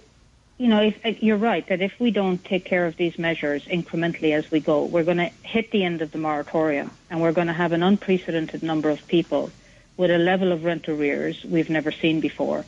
you 0.58 0.70
know, 0.70 0.82
if, 0.82 1.22
you're 1.22 1.36
right 1.36 1.68
that 1.68 1.82
if 1.82 2.00
we 2.00 2.12
don't 2.12 2.42
take 2.44 2.64
care 2.64 2.86
of 2.86 2.96
these 2.96 3.20
measures 3.20 3.66
incrementally 3.66 4.34
as 4.34 4.50
we 4.50 4.62
go, 4.62 4.86
we're 4.86 5.04
going 5.04 5.18
to 5.18 5.32
hit 5.44 5.72
the 5.72 5.84
end 5.84 6.02
of 6.02 6.14
the 6.14 6.20
moratorium, 6.20 6.90
and 7.10 7.22
we're 7.22 7.34
going 7.34 7.48
to 7.48 7.54
have 7.54 7.74
an 7.74 7.84
unprecedented 7.84 8.64
number 8.64 8.90
of 8.90 9.06
people 9.08 9.52
with 9.98 10.10
a 10.10 10.18
level 10.18 10.54
of 10.54 10.64
rent 10.64 10.88
arrears 10.88 11.44
we've 11.44 11.70
never 11.70 11.92
seen 11.92 12.22
before 12.22 12.64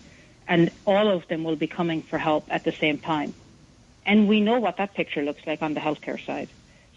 and 0.48 0.72
all 0.86 1.10
of 1.10 1.28
them 1.28 1.44
will 1.44 1.56
be 1.56 1.68
coming 1.68 2.02
for 2.02 2.18
help 2.18 2.46
at 2.50 2.64
the 2.64 2.72
same 2.72 2.98
time. 2.98 3.34
And 4.06 4.28
we 4.28 4.42
know 4.42 4.60
what 4.60 4.78
that 4.78 4.94
picture 4.94 5.22
looks 5.22 5.46
like 5.46 5.62
on 5.62 5.74
the 5.74 5.80
healthcare 5.80 6.24
side. 6.24 6.50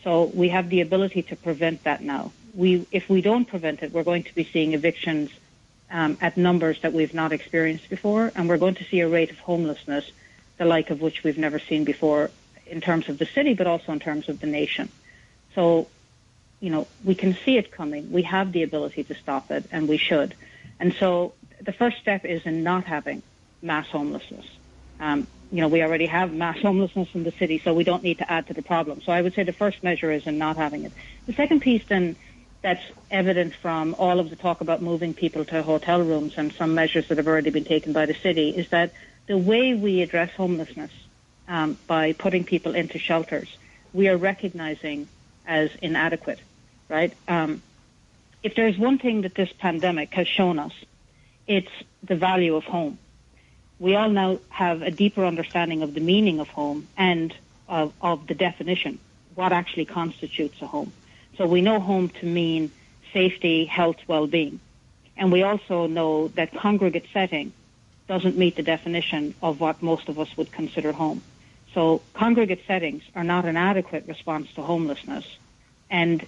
So 0.03 0.25
we 0.35 0.49
have 0.51 0.69
the 0.69 0.81
ability 0.81 1.23
to 1.23 1.37
prevent 1.37 1.85
that 1.85 2.03
now. 2.03 2.33
We, 2.55 2.87
if 2.93 3.09
we 3.09 3.21
don't 3.21 3.47
prevent 3.47 3.83
it, 3.83 3.93
we're 3.93 4.05
going 4.05 4.25
to 4.25 4.35
be 4.35 4.45
seeing 4.45 4.75
evictions 4.75 5.31
um, 5.91 6.19
at 6.21 6.37
numbers 6.37 6.81
that 6.83 6.93
we've 6.93 7.15
not 7.15 7.33
experienced 7.33 7.89
before, 7.89 8.33
and 8.35 8.49
we're 8.49 8.59
going 8.59 8.75
to 8.77 8.85
see 8.85 9.01
a 9.01 9.09
rate 9.09 9.31
of 9.31 9.39
homelessness 9.39 10.11
the 10.57 10.65
like 10.65 10.91
of 10.91 11.01
which 11.01 11.25
we've 11.25 11.39
never 11.39 11.59
seen 11.59 11.85
before 11.85 12.31
in 12.67 12.81
terms 12.81 13.09
of 13.09 13.19
the 13.19 13.27
city, 13.27 13.55
but 13.55 13.67
also 13.67 13.93
in 13.93 13.99
terms 13.99 14.29
of 14.29 14.41
the 14.41 14.47
nation. 14.47 14.89
So, 15.55 15.89
you 16.61 16.71
know, 16.71 16.87
we 17.05 17.15
can 17.15 17.35
see 17.45 17.57
it 17.57 17.73
coming. 17.73 18.11
We 18.11 18.23
have 18.23 18.53
the 18.53 18.63
ability 18.63 19.05
to 19.05 19.15
stop 19.15 19.51
it, 19.51 19.65
and 19.71 19.89
we 19.89 19.99
should. 19.99 20.35
And 20.79 20.95
so 20.95 21.35
the 21.61 21.73
first 21.73 21.99
step 21.99 22.25
is 22.25 22.47
in 22.47 22.63
not 22.63 22.85
having 22.85 23.23
mass 23.65 23.87
homelessness. 23.89 24.47
Um, 25.01 25.27
you 25.51 25.61
know, 25.61 25.69
we 25.69 25.83
already 25.83 26.07
have 26.07 26.33
mass 26.33 26.59
homelessness 26.61 27.09
in 27.15 27.25
the 27.25 27.33
city, 27.33 27.59
so 27.59 27.75
we 27.75 27.85
don't 27.85 28.03
need 28.03 28.19
to 28.19 28.31
add 28.31 28.47
to 28.49 28.55
the 28.55 28.63
problem. 28.63 29.01
So 29.03 29.13
I 29.13 29.23
would 29.23 29.35
say 29.35 29.43
the 29.43 29.53
first 29.53 29.83
measure 29.83 30.13
is 30.13 30.27
in 30.27 30.39
not 30.39 30.57
having 30.57 30.85
it. 30.85 30.93
The 31.27 31.33
second 31.33 31.61
piece 31.61 31.85
then 31.89 32.17
that's 32.63 32.83
evident 33.11 33.55
from 33.55 33.95
all 33.99 34.21
of 34.21 34.31
the 34.31 34.37
talk 34.37 34.61
about 34.61 34.81
moving 34.81 35.13
people 35.13 35.45
to 35.45 35.63
hotel 35.63 36.01
rooms 36.01 36.35
and 36.37 36.53
some 36.53 36.75
measures 36.75 37.09
that 37.09 37.19
have 37.19 37.29
already 37.29 37.51
been 37.51 37.65
taken 37.65 37.93
by 37.93 38.07
the 38.07 38.15
city 38.15 38.51
is 38.51 38.69
that 38.71 38.93
the 39.27 39.37
way 39.37 39.75
we 39.75 40.01
address 40.01 40.31
homelessness 40.33 40.91
um, 41.47 41.77
by 41.87 42.13
putting 42.13 42.45
people 42.45 42.75
into 42.75 42.99
shelters, 42.99 43.57
we 43.93 44.09
are 44.09 44.17
recognizing 44.17 45.09
as 45.47 45.71
inadequate, 45.83 46.41
right? 46.89 47.13
Um, 47.29 47.63
if 48.43 48.55
there's 48.55 48.79
one 48.79 48.99
thing 48.99 49.23
that 49.23 49.35
this 49.35 49.53
pandemic 49.53 50.15
has 50.15 50.27
shown 50.27 50.59
us, 50.59 50.73
it's 51.47 51.71
the 52.03 52.17
value 52.17 52.57
of 52.57 52.65
home 52.65 52.99
we 53.79 53.95
all 53.95 54.09
now 54.09 54.39
have 54.49 54.83
a 54.83 54.91
deeper 54.91 55.25
understanding 55.25 55.83
of 55.83 55.95
the 55.95 56.01
meaning 56.01 56.41
of 56.41 56.49
home 56.49 56.89
and 56.97 57.35
of, 57.69 57.93
of 58.01 58.27
the 58.27 58.35
definition, 58.35 58.99
what 59.35 59.53
actually 59.53 59.85
constitutes 59.85 60.61
a 60.63 60.67
home. 60.67 60.93
So 61.37 61.47
we 61.47 61.61
know 61.61 61.81
home 61.81 62.09
to 62.21 62.27
mean 62.27 62.71
safety, 63.13 63.65
health, 63.65 63.97
well-being. 64.07 64.61
And 65.17 65.33
we 65.33 65.43
also 65.43 65.87
know 65.87 66.29
that 66.29 66.55
congregate 66.55 67.07
setting 67.13 67.53
doesn't 68.07 68.37
meet 68.37 68.57
the 68.57 68.63
definition 68.63 69.35
of 69.43 69.61
what 69.61 69.83
most 69.83 70.09
of 70.09 70.19
us 70.19 70.37
would 70.37 70.53
consider 70.53 70.93
home. 70.93 71.23
So 71.73 72.03
congregate 72.13 72.63
settings 72.67 73.03
are 73.15 73.25
not 73.25 73.45
an 73.45 73.57
adequate 73.57 74.07
response 74.07 74.53
to 74.55 74.63
homelessness. 74.63 75.27
And 75.91 76.27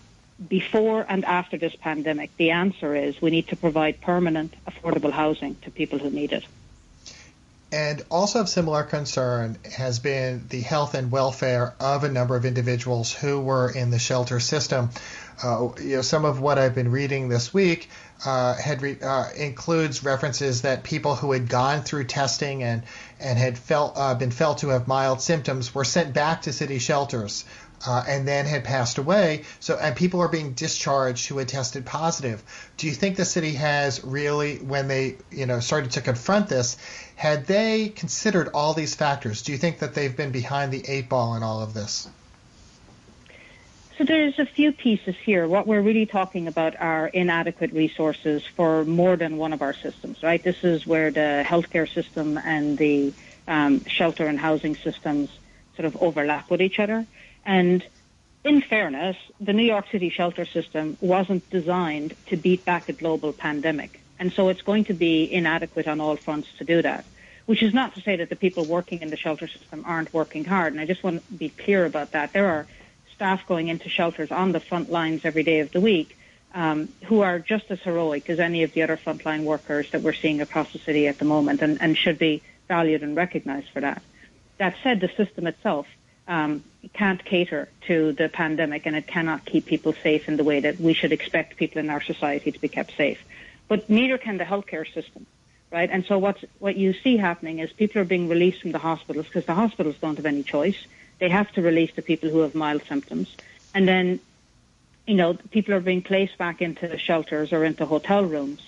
before 0.48 1.06
and 1.08 1.24
after 1.24 1.56
this 1.56 1.74
pandemic, 1.76 2.36
the 2.36 2.50
answer 2.50 2.94
is 2.94 3.20
we 3.22 3.30
need 3.30 3.48
to 3.48 3.56
provide 3.56 4.00
permanent, 4.00 4.54
affordable 4.68 5.12
housing 5.12 5.56
to 5.62 5.70
people 5.70 5.98
who 5.98 6.10
need 6.10 6.32
it. 6.32 6.44
And 7.72 8.04
also 8.10 8.40
of 8.40 8.48
similar 8.48 8.84
concern 8.84 9.58
has 9.76 9.98
been 9.98 10.46
the 10.48 10.60
health 10.60 10.94
and 10.94 11.10
welfare 11.10 11.74
of 11.80 12.04
a 12.04 12.08
number 12.08 12.36
of 12.36 12.44
individuals 12.44 13.12
who 13.12 13.40
were 13.40 13.68
in 13.68 13.90
the 13.90 13.98
shelter 13.98 14.38
system. 14.38 14.90
Uh, 15.42 15.70
you 15.80 15.96
know, 15.96 16.02
some 16.02 16.24
of 16.24 16.40
what 16.40 16.58
I've 16.58 16.76
been 16.76 16.90
reading 16.90 17.28
this 17.28 17.52
week 17.52 17.90
uh, 18.24 18.54
had 18.54 18.82
re- 18.82 18.98
uh, 19.02 19.30
includes 19.36 20.04
references 20.04 20.62
that 20.62 20.84
people 20.84 21.16
who 21.16 21.32
had 21.32 21.48
gone 21.48 21.82
through 21.82 22.04
testing 22.04 22.62
and 22.62 22.82
and 23.20 23.38
had 23.38 23.58
felt 23.58 23.94
uh, 23.96 24.14
been 24.14 24.30
felt 24.30 24.58
to 24.58 24.68
have 24.68 24.86
mild 24.86 25.20
symptoms 25.20 25.74
were 25.74 25.84
sent 25.84 26.14
back 26.14 26.42
to 26.42 26.52
city 26.52 26.78
shelters 26.78 27.44
uh, 27.86 28.04
and 28.06 28.26
then 28.26 28.46
had 28.46 28.64
passed 28.64 28.98
away. 28.98 29.44
So, 29.60 29.76
and 29.76 29.96
people 29.96 30.20
are 30.20 30.28
being 30.28 30.52
discharged 30.52 31.26
who 31.26 31.38
had 31.38 31.48
tested 31.48 31.84
positive. 31.84 32.42
Do 32.76 32.86
you 32.86 32.92
think 32.92 33.16
the 33.16 33.24
city 33.24 33.52
has 33.52 34.04
really, 34.04 34.58
when 34.58 34.88
they, 34.88 35.16
you 35.30 35.46
know, 35.46 35.60
started 35.60 35.92
to 35.92 36.00
confront 36.00 36.48
this, 36.48 36.76
had 37.16 37.46
they 37.46 37.88
considered 37.88 38.50
all 38.54 38.74
these 38.74 38.94
factors? 38.94 39.42
Do 39.42 39.52
you 39.52 39.58
think 39.58 39.80
that 39.80 39.94
they've 39.94 40.16
been 40.16 40.32
behind 40.32 40.72
the 40.72 40.84
eight 40.86 41.08
ball 41.08 41.34
in 41.36 41.42
all 41.42 41.62
of 41.62 41.74
this? 41.74 42.08
So 43.98 44.04
there's 44.04 44.38
a 44.38 44.44
few 44.44 44.72
pieces 44.72 45.16
here. 45.16 45.48
What 45.48 45.66
we're 45.66 45.80
really 45.80 46.04
talking 46.04 46.48
about 46.48 46.78
are 46.78 47.06
inadequate 47.06 47.72
resources 47.72 48.44
for 48.44 48.84
more 48.84 49.16
than 49.16 49.38
one 49.38 49.54
of 49.54 49.62
our 49.62 49.72
systems, 49.72 50.22
right? 50.22 50.42
This 50.42 50.64
is 50.64 50.86
where 50.86 51.10
the 51.10 51.42
healthcare 51.46 51.88
system 51.88 52.36
and 52.36 52.76
the 52.76 53.14
um, 53.48 53.82
shelter 53.86 54.26
and 54.26 54.38
housing 54.38 54.76
systems 54.76 55.30
sort 55.76 55.86
of 55.86 55.96
overlap 56.02 56.50
with 56.50 56.60
each 56.60 56.78
other. 56.78 57.06
And 57.46 57.82
in 58.44 58.60
fairness, 58.60 59.16
the 59.40 59.52
New 59.52 59.64
York 59.64 59.86
City 59.90 60.10
shelter 60.10 60.44
system 60.44 60.98
wasn't 61.00 61.48
designed 61.48 62.14
to 62.26 62.36
beat 62.36 62.64
back 62.64 62.88
a 62.88 62.92
global 62.92 63.32
pandemic. 63.32 64.00
And 64.18 64.32
so 64.32 64.48
it's 64.48 64.62
going 64.62 64.84
to 64.84 64.94
be 64.94 65.32
inadequate 65.32 65.86
on 65.86 66.00
all 66.00 66.16
fronts 66.16 66.48
to 66.58 66.64
do 66.64 66.82
that, 66.82 67.04
which 67.46 67.62
is 67.62 67.72
not 67.72 67.94
to 67.94 68.00
say 68.00 68.16
that 68.16 68.28
the 68.28 68.36
people 68.36 68.64
working 68.64 69.00
in 69.00 69.10
the 69.10 69.16
shelter 69.16 69.46
system 69.46 69.84
aren't 69.86 70.12
working 70.12 70.44
hard. 70.44 70.72
And 70.72 70.80
I 70.80 70.86
just 70.86 71.04
want 71.04 71.26
to 71.26 71.32
be 71.34 71.48
clear 71.48 71.86
about 71.86 72.12
that. 72.12 72.32
There 72.32 72.48
are 72.48 72.66
staff 73.14 73.46
going 73.46 73.68
into 73.68 73.88
shelters 73.88 74.30
on 74.30 74.52
the 74.52 74.60
front 74.60 74.90
lines 74.90 75.22
every 75.24 75.42
day 75.42 75.60
of 75.60 75.70
the 75.70 75.80
week 75.80 76.16
um, 76.54 76.88
who 77.04 77.20
are 77.20 77.38
just 77.38 77.70
as 77.70 77.80
heroic 77.80 78.28
as 78.28 78.40
any 78.40 78.62
of 78.62 78.72
the 78.72 78.82
other 78.82 78.96
frontline 78.96 79.44
workers 79.44 79.90
that 79.92 80.02
we're 80.02 80.12
seeing 80.12 80.40
across 80.40 80.72
the 80.72 80.78
city 80.78 81.06
at 81.06 81.18
the 81.18 81.24
moment 81.24 81.62
and, 81.62 81.80
and 81.80 81.96
should 81.96 82.18
be 82.18 82.42
valued 82.66 83.02
and 83.02 83.16
recognized 83.16 83.68
for 83.70 83.80
that. 83.80 84.02
That 84.58 84.74
said, 84.82 85.00
the 85.00 85.08
system 85.08 85.46
itself 85.46 85.86
um, 86.28 86.64
can't 86.92 87.24
cater 87.24 87.68
to 87.86 88.12
the 88.12 88.28
pandemic 88.28 88.86
and 88.86 88.96
it 88.96 89.06
cannot 89.06 89.44
keep 89.44 89.66
people 89.66 89.94
safe 90.02 90.28
in 90.28 90.36
the 90.36 90.44
way 90.44 90.60
that 90.60 90.80
we 90.80 90.94
should 90.94 91.12
expect 91.12 91.56
people 91.56 91.78
in 91.78 91.90
our 91.90 92.02
society 92.02 92.52
to 92.52 92.60
be 92.60 92.68
kept 92.68 92.96
safe. 92.96 93.22
But 93.68 93.90
neither 93.90 94.18
can 94.18 94.38
the 94.38 94.44
healthcare 94.44 94.86
system, 94.92 95.26
right? 95.72 95.88
And 95.90 96.04
so 96.04 96.18
what's, 96.18 96.44
what 96.58 96.76
you 96.76 96.92
see 96.92 97.16
happening 97.16 97.58
is 97.58 97.72
people 97.72 98.00
are 98.00 98.04
being 98.04 98.28
released 98.28 98.62
from 98.62 98.72
the 98.72 98.78
hospitals 98.78 99.26
because 99.26 99.46
the 99.46 99.54
hospitals 99.54 99.96
don't 100.00 100.16
have 100.16 100.26
any 100.26 100.42
choice. 100.42 100.86
They 101.18 101.28
have 101.28 101.50
to 101.52 101.62
release 101.62 101.92
the 101.94 102.02
people 102.02 102.30
who 102.30 102.40
have 102.40 102.54
mild 102.54 102.82
symptoms. 102.88 103.34
And 103.74 103.88
then, 103.88 104.20
you 105.06 105.14
know, 105.14 105.34
people 105.50 105.74
are 105.74 105.80
being 105.80 106.02
placed 106.02 106.38
back 106.38 106.62
into 106.62 106.96
shelters 106.98 107.52
or 107.52 107.64
into 107.64 107.86
hotel 107.86 108.24
rooms, 108.24 108.60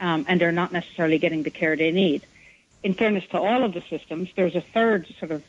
um, 0.00 0.24
and 0.28 0.40
they're 0.40 0.52
not 0.52 0.72
necessarily 0.72 1.18
getting 1.18 1.42
the 1.42 1.50
care 1.50 1.76
they 1.76 1.90
need. 1.90 2.26
In 2.82 2.94
fairness 2.94 3.24
to 3.30 3.40
all 3.40 3.64
of 3.64 3.74
the 3.74 3.82
systems, 3.90 4.28
there's 4.36 4.54
a 4.54 4.60
third 4.60 5.06
sort 5.18 5.32
of 5.32 5.42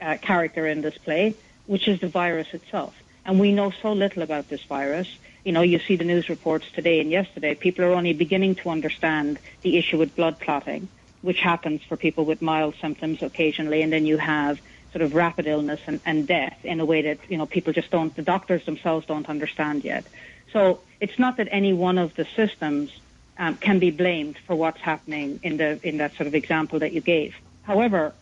uh, 0.00 0.16
character 0.20 0.66
in 0.66 0.80
this 0.80 0.96
play, 0.98 1.34
which 1.66 1.88
is 1.88 2.00
the 2.00 2.08
virus 2.08 2.48
itself. 2.52 2.94
And 3.24 3.40
we 3.40 3.52
know 3.52 3.70
so 3.70 3.92
little 3.92 4.22
about 4.22 4.48
this 4.48 4.62
virus. 4.64 5.08
You 5.44 5.52
know, 5.52 5.62
you 5.62 5.78
see 5.78 5.96
the 5.96 6.04
news 6.04 6.28
reports 6.28 6.70
today 6.72 7.00
and 7.00 7.10
yesterday. 7.10 7.54
People 7.54 7.84
are 7.84 7.92
only 7.92 8.12
beginning 8.12 8.54
to 8.56 8.70
understand 8.70 9.38
the 9.62 9.76
issue 9.78 9.98
with 9.98 10.14
blood 10.14 10.40
clotting, 10.40 10.88
which 11.22 11.40
happens 11.40 11.82
for 11.82 11.96
people 11.96 12.24
with 12.24 12.42
mild 12.42 12.74
symptoms 12.80 13.22
occasionally, 13.22 13.82
and 13.82 13.92
then 13.92 14.06
you 14.06 14.18
have 14.18 14.60
sort 14.92 15.02
of 15.02 15.14
rapid 15.14 15.46
illness 15.46 15.80
and, 15.86 16.00
and 16.06 16.26
death 16.26 16.56
in 16.64 16.80
a 16.80 16.84
way 16.84 17.02
that 17.02 17.18
you 17.28 17.36
know 17.36 17.46
people 17.46 17.72
just 17.72 17.90
don't. 17.90 18.14
The 18.14 18.22
doctors 18.22 18.64
themselves 18.64 19.06
don't 19.06 19.28
understand 19.28 19.84
yet. 19.84 20.04
So 20.52 20.80
it's 21.00 21.18
not 21.18 21.38
that 21.38 21.48
any 21.50 21.72
one 21.72 21.98
of 21.98 22.14
the 22.14 22.26
systems 22.36 22.90
um, 23.38 23.56
can 23.56 23.78
be 23.80 23.90
blamed 23.90 24.38
for 24.46 24.54
what's 24.54 24.80
happening 24.80 25.40
in 25.42 25.56
the 25.56 25.80
in 25.82 25.98
that 25.98 26.14
sort 26.14 26.26
of 26.26 26.34
example 26.34 26.78
that 26.78 26.92
you 26.92 27.00
gave. 27.00 27.34
However, 27.62 28.14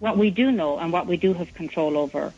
what 0.00 0.16
we 0.16 0.30
do 0.30 0.50
know 0.50 0.78
and 0.78 0.92
what 0.92 1.06
we 1.06 1.16
do 1.16 1.32
have 1.34 1.52
control 1.54 1.96
over 1.96 2.32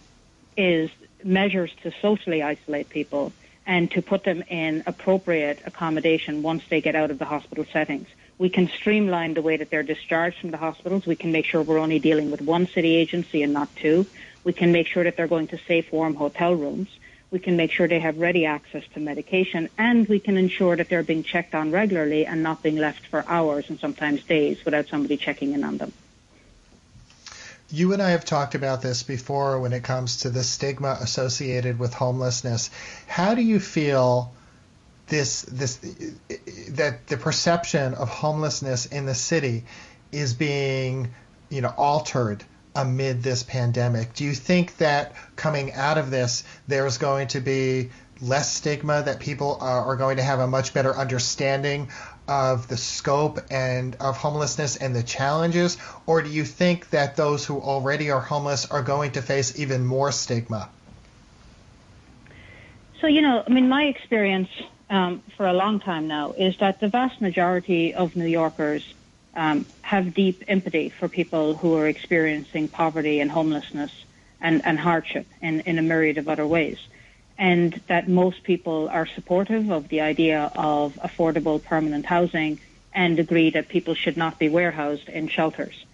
is 0.57 0.91
measures 1.23 1.71
to 1.83 1.93
socially 2.01 2.43
isolate 2.43 2.89
people 2.89 3.33
and 3.67 3.91
to 3.91 4.03
put 4.03 4.25
them 4.25 4.43
in 4.49 4.83
appropriate 4.87 5.61
accommodation 5.67 6.43
once 6.43 6.63
they 6.69 6.81
get 6.81 6.95
out 6.95 7.11
of 7.11 7.19
the 7.19 7.25
hospital 7.25 7.67
settings. 7.73 8.09
We 8.39 8.49
can 8.49 8.69
streamline 8.69 9.35
the 9.35 9.43
way 9.43 9.59
that 9.59 9.69
they're 9.69 9.83
discharged 9.83 10.39
from 10.39 10.51
the 10.51 10.57
hospitals. 10.57 11.07
We 11.07 11.17
can 11.17 11.31
make 11.31 11.45
sure 11.45 11.63
we're 11.63 11.79
only 11.79 11.99
dealing 11.99 12.31
with 12.31 12.41
one 12.41 12.67
city 12.67 12.97
agency 12.97 13.43
and 13.43 13.53
not 13.53 13.75
two. 13.77 14.07
We 14.45 14.55
can 14.55 14.73
make 14.73 14.87
sure 14.87 15.05
that 15.05 15.17
they're 15.17 15.29
going 15.29 15.49
to 15.49 15.59
safe, 15.59 15.93
warm 15.93 16.15
hotel 16.15 16.55
rooms. 16.55 16.89
We 17.31 17.39
can 17.39 17.57
make 17.57 17.71
sure 17.71 17.87
they 17.87 18.01
have 18.01 18.19
ready 18.19 18.47
access 18.47 18.83
to 18.95 19.01
medication 19.01 19.69
and 19.77 20.09
we 20.09 20.19
can 20.19 20.39
ensure 20.39 20.75
that 20.75 20.89
they're 20.89 21.03
being 21.03 21.23
checked 21.23 21.55
on 21.55 21.71
regularly 21.71 22.25
and 22.25 22.43
not 22.43 22.63
being 22.63 22.77
left 22.77 23.07
for 23.07 23.25
hours 23.29 23.69
and 23.69 23.79
sometimes 23.79 24.25
days 24.25 24.65
without 24.65 24.89
somebody 24.89 25.19
checking 25.19 25.53
in 25.53 25.63
on 25.63 25.77
them 25.77 25.93
you 27.73 27.93
and 27.93 28.03
I 28.03 28.11
have 28.11 28.25
talked 28.25 28.55
about 28.55 28.83
this 28.83 29.03
before 29.03 29.61
when 29.61 29.73
it 29.73 29.83
comes 29.83 30.18
to 30.18 30.31
the 30.31 30.43
stigma 30.43 30.99
associated 31.01 31.79
with 31.79 31.95
homelessness. 31.95 32.71
How 33.07 33.35
do 33.35 33.43
you 33.43 33.61
feel 33.61 34.33
this 35.07 35.43
this 35.43 35.79
that 36.71 37.07
the 37.07 37.16
perception 37.16 37.95
of 37.95 38.09
homelessness 38.09 38.87
in 38.87 39.07
the 39.07 39.14
city 39.14 39.64
is 40.12 40.35
being, 40.35 41.12
you 41.49 41.61
know, 41.61 41.73
altered 41.77 42.45
amid 42.75 43.23
this 43.23 43.43
pandemic? 43.43 44.14
Do 44.14 44.25
you 44.25 44.33
think 44.33 44.77
that 44.79 45.14
coming 45.37 45.73
out 45.73 45.99
of 45.99 46.11
this 46.11 46.45
there's 46.68 46.99
going 46.99 47.29
to 47.29 47.41
be 47.41 47.91
less 48.21 48.53
stigma 48.53 49.03
that 49.03 49.18
people 49.18 49.57
are, 49.61 49.87
are 49.87 49.97
going 49.97 50.18
to 50.18 50.23
have 50.23 50.41
a 50.41 50.47
much 50.47 50.75
better 50.75 50.95
understanding 50.95 51.89
of 52.31 52.68
the 52.68 52.76
scope 52.76 53.41
and 53.51 53.97
of 53.97 54.16
homelessness 54.16 54.76
and 54.76 54.95
the 54.95 55.03
challenges, 55.03 55.76
or 56.07 56.22
do 56.22 56.31
you 56.31 56.45
think 56.45 56.89
that 56.91 57.16
those 57.16 57.45
who 57.45 57.61
already 57.61 58.11
are 58.11 58.20
homeless 58.20 58.70
are 58.70 58.83
going 58.83 59.11
to 59.11 59.20
face 59.20 59.59
even 59.59 59.85
more 59.85 60.12
stigma? 60.12 60.70
So, 63.01 63.09
you 63.09 63.20
know, 63.20 63.43
I 63.45 63.51
mean, 63.51 63.68
my 63.68 63.85
experience 63.85 64.49
um, 64.89 65.22
for 65.37 65.47
a 65.47 65.53
long 65.53 65.81
time 65.81 66.07
now 66.07 66.33
is 66.33 66.57
that 66.59 66.78
the 66.78 66.89
vast 66.89 67.20
majority 67.20 67.95
of 67.95 68.14
New 68.14 68.26
Yorkers 68.26 68.95
um, 69.35 69.66
have 69.83 70.14
deep 70.14 70.45
empathy 70.47 70.91
for 70.91 71.09
people 71.09 71.57
who 71.57 71.74
are 71.76 71.89
experiencing 71.89 72.68
poverty 72.68 73.18
and 73.18 73.31
homelessness 73.31 73.91
and, 74.41 74.64
and 74.64 74.78
hardship 74.78 75.26
in, 75.43 75.61
in 75.61 75.78
a 75.78 75.83
myriad 75.83 76.18
of 76.18 76.28
other 76.28 76.47
ways 76.47 76.78
and 77.41 77.80
that 77.86 78.07
most 78.07 78.43
people 78.43 78.91
are 78.91 79.07
supportive 79.07 79.70
of 79.70 79.88
the 79.88 80.03
idea 80.03 80.53
of 80.55 80.95
affordable 80.97 81.61
permanent 81.64 82.05
housing 82.05 82.61
and 82.93 83.18
agree 83.18 83.49
that 83.49 83.66
people 83.68 83.95
should 83.95 84.16
not 84.16 84.38
be 84.38 84.51
warehoused 84.51 85.09
in 85.09 85.26
shelters. 85.26 85.86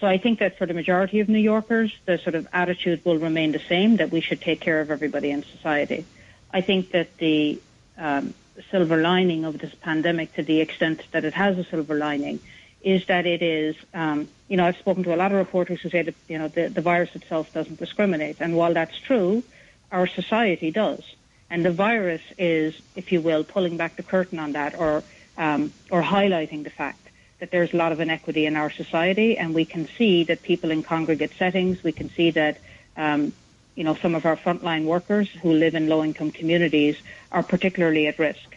So 0.00 0.06
I 0.06 0.16
think 0.16 0.38
that 0.38 0.56
for 0.56 0.66
the 0.66 0.72
majority 0.72 1.20
of 1.20 1.28
New 1.28 1.44
Yorkers, 1.52 1.94
the 2.06 2.16
sort 2.16 2.34
of 2.34 2.48
attitude 2.54 3.04
will 3.04 3.18
remain 3.18 3.52
the 3.52 3.58
same, 3.58 3.96
that 3.96 4.10
we 4.10 4.22
should 4.22 4.40
take 4.40 4.60
care 4.60 4.80
of 4.80 4.90
everybody 4.90 5.30
in 5.30 5.42
society. 5.42 6.06
I 6.50 6.62
think 6.62 6.92
that 6.92 7.14
the 7.18 7.60
um, 7.98 8.32
silver 8.70 8.96
lining 8.96 9.44
of 9.44 9.58
this 9.58 9.74
pandemic, 9.74 10.32
to 10.36 10.42
the 10.42 10.62
extent 10.62 11.02
that 11.10 11.26
it 11.26 11.34
has 11.34 11.58
a 11.58 11.64
silver 11.64 11.96
lining, 11.96 12.40
is 12.80 13.04
that 13.06 13.26
it 13.26 13.42
is, 13.42 13.76
um, 13.92 14.28
you 14.48 14.56
know, 14.56 14.64
I've 14.64 14.78
spoken 14.78 15.02
to 15.04 15.14
a 15.14 15.18
lot 15.22 15.32
of 15.32 15.38
reporters 15.38 15.82
who 15.82 15.90
say 15.90 16.00
that, 16.00 16.14
you 16.28 16.38
know, 16.38 16.48
the, 16.48 16.68
the 16.68 16.80
virus 16.80 17.14
itself 17.14 17.52
doesn't 17.52 17.78
discriminate. 17.78 18.36
And 18.40 18.56
while 18.56 18.72
that's 18.72 18.98
true, 18.98 19.42
our 19.92 20.06
society 20.06 20.70
does. 20.70 21.02
And 21.50 21.64
the 21.64 21.70
virus 21.70 22.22
is, 22.38 22.74
if 22.96 23.12
you 23.12 23.20
will, 23.20 23.44
pulling 23.44 23.76
back 23.76 23.96
the 23.96 24.02
curtain 24.02 24.38
on 24.38 24.52
that 24.52 24.78
or, 24.78 25.02
um, 25.38 25.72
or 25.90 26.02
highlighting 26.02 26.64
the 26.64 26.70
fact 26.70 27.00
that 27.38 27.50
there's 27.50 27.72
a 27.72 27.76
lot 27.76 27.92
of 27.92 28.00
inequity 28.00 28.46
in 28.46 28.56
our 28.56 28.70
society. 28.70 29.36
And 29.36 29.54
we 29.54 29.64
can 29.64 29.86
see 29.86 30.24
that 30.24 30.42
people 30.42 30.70
in 30.70 30.82
congregate 30.82 31.32
settings, 31.38 31.82
we 31.82 31.92
can 31.92 32.08
see 32.10 32.30
that, 32.32 32.58
um, 32.96 33.32
you 33.74 33.84
know, 33.84 33.94
some 33.94 34.14
of 34.14 34.24
our 34.24 34.36
frontline 34.36 34.84
workers 34.84 35.28
who 35.28 35.52
live 35.52 35.74
in 35.74 35.88
low 35.88 36.02
income 36.02 36.30
communities 36.30 36.96
are 37.30 37.42
particularly 37.42 38.06
at 38.06 38.18
risk. 38.18 38.56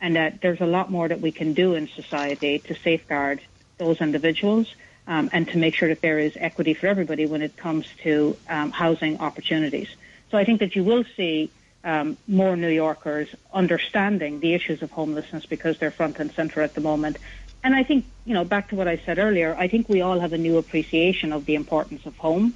And 0.00 0.14
that 0.14 0.40
there's 0.40 0.60
a 0.60 0.66
lot 0.66 0.90
more 0.90 1.08
that 1.08 1.20
we 1.20 1.32
can 1.32 1.54
do 1.54 1.74
in 1.74 1.88
society 1.88 2.60
to 2.60 2.74
safeguard 2.74 3.40
those 3.78 4.00
individuals 4.00 4.74
um, 5.08 5.30
and 5.32 5.48
to 5.48 5.58
make 5.58 5.74
sure 5.74 5.88
that 5.88 6.02
there 6.02 6.18
is 6.18 6.36
equity 6.36 6.74
for 6.74 6.86
everybody 6.86 7.26
when 7.26 7.42
it 7.42 7.56
comes 7.56 7.86
to 8.04 8.36
um, 8.48 8.70
housing 8.70 9.18
opportunities. 9.18 9.88
So 10.30 10.38
I 10.38 10.44
think 10.44 10.60
that 10.60 10.76
you 10.76 10.84
will 10.84 11.04
see 11.16 11.50
um, 11.84 12.16
more 12.26 12.56
New 12.56 12.68
Yorkers 12.68 13.28
understanding 13.52 14.40
the 14.40 14.54
issues 14.54 14.82
of 14.82 14.90
homelessness 14.90 15.46
because 15.46 15.78
they're 15.78 15.90
front 15.90 16.18
and 16.18 16.30
center 16.32 16.60
at 16.60 16.74
the 16.74 16.80
moment. 16.80 17.16
And 17.64 17.74
I 17.74 17.82
think, 17.82 18.04
you 18.24 18.34
know, 18.34 18.44
back 18.44 18.68
to 18.68 18.76
what 18.76 18.88
I 18.88 18.98
said 18.98 19.18
earlier, 19.18 19.56
I 19.58 19.68
think 19.68 19.88
we 19.88 20.00
all 20.00 20.20
have 20.20 20.32
a 20.32 20.38
new 20.38 20.58
appreciation 20.58 21.32
of 21.32 21.44
the 21.46 21.54
importance 21.54 22.06
of 22.06 22.16
home. 22.16 22.54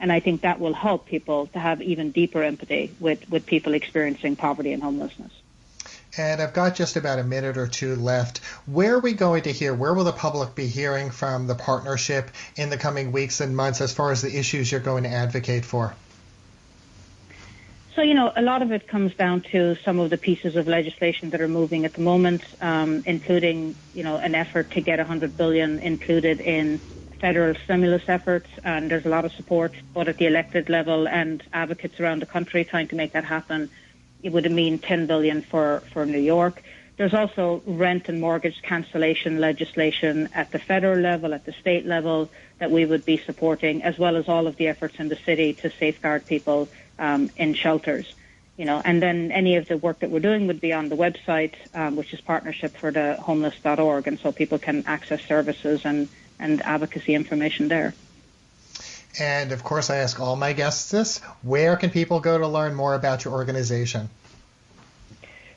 And 0.00 0.10
I 0.10 0.20
think 0.20 0.40
that 0.40 0.58
will 0.58 0.74
help 0.74 1.06
people 1.06 1.46
to 1.48 1.60
have 1.60 1.80
even 1.80 2.10
deeper 2.10 2.42
empathy 2.42 2.92
with, 2.98 3.30
with 3.30 3.46
people 3.46 3.74
experiencing 3.74 4.34
poverty 4.34 4.72
and 4.72 4.82
homelessness. 4.82 5.32
And 6.18 6.42
I've 6.42 6.52
got 6.52 6.74
just 6.74 6.96
about 6.96 7.18
a 7.18 7.24
minute 7.24 7.56
or 7.56 7.66
two 7.66 7.96
left. 7.96 8.38
Where 8.66 8.96
are 8.96 8.98
we 8.98 9.14
going 9.14 9.44
to 9.44 9.52
hear? 9.52 9.72
Where 9.72 9.94
will 9.94 10.04
the 10.04 10.12
public 10.12 10.54
be 10.54 10.66
hearing 10.66 11.10
from 11.10 11.46
the 11.46 11.54
partnership 11.54 12.30
in 12.56 12.68
the 12.68 12.76
coming 12.76 13.12
weeks 13.12 13.40
and 13.40 13.56
months 13.56 13.80
as 13.80 13.94
far 13.94 14.10
as 14.10 14.20
the 14.20 14.36
issues 14.36 14.70
you're 14.70 14.80
going 14.80 15.04
to 15.04 15.08
advocate 15.08 15.64
for? 15.64 15.94
So, 17.94 18.00
you 18.00 18.14
know, 18.14 18.32
a 18.36 18.42
lot 18.42 18.62
of 18.62 18.72
it 18.72 18.88
comes 18.88 19.14
down 19.16 19.42
to 19.52 19.76
some 19.84 19.98
of 19.98 20.08
the 20.08 20.16
pieces 20.16 20.56
of 20.56 20.66
legislation 20.66 21.28
that 21.30 21.42
are 21.42 21.48
moving 21.48 21.84
at 21.84 21.92
the 21.92 22.00
moment, 22.00 22.42
um, 22.60 23.02
including, 23.04 23.76
you 23.92 24.02
know, 24.02 24.16
an 24.16 24.34
effort 24.34 24.72
to 24.72 24.80
get 24.80 24.98
100 24.98 25.36
billion 25.36 25.78
included 25.78 26.40
in 26.40 26.80
federal 27.20 27.54
stimulus 27.64 28.02
efforts, 28.08 28.48
and 28.64 28.90
there's 28.90 29.04
a 29.04 29.10
lot 29.10 29.26
of 29.26 29.32
support, 29.36 29.72
both 29.94 30.08
at 30.08 30.16
the 30.16 30.26
elected 30.26 30.70
level 30.70 31.06
and 31.06 31.42
advocates 31.52 32.00
around 32.00 32.22
the 32.22 32.26
country 32.26 32.64
trying 32.64 32.88
to 32.88 32.96
make 32.96 33.12
that 33.12 33.24
happen. 33.24 33.70
It 34.22 34.32
would 34.32 34.50
mean 34.50 34.80
10 34.80 35.06
billion 35.06 35.44
for, 35.50 35.82
for 35.92 36.06
New 36.06 36.18
York. 36.20 36.62
There's 36.96 37.14
also 37.14 37.62
rent 37.66 38.08
and 38.08 38.20
mortgage 38.20 38.60
cancellation 38.62 39.38
legislation 39.38 40.28
at 40.34 40.50
the 40.52 40.58
federal 40.58 40.98
level, 40.98 41.34
at 41.34 41.44
the 41.44 41.54
state 41.60 41.86
level, 41.86 42.30
that 42.58 42.70
we 42.70 42.86
would 42.86 43.04
be 43.04 43.20
supporting, 43.26 43.82
as 43.82 43.98
well 43.98 44.16
as 44.16 44.28
all 44.28 44.46
of 44.46 44.56
the 44.56 44.68
efforts 44.68 44.96
in 44.98 45.08
the 45.08 45.18
city 45.26 45.54
to 45.62 45.70
safeguard 45.78 46.26
people 46.26 46.70
um, 47.02 47.30
in 47.36 47.52
shelters. 47.54 48.14
You 48.56 48.64
know, 48.66 48.80
and 48.84 49.02
then 49.02 49.32
any 49.32 49.56
of 49.56 49.66
the 49.66 49.76
work 49.76 50.00
that 50.00 50.10
we're 50.10 50.20
doing 50.20 50.46
would 50.46 50.60
be 50.60 50.72
on 50.72 50.88
the 50.88 50.94
website, 50.94 51.54
um, 51.74 51.96
which 51.96 52.14
is 52.14 52.20
partnership 52.20 52.76
for 52.76 52.90
the 52.90 53.14
homeless.org, 53.14 54.06
and 54.06 54.20
so 54.20 54.30
people 54.30 54.58
can 54.58 54.84
access 54.86 55.22
services 55.22 55.84
and, 55.84 56.08
and 56.38 56.62
advocacy 56.62 57.14
information 57.14 57.68
there. 57.68 57.92
And 59.18 59.52
of 59.52 59.64
course, 59.64 59.90
I 59.90 59.96
ask 59.96 60.20
all 60.20 60.36
my 60.36 60.52
guests 60.52 60.90
this 60.90 61.18
where 61.42 61.76
can 61.76 61.90
people 61.90 62.20
go 62.20 62.38
to 62.38 62.46
learn 62.46 62.74
more 62.74 62.94
about 62.94 63.24
your 63.24 63.34
organization? 63.34 64.08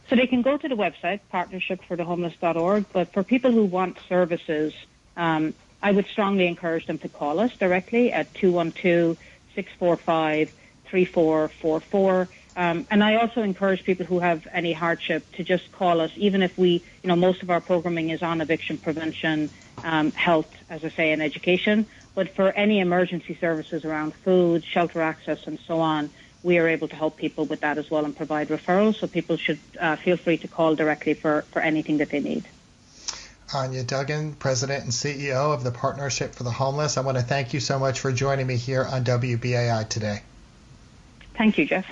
So 0.10 0.16
they 0.16 0.28
can 0.28 0.42
go 0.42 0.58
to 0.58 0.68
the 0.68 0.76
website, 0.76 1.20
partnershipforthehomeless.org, 1.34 2.86
but 2.94 3.12
for 3.14 3.24
people 3.24 3.52
who 3.52 3.66
want 3.66 3.98
services, 4.08 4.74
um, 5.18 5.54
I 5.82 5.92
would 5.92 6.08
strongly 6.08 6.48
encourage 6.48 6.86
them 6.86 6.98
to 7.00 7.10
call 7.10 7.40
us 7.40 7.52
directly 7.58 8.12
at 8.14 8.34
212 8.36 9.18
645 9.56 10.54
3444. 10.90 12.28
Um, 12.58 12.88
and 12.90 13.04
I 13.04 13.16
also 13.16 13.42
encourage 13.42 13.84
people 13.84 14.06
who 14.06 14.20
have 14.20 14.48
any 14.52 14.72
hardship 14.72 15.30
to 15.34 15.44
just 15.44 15.72
call 15.74 16.00
us, 16.00 16.12
even 16.16 16.42
if 16.42 16.58
we, 16.58 16.84
you 17.04 17.10
know, 17.10 17.16
most 17.16 17.44
of 17.44 17.50
our 17.50 17.60
programming 17.60 18.12
is 18.12 18.24
on 18.24 18.40
eviction 18.40 18.78
prevention, 18.78 19.50
um, 19.84 20.12
health, 20.14 20.52
as 20.70 20.86
I 20.86 20.90
say, 20.90 21.12
and 21.12 21.22
education. 21.22 21.86
But 22.14 22.34
for 22.34 22.52
any 22.52 22.80
emergency 22.80 23.38
services 23.40 23.84
around 23.84 24.14
food, 24.14 24.64
shelter 24.64 25.02
access, 25.02 25.48
and 25.48 25.60
so 25.68 25.82
on, 25.82 26.10
we 26.44 26.60
are 26.60 26.68
able 26.68 26.88
to 26.88 26.96
help 26.96 27.18
people 27.18 27.46
with 27.46 27.60
that 27.62 27.78
as 27.78 27.92
well 27.92 28.06
and 28.06 28.16
provide 28.16 28.48
referrals. 28.48 28.96
So 28.96 29.08
people 29.08 29.36
should 29.36 29.60
uh, 29.80 29.98
feel 29.98 30.16
free 30.16 30.38
to 30.38 30.48
call 30.48 30.76
directly 30.76 31.14
for, 31.14 31.42
for 31.52 31.62
anything 31.62 31.98
that 31.98 32.10
they 32.10 32.22
need. 32.22 32.46
Anya 33.54 33.84
Duggan, 33.84 34.34
President 34.34 34.84
and 34.84 34.92
CEO 34.92 35.54
of 35.54 35.64
the 35.64 35.72
Partnership 35.72 36.34
for 36.34 36.44
the 36.44 36.52
Homeless. 36.52 36.98
I 36.98 37.02
want 37.02 37.18
to 37.18 37.24
thank 37.24 37.54
you 37.54 37.60
so 37.60 37.78
much 37.80 38.00
for 38.00 38.12
joining 38.12 38.48
me 38.48 38.56
here 38.56 38.84
on 38.84 39.04
WBAI 39.04 39.88
today. 39.90 40.22
Thank 41.38 41.58
you, 41.58 41.66
Jeff. 41.66 41.86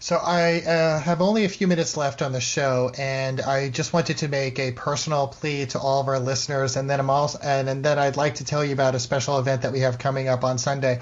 So 0.00 0.16
I 0.16 0.60
uh, 0.60 1.00
have 1.00 1.20
only 1.20 1.44
a 1.44 1.48
few 1.48 1.66
minutes 1.66 1.96
left 1.96 2.22
on 2.22 2.30
the 2.30 2.40
show, 2.40 2.92
and 2.96 3.40
I 3.40 3.68
just 3.68 3.92
wanted 3.92 4.18
to 4.18 4.28
make 4.28 4.58
a 4.60 4.70
personal 4.70 5.26
plea 5.26 5.66
to 5.66 5.80
all 5.80 6.00
of 6.00 6.06
our 6.06 6.20
listeners, 6.20 6.76
and 6.76 6.88
then 6.88 7.00
I'm 7.00 7.10
also, 7.10 7.40
and, 7.42 7.68
and 7.68 7.84
then 7.84 7.98
I'd 7.98 8.16
like 8.16 8.36
to 8.36 8.44
tell 8.44 8.64
you 8.64 8.72
about 8.72 8.94
a 8.94 9.00
special 9.00 9.40
event 9.40 9.62
that 9.62 9.72
we 9.72 9.80
have 9.80 9.98
coming 9.98 10.28
up 10.28 10.44
on 10.44 10.56
Sunday. 10.56 11.00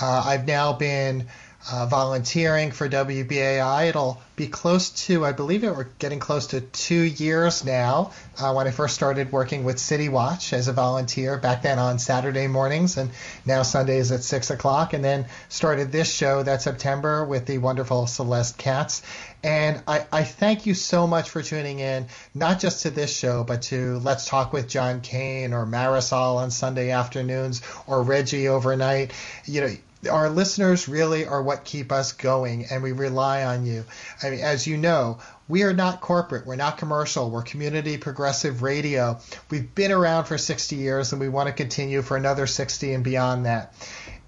Uh, 0.00 0.22
I've 0.24 0.46
now 0.46 0.72
been 0.72 1.26
uh, 1.70 1.86
volunteering 1.86 2.70
for 2.70 2.88
WBAI. 2.88 3.88
It'll 3.88 4.20
be 4.36 4.46
close 4.46 4.90
to, 5.06 5.24
I 5.24 5.32
believe 5.32 5.64
it, 5.64 5.74
we're 5.74 5.88
getting 5.98 6.20
close 6.20 6.48
to 6.48 6.60
two 6.60 7.02
years 7.02 7.64
now 7.64 8.12
uh, 8.38 8.52
when 8.52 8.66
I 8.66 8.70
first 8.70 8.94
started 8.94 9.32
working 9.32 9.64
with 9.64 9.78
City 9.78 10.08
Watch 10.08 10.52
as 10.52 10.68
a 10.68 10.72
volunteer 10.72 11.36
back 11.36 11.62
then 11.62 11.78
on 11.78 11.98
Saturday 11.98 12.46
mornings 12.46 12.96
and 12.96 13.10
now 13.44 13.62
Sundays 13.62 14.12
at 14.12 14.22
6 14.22 14.50
o'clock. 14.50 14.92
And 14.92 15.04
then 15.04 15.26
started 15.48 15.90
this 15.90 16.10
show 16.10 16.42
that 16.42 16.62
September 16.62 17.24
with 17.24 17.46
the 17.46 17.58
wonderful 17.58 18.06
Celeste 18.06 18.56
Katz. 18.56 19.02
And 19.42 19.82
I, 19.86 20.06
I 20.12 20.24
thank 20.24 20.66
you 20.66 20.74
so 20.74 21.06
much 21.06 21.30
for 21.30 21.42
tuning 21.42 21.80
in, 21.80 22.06
not 22.34 22.60
just 22.60 22.82
to 22.82 22.90
this 22.90 23.14
show, 23.14 23.44
but 23.44 23.62
to 23.62 23.98
Let's 23.98 24.26
Talk 24.26 24.52
with 24.52 24.68
John 24.68 25.00
Kane 25.00 25.52
or 25.52 25.66
Marisol 25.66 26.36
on 26.36 26.50
Sunday 26.50 26.90
afternoons 26.90 27.62
or 27.86 28.02
Reggie 28.02 28.48
overnight. 28.48 29.12
You 29.44 29.60
know, 29.60 29.76
our 30.10 30.30
listeners 30.30 30.88
really 30.88 31.26
are 31.26 31.42
what 31.42 31.64
keep 31.64 31.90
us 31.90 32.12
going, 32.12 32.66
and 32.70 32.82
we 32.82 32.92
rely 32.92 33.44
on 33.44 33.66
you. 33.66 33.84
I 34.22 34.30
mean, 34.30 34.40
as 34.40 34.66
you 34.66 34.76
know, 34.76 35.18
we 35.48 35.64
are 35.64 35.72
not 35.72 36.00
corporate, 36.00 36.46
we're 36.46 36.56
not 36.56 36.78
commercial, 36.78 37.30
we're 37.30 37.42
community 37.42 37.96
progressive 37.98 38.62
radio. 38.62 39.18
We've 39.50 39.74
been 39.74 39.90
around 39.90 40.24
for 40.24 40.38
60 40.38 40.76
years, 40.76 41.12
and 41.12 41.20
we 41.20 41.28
want 41.28 41.48
to 41.48 41.52
continue 41.52 42.02
for 42.02 42.16
another 42.16 42.46
60 42.46 42.92
and 42.92 43.02
beyond 43.02 43.46
that. 43.46 43.74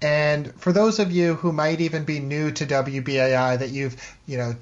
And 0.01 0.53
for 0.55 0.73
those 0.73 0.99
of 0.99 1.11
you 1.11 1.35
who 1.35 1.51
might 1.51 1.79
even 1.79 2.03
be 2.03 2.19
new 2.19 2.51
to 2.51 2.65
WBAI, 2.65 3.59
that 3.59 3.69
you've, 3.69 3.95
you 4.25 4.37
know, 4.37 4.55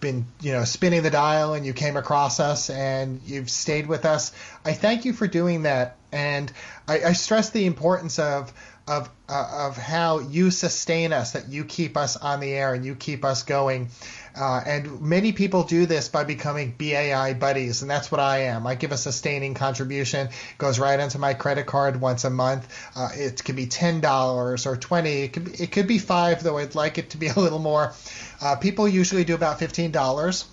been 0.00 0.26
you 0.42 0.52
know 0.52 0.64
spinning 0.64 1.02
the 1.02 1.10
dial 1.10 1.54
and 1.54 1.64
you 1.64 1.72
came 1.72 1.96
across 1.96 2.38
us 2.38 2.68
and 2.68 3.22
you've 3.24 3.48
stayed 3.48 3.86
with 3.86 4.04
us 4.04 4.32
i 4.62 4.72
thank 4.74 5.06
you 5.06 5.14
for 5.14 5.26
doing 5.26 5.62
that 5.62 5.96
and 6.12 6.52
i, 6.86 7.04
I 7.04 7.12
stress 7.14 7.48
the 7.50 7.64
importance 7.64 8.18
of 8.18 8.52
of 8.86 9.08
uh, 9.28 9.66
of 9.68 9.78
how 9.78 10.18
you 10.18 10.50
sustain 10.50 11.12
us, 11.12 11.32
that 11.32 11.48
you 11.48 11.64
keep 11.64 11.96
us 11.96 12.16
on 12.16 12.40
the 12.40 12.52
air 12.52 12.74
and 12.74 12.84
you 12.84 12.94
keep 12.94 13.24
us 13.24 13.42
going. 13.42 13.88
Uh, 14.36 14.60
and 14.66 15.00
many 15.00 15.32
people 15.32 15.62
do 15.62 15.86
this 15.86 16.08
by 16.08 16.24
becoming 16.24 16.74
BAI 16.76 17.34
buddies, 17.34 17.82
and 17.82 17.90
that's 17.90 18.10
what 18.10 18.20
I 18.20 18.44
am. 18.44 18.66
I 18.66 18.74
give 18.74 18.92
a 18.92 18.96
sustaining 18.96 19.54
contribution, 19.54 20.28
goes 20.58 20.78
right 20.78 20.98
onto 20.98 21.18
my 21.18 21.34
credit 21.34 21.66
card 21.66 22.00
once 22.00 22.24
a 22.24 22.30
month. 22.30 22.68
Uh, 22.96 23.08
it 23.14 23.42
could 23.44 23.56
be 23.56 23.66
ten 23.66 24.00
dollars 24.00 24.66
or 24.66 24.76
twenty. 24.76 25.22
It 25.22 25.32
could 25.32 25.44
be, 25.44 25.52
it 25.52 25.72
could 25.72 25.86
be 25.86 25.98
five, 25.98 26.42
though 26.42 26.58
I'd 26.58 26.74
like 26.74 26.98
it 26.98 27.10
to 27.10 27.16
be 27.16 27.28
a 27.28 27.38
little 27.38 27.60
more. 27.60 27.94
Uh, 28.42 28.56
people 28.56 28.88
usually 28.88 29.24
do 29.24 29.34
about 29.34 29.58
fifteen 29.58 29.92
dollars, 29.92 30.44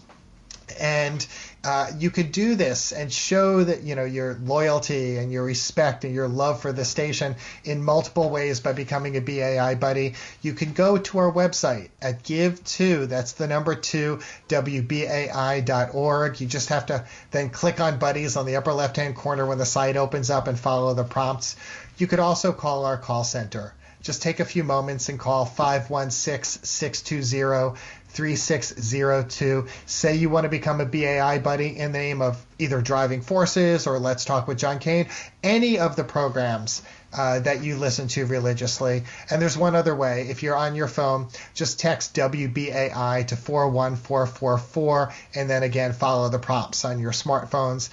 and 0.79 1.25
uh, 1.63 1.91
you 1.99 2.09
could 2.09 2.31
do 2.31 2.55
this 2.55 2.91
and 2.91 3.11
show 3.13 3.63
that 3.63 3.83
you 3.83 3.95
know 3.95 4.03
your 4.03 4.33
loyalty 4.43 5.17
and 5.17 5.31
your 5.31 5.43
respect 5.43 6.03
and 6.03 6.15
your 6.15 6.27
love 6.27 6.61
for 6.61 6.71
the 6.71 6.83
station 6.83 7.35
in 7.63 7.83
multiple 7.83 8.29
ways 8.29 8.59
by 8.59 8.73
becoming 8.73 9.15
a 9.15 9.21
BAI 9.21 9.75
buddy. 9.75 10.15
You 10.41 10.53
can 10.53 10.73
go 10.73 10.97
to 10.97 11.17
our 11.19 11.31
website 11.31 11.89
at 12.01 12.23
give2 12.23 13.07
that's 13.07 13.33
the 13.33 13.47
number 13.47 13.75
two 13.75 14.19
wbai.org. 14.47 16.41
You 16.41 16.47
just 16.47 16.69
have 16.69 16.87
to 16.87 17.05
then 17.29 17.49
click 17.49 17.79
on 17.79 17.99
buddies 17.99 18.37
on 18.37 18.45
the 18.45 18.55
upper 18.55 18.73
left 18.73 18.95
hand 18.95 19.15
corner 19.15 19.45
when 19.45 19.59
the 19.59 19.65
site 19.65 19.97
opens 19.97 20.29
up 20.31 20.47
and 20.47 20.59
follow 20.59 20.93
the 20.95 21.03
prompts. 21.03 21.55
You 21.97 22.07
could 22.07 22.19
also 22.19 22.53
call 22.53 22.85
our 22.85 22.97
call 22.97 23.23
center 23.23 23.73
just 24.01 24.23
take 24.23 24.39
a 24.39 24.45
few 24.45 24.63
moments 24.63 25.09
and 25.09 25.19
call 25.19 25.45
516 25.45 26.63
620 26.63 27.79
3602. 28.11 29.67
Say 29.85 30.15
you 30.15 30.29
want 30.29 30.43
to 30.43 30.49
become 30.49 30.81
a 30.81 30.85
BAI 30.85 31.39
buddy 31.39 31.77
in 31.77 31.91
the 31.91 31.97
name 31.97 32.21
of 32.21 32.45
either 32.59 32.81
Driving 32.81 33.21
Forces 33.21 33.87
or 33.87 33.99
Let's 33.99 34.25
Talk 34.25 34.47
with 34.47 34.57
John 34.57 34.79
Kane, 34.79 35.07
any 35.43 35.79
of 35.79 35.95
the 35.95 36.03
programs 36.03 36.81
uh, 37.13 37.39
that 37.39 37.63
you 37.63 37.77
listen 37.77 38.07
to 38.09 38.25
religiously. 38.25 39.03
And 39.29 39.41
there's 39.41 39.57
one 39.57 39.75
other 39.75 39.95
way. 39.95 40.27
If 40.29 40.43
you're 40.43 40.55
on 40.55 40.75
your 40.75 40.87
phone, 40.87 41.27
just 41.53 41.79
text 41.79 42.15
WBAI 42.15 43.27
to 43.27 43.35
41444 43.35 45.13
and 45.35 45.49
then 45.49 45.63
again 45.63 45.93
follow 45.93 46.29
the 46.29 46.39
prompts 46.39 46.85
on 46.85 46.99
your 46.99 47.11
smartphones. 47.11 47.89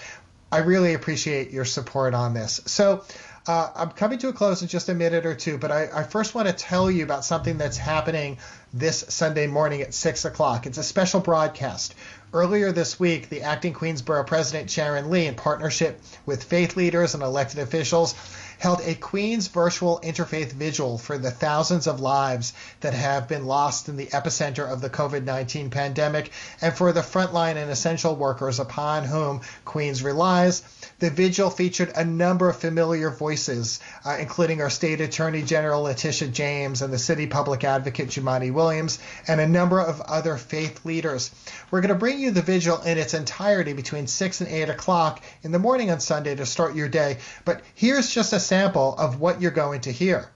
I 0.51 0.59
really 0.59 0.95
appreciate 0.95 1.51
your 1.51 1.67
support 1.67 2.15
on 2.15 2.33
this. 2.33 2.61
So, 2.67 3.05
uh, 3.49 3.71
I'm 3.75 3.91
coming 3.93 4.19
to 4.19 4.29
a 4.29 4.33
close 4.35 4.61
in 4.61 4.69
just 4.69 4.91
a 4.91 4.95
minute 4.95 5.25
or 5.25 5.35
two, 5.35 5.57
but 5.57 5.73
I, 5.73 5.89
I 5.93 6.03
first 6.03 6.35
want 6.35 6.49
to 6.49 6.55
tell 6.55 6.91
you 6.91 7.03
about 7.03 7.25
something 7.25 7.57
that's 7.57 7.79
happening 7.79 8.37
this 8.75 9.07
Sunday 9.09 9.47
morning 9.47 9.81
at 9.81 9.95
6 9.95 10.27
o'clock. 10.27 10.67
It's 10.67 10.77
a 10.77 10.83
special 10.83 11.21
broadcast. 11.21 11.95
Earlier 12.31 12.73
this 12.73 13.01
week, 13.01 13.31
the 13.31 13.41
acting 13.41 13.73
Queensborough 13.73 14.27
president, 14.27 14.71
Sharon 14.71 15.09
Lee, 15.11 15.27
in 15.27 15.35
partnership 15.35 15.99
with 16.27 16.45
faith 16.45 16.77
leaders 16.77 17.15
and 17.15 17.23
elected 17.23 17.59
officials, 17.59 18.15
held 18.59 18.81
a 18.83 18.95
Queens 18.95 19.49
virtual 19.49 20.01
interfaith 20.03 20.53
vigil 20.53 20.99
for 20.99 21.17
the 21.17 21.31
thousands 21.31 21.87
of 21.87 22.01
lives 22.01 22.53
that 22.81 22.93
have 22.93 23.29
been 23.29 23.47
lost 23.47 23.89
in 23.89 23.97
the 23.97 24.07
epicenter 24.07 24.71
of 24.71 24.81
the 24.81 24.91
COVID 24.91 25.25
19 25.25 25.71
pandemic 25.71 26.31
and 26.61 26.75
for 26.75 26.93
the 26.93 27.01
frontline 27.01 27.57
and 27.57 27.71
essential 27.71 28.17
workers 28.17 28.59
upon 28.59 29.05
whom 29.05 29.41
Queens 29.65 30.03
relies. 30.03 30.63
The 30.99 31.11
vigil 31.11 31.49
featured 31.49 31.93
a 31.95 32.05
number 32.05 32.49
of 32.49 32.57
familiar 32.57 33.11
voices, 33.11 33.79
uh, 34.05 34.17
including 34.19 34.61
our 34.61 34.71
state 34.71 35.01
attorney 35.01 35.43
general 35.43 35.83
Letitia 35.83 36.29
James 36.29 36.83
and 36.83 36.93
the 36.93 36.99
city 36.99 37.27
public 37.29 37.63
advocate 37.63 38.09
Jumaane 38.09 38.53
Williams, 38.53 38.99
and 39.29 39.41
a 39.41 39.47
number 39.47 39.81
of 39.81 40.01
other 40.01 40.37
faith 40.37 40.85
leaders. 40.85 41.31
We're 41.71 41.81
going 41.81 41.91
to 41.91 41.95
bring 41.95 42.18
you 42.19 42.31
the 42.31 42.43
vigil 42.43 42.81
in 42.83 42.99
its 42.99 43.15
entirety 43.15 43.73
between 43.73 44.07
6 44.07 44.41
and 44.41 44.51
8 44.51 44.69
o'clock 44.69 45.23
in 45.43 45.53
the 45.53 45.59
morning 45.59 45.91
on 45.91 46.01
Sunday 46.01 46.35
to 46.35 46.47
start 46.47 46.75
your 46.75 46.89
day. 46.89 47.19
But 47.45 47.63
here's 47.75 48.11
just 48.11 48.33
a 48.33 48.41
sample 48.41 48.95
of 48.97 49.21
what 49.21 49.41
you're 49.41 49.51
going 49.51 49.83
to 49.83 49.93
hear. 49.93 50.29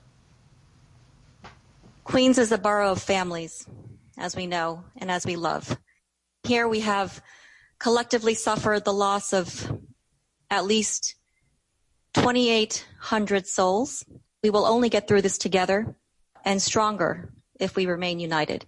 Queens 2.04 2.38
is 2.38 2.52
a 2.52 2.58
borough 2.58 2.92
of 2.92 3.02
families, 3.02 3.66
as 4.18 4.34
we 4.34 4.46
know 4.46 4.84
and 4.96 5.10
as 5.10 5.24
we 5.24 5.36
love. 5.36 5.78
Here 6.44 6.66
we 6.66 6.80
have 6.80 7.22
collectively 7.78 8.34
suffered 8.34 8.84
the 8.84 8.92
loss 8.92 9.32
of 9.32 9.72
at 10.50 10.64
least 10.64 11.14
2,800 12.14 13.46
souls. 13.46 14.04
We 14.42 14.50
will 14.50 14.66
only 14.66 14.88
get 14.88 15.08
through 15.08 15.22
this 15.22 15.38
together 15.38 15.94
and 16.44 16.60
stronger 16.60 17.32
if 17.58 17.76
we 17.76 17.86
remain 17.86 18.20
united. 18.20 18.66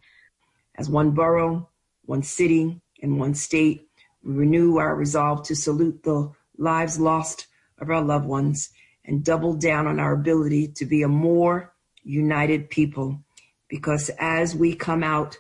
As 0.77 0.89
one 0.89 1.11
borough, 1.11 1.69
one 2.05 2.23
city, 2.23 2.81
and 3.03 3.19
one 3.19 3.35
state, 3.35 3.89
we 4.23 4.35
renew 4.35 4.79
our 4.79 4.95
resolve 4.95 5.45
to 5.45 5.57
salute 5.57 6.03
the 6.03 6.31
lives 6.57 6.99
lost 6.99 7.47
of 7.79 7.91
our 7.91 8.03
loved 8.03 8.27
ones 8.27 8.71
and 9.05 9.25
double 9.25 9.55
down 9.55 9.87
on 9.87 10.01
our 10.01 10.13
ability 10.13 10.69
to 10.69 10.87
be 10.87 11.03
a 11.03 11.09
more 11.09 11.75
united 12.03 12.71
people. 12.71 13.21
Because 13.69 14.11
as 14.19 14.55
we 14.55 14.75
come 14.75 15.03
out 15.03 15.37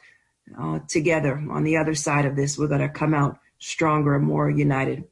uh, 0.59 0.81
together 0.89 1.43
on 1.51 1.65
the 1.65 1.77
other 1.77 1.95
side 1.95 2.27
of 2.27 2.37
this, 2.37 2.59
we're 2.59 2.69
going 2.69 2.81
to 2.81 2.89
come 2.89 3.15
out 3.15 3.39
stronger 3.59 4.17
and 4.17 4.27
more 4.27 4.51
united. 4.51 5.05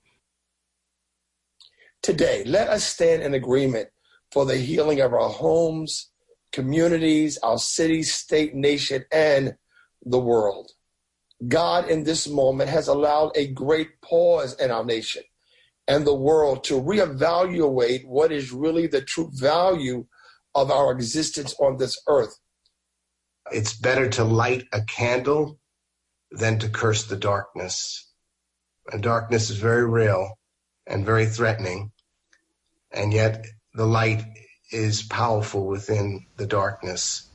Today, 2.02 2.42
let 2.44 2.68
us 2.68 2.84
stand 2.84 3.22
in 3.22 3.32
agreement 3.32 3.88
for 4.30 4.44
the 4.44 4.56
healing 4.56 5.00
of 5.00 5.12
our 5.12 5.28
homes, 5.28 6.10
communities, 6.50 7.38
our 7.42 7.58
city, 7.58 8.02
state, 8.02 8.54
nation, 8.54 9.04
and 9.12 9.56
the 10.04 10.18
world. 10.18 10.72
God, 11.48 11.88
in 11.88 12.04
this 12.04 12.28
moment, 12.28 12.70
has 12.70 12.88
allowed 12.88 13.32
a 13.36 13.48
great 13.48 14.00
pause 14.00 14.54
in 14.60 14.70
our 14.70 14.84
nation 14.84 15.22
and 15.88 16.06
the 16.06 16.14
world 16.14 16.64
to 16.64 16.80
reevaluate 16.80 18.06
what 18.06 18.30
is 18.30 18.52
really 18.52 18.86
the 18.86 19.02
true 19.02 19.30
value 19.32 20.06
of 20.54 20.70
our 20.70 20.92
existence 20.92 21.54
on 21.58 21.78
this 21.78 21.98
earth. 22.08 22.38
It's 23.50 23.76
better 23.76 24.08
to 24.10 24.24
light 24.24 24.64
a 24.72 24.82
candle 24.82 25.58
than 26.30 26.58
to 26.60 26.68
curse 26.68 27.04
the 27.04 27.16
darkness. 27.16 28.10
And 28.92 29.02
darkness 29.02 29.50
is 29.50 29.56
very 29.56 29.88
real 29.88 30.38
and 30.86 31.04
very 31.04 31.26
threatening. 31.26 31.92
And 32.92 33.12
yet 33.12 33.44
the 33.74 33.86
light 33.86 34.24
is 34.70 35.02
powerful 35.02 35.66
within 35.66 36.26
the 36.36 36.46
darkness. 36.46 37.28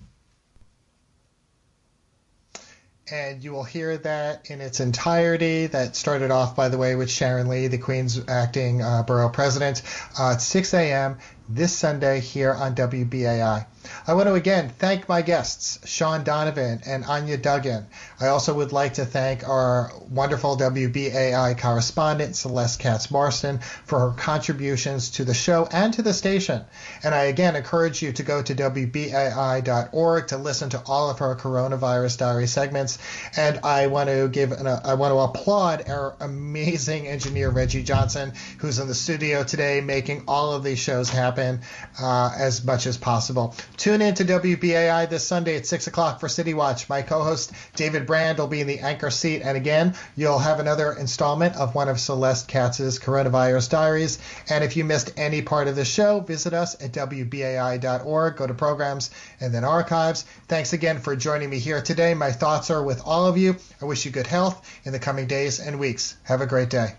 And 3.12 3.44
you 3.44 3.52
will 3.52 3.64
hear 3.64 3.98
that 3.98 4.50
in 4.50 4.62
its 4.62 4.80
entirety. 4.80 5.68
That 5.68 5.96
started 5.96 6.32
off, 6.32 6.56
by 6.56 6.70
the 6.70 6.78
way, 6.78 6.96
with 6.96 7.10
Sharon 7.10 7.48
Lee, 7.48 7.68
the 7.68 7.78
Queen's 7.78 8.20
acting 8.28 8.82
uh, 8.82 9.04
borough 9.04 9.30
president, 9.30 9.82
uh, 10.20 10.34
at 10.34 10.42
6 10.42 10.74
a.m 10.74 11.18
this 11.50 11.72
Sunday 11.72 12.20
here 12.20 12.54
on 12.54 12.76
WBAI. 12.76 13.66
I 14.06 14.14
want 14.16 14.28
to 14.28 14.34
again 14.34 14.74
thank 14.78 15.08
my 15.08 15.22
guests, 15.22 15.88
Shaun 15.88 16.26
Donovan 16.26 16.82
and 16.86 17.06
Anya 17.06 17.38
Duggan. 17.38 17.88
I 18.20 18.28
also 18.28 18.54
would 18.54 18.74
like 18.74 18.96
to 18.96 19.06
thank 19.06 19.48
our 19.48 19.92
wonderful 20.10 20.58
WBAI 20.58 21.58
correspondent, 21.58 22.36
Celeste 22.36 22.80
Katz 22.80 23.10
Marston, 23.10 23.60
for 23.86 24.00
her 24.00 24.12
contributions 24.18 25.12
to 25.12 25.24
the 25.24 25.34
show 25.34 25.70
and 25.72 25.94
to 25.94 26.02
the 26.02 26.14
station. 26.14 26.66
And 27.02 27.16
I 27.16 27.26
again 27.26 27.56
encourage 27.56 28.02
you 28.02 28.12
to 28.12 28.24
go 28.24 28.42
to 28.42 28.54
WBAI.org 28.54 30.28
to 30.28 30.38
listen 30.38 30.70
to 30.72 30.84
all 30.86 31.10
of 31.10 31.20
her 31.20 31.36
coronavirus 31.36 32.18
diary 32.18 32.48
segments. 32.48 32.98
And 33.38 33.60
I 33.64 33.88
want 33.88 34.10
to 34.10 34.28
give 34.28 34.52
an, 34.52 34.68
I 34.68 34.96
want 34.96 35.14
to 35.14 35.20
applaud 35.20 35.90
our 35.90 36.16
amazing 36.20 37.08
engineer, 37.08 37.52
Reggie 37.52 37.84
Johnson, 37.84 38.34
who's 38.58 38.80
in 38.80 38.88
the 38.88 38.96
studio 38.96 39.46
today 39.46 39.80
making 39.80 40.24
all 40.28 40.52
of 40.52 40.64
these 40.64 40.80
shows 40.80 41.10
happen 41.10 41.37
happen 41.38 41.62
uh, 42.02 42.32
as 42.38 42.64
much 42.64 42.86
as 42.86 42.98
possible. 42.98 43.56
Tune 43.78 44.02
in 44.02 44.16
to 44.16 44.26
WBAI 44.26 45.10
this 45.10 45.28
Sunday 45.28 45.56
at 45.58 45.66
6 45.66 45.88
o'clock 45.88 46.20
for 46.20 46.28
City 46.28 46.54
Watch. 46.54 46.90
My 46.90 47.02
co 47.02 47.24
host 47.24 47.52
David 47.76 48.06
Brand 48.06 48.38
will 48.38 48.48
be 48.48 48.62
in 48.62 48.68
the 48.68 48.80
anchor 48.80 49.12
seat. 49.12 49.42
And 49.42 49.58
again, 49.58 49.96
you'll 50.16 50.40
have 50.40 50.60
another 50.60 50.94
installment 50.94 51.56
of 51.56 51.76
one 51.76 51.90
of 51.90 52.00
Celeste 52.00 52.48
Katz's 52.48 53.00
Coronavirus 53.00 53.70
Diaries. 53.70 54.20
And 54.50 54.64
if 54.64 54.76
you 54.76 54.84
missed 54.84 55.14
any 55.18 55.42
part 55.42 55.68
of 55.68 55.76
the 55.76 55.86
show, 55.86 56.20
visit 56.20 56.54
us 56.54 56.76
at 56.82 56.92
WBAI.org. 56.92 58.36
Go 58.36 58.48
to 58.48 58.54
programs 58.54 59.12
and 59.40 59.54
then 59.54 59.64
archives. 59.64 60.26
Thanks 60.48 60.74
again 60.74 61.00
for 61.00 61.16
joining 61.16 61.50
me 61.50 61.60
here 61.60 61.82
today. 61.82 62.14
My 62.14 62.32
thoughts 62.32 62.72
are 62.72 62.84
with 62.84 63.02
all 63.06 63.28
of 63.28 63.38
you. 63.38 63.56
I 63.82 63.86
wish 63.86 64.06
you 64.06 64.12
good 64.12 64.28
health 64.28 64.68
in 64.84 64.92
the 64.92 65.00
coming 65.00 65.28
days 65.28 65.60
and 65.60 65.80
weeks. 65.80 66.16
Have 66.24 66.42
a 66.42 66.48
great 66.48 66.70
day. 66.70 66.96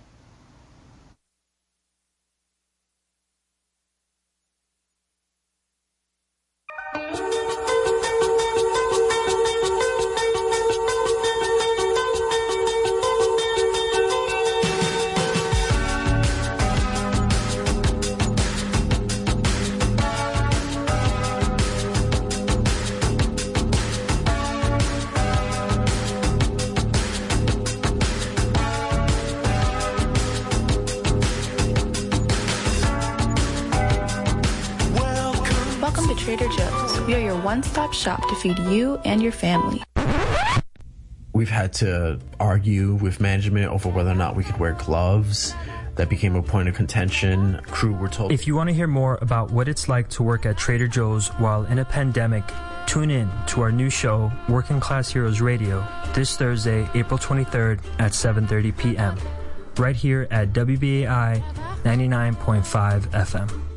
One-stop 37.48 37.94
shop 37.94 38.20
to 38.28 38.34
feed 38.34 38.58
you 38.58 38.98
and 39.06 39.22
your 39.22 39.32
family. 39.32 39.82
We've 41.32 41.48
had 41.48 41.72
to 41.74 42.20
argue 42.38 42.94
with 42.94 43.20
management 43.20 43.70
over 43.72 43.88
whether 43.88 44.10
or 44.10 44.14
not 44.14 44.36
we 44.36 44.44
could 44.44 44.58
wear 44.58 44.74
gloves. 44.74 45.54
That 45.94 46.08
became 46.08 46.36
a 46.36 46.42
point 46.42 46.68
of 46.68 46.74
contention. 46.74 47.60
Crew 47.68 47.94
were 47.94 48.08
told. 48.08 48.32
If 48.32 48.46
you 48.46 48.54
want 48.54 48.68
to 48.68 48.74
hear 48.74 48.86
more 48.86 49.18
about 49.22 49.50
what 49.50 49.66
it's 49.66 49.88
like 49.88 50.10
to 50.10 50.22
work 50.22 50.46
at 50.46 50.58
Trader 50.58 50.86
Joe's 50.86 51.28
while 51.38 51.64
in 51.64 51.78
a 51.78 51.84
pandemic, 51.84 52.44
tune 52.86 53.10
in 53.10 53.30
to 53.46 53.62
our 53.62 53.72
new 53.72 53.88
show, 53.90 54.30
Working 54.48 54.78
Class 54.78 55.08
Heroes 55.08 55.40
Radio, 55.40 55.82
this 56.14 56.36
Thursday, 56.36 56.86
April 56.94 57.18
23rd 57.18 57.80
at 57.98 58.12
7:30 58.12 58.76
p.m. 58.76 59.16
right 59.76 59.96
here 59.96 60.28
at 60.30 60.52
WBAI 60.52 61.42
99.5 61.82 63.08
FM. 63.08 63.67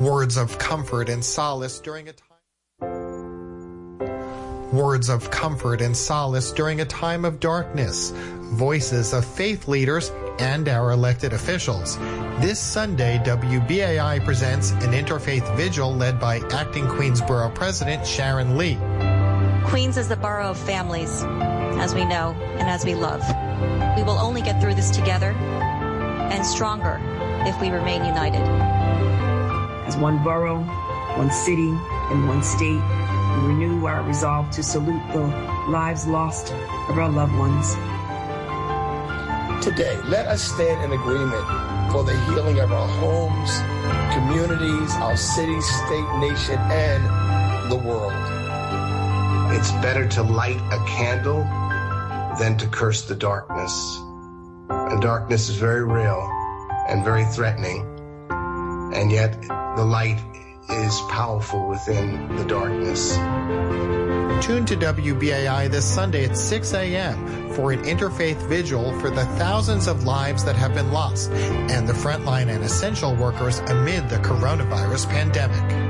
Words 0.00 0.36
of 0.36 0.58
comfort 0.58 1.08
and 1.08 1.24
solace 1.24 1.80
during 1.80 2.08
a 2.08 2.12
time 2.12 2.28
words 4.72 5.08
of 5.08 5.30
comfort 5.30 5.80
and 5.80 5.96
solace 5.96 6.52
during 6.52 6.80
a 6.80 6.84
time 6.84 7.24
of 7.24 7.40
darkness, 7.40 8.10
voices 8.52 9.12
of 9.12 9.24
faith 9.24 9.66
leaders 9.66 10.12
and 10.38 10.68
our 10.68 10.92
elected 10.92 11.32
officials. 11.32 11.96
This 12.38 12.60
Sunday, 12.60 13.18
WBAI 13.24 14.24
presents 14.24 14.72
an 14.72 14.92
interfaith 14.92 15.56
vigil 15.56 15.94
led 15.94 16.20
by 16.20 16.40
acting 16.52 16.86
Queensborough 16.86 17.54
President 17.54 18.06
Sharon 18.06 18.56
Lee. 18.58 18.76
Queens 19.64 19.96
is 19.96 20.08
the 20.08 20.16
borough 20.16 20.50
of 20.50 20.58
families, 20.58 21.22
as 21.80 21.94
we 21.94 22.04
know 22.04 22.36
and 22.58 22.68
as 22.68 22.84
we 22.84 22.94
love. 22.94 23.22
We 23.96 24.02
will 24.02 24.18
only 24.18 24.42
get 24.42 24.60
through 24.60 24.74
this 24.74 24.90
together 24.90 25.32
and 25.32 26.44
stronger 26.44 27.00
if 27.46 27.58
we 27.60 27.70
remain 27.70 28.04
united. 28.04 28.77
As 29.88 29.96
one 29.96 30.22
borough, 30.22 30.60
one 31.16 31.30
city, 31.30 31.70
and 31.70 32.28
one 32.28 32.42
state, 32.42 32.78
we 32.78 33.48
renew 33.48 33.86
our 33.86 34.02
resolve 34.02 34.50
to 34.50 34.62
salute 34.62 35.00
the 35.14 35.26
lives 35.70 36.06
lost 36.06 36.52
of 36.90 36.98
our 36.98 37.08
loved 37.08 37.34
ones. 37.38 37.72
Today, 39.64 39.96
let 40.04 40.26
us 40.26 40.42
stand 40.42 40.84
in 40.84 40.92
agreement 40.92 41.42
for 41.90 42.04
the 42.04 42.14
healing 42.26 42.58
of 42.60 42.70
our 42.70 42.86
homes, 42.86 43.50
communities, 44.12 44.92
our 44.96 45.16
city, 45.16 45.58
state, 45.62 46.18
nation, 46.18 46.58
and 46.68 47.70
the 47.70 47.76
world. 47.76 48.12
It's 49.56 49.72
better 49.80 50.06
to 50.06 50.22
light 50.22 50.60
a 50.70 50.84
candle 50.86 51.44
than 52.38 52.58
to 52.58 52.66
curse 52.66 53.06
the 53.06 53.14
darkness. 53.14 54.02
And 54.68 55.00
darkness 55.00 55.48
is 55.48 55.56
very 55.56 55.82
real 55.82 56.28
and 56.90 57.02
very 57.02 57.24
threatening. 57.24 57.97
And 58.92 59.10
yet, 59.12 59.40
the 59.42 59.84
light 59.84 60.18
is 60.70 61.00
powerful 61.10 61.68
within 61.68 62.36
the 62.36 62.44
darkness. 62.44 63.12
Tune 64.44 64.64
to 64.66 64.76
WBAI 64.76 65.70
this 65.70 65.84
Sunday 65.84 66.24
at 66.24 66.36
6 66.36 66.74
a.m. 66.74 67.52
for 67.52 67.72
an 67.72 67.82
interfaith 67.84 68.40
vigil 68.48 68.98
for 69.00 69.10
the 69.10 69.24
thousands 69.36 69.88
of 69.88 70.04
lives 70.04 70.44
that 70.44 70.56
have 70.56 70.74
been 70.74 70.92
lost 70.92 71.30
and 71.30 71.88
the 71.88 71.92
frontline 71.92 72.48
and 72.48 72.62
essential 72.64 73.14
workers 73.16 73.58
amid 73.58 74.08
the 74.08 74.16
coronavirus 74.18 75.08
pandemic. 75.10 75.88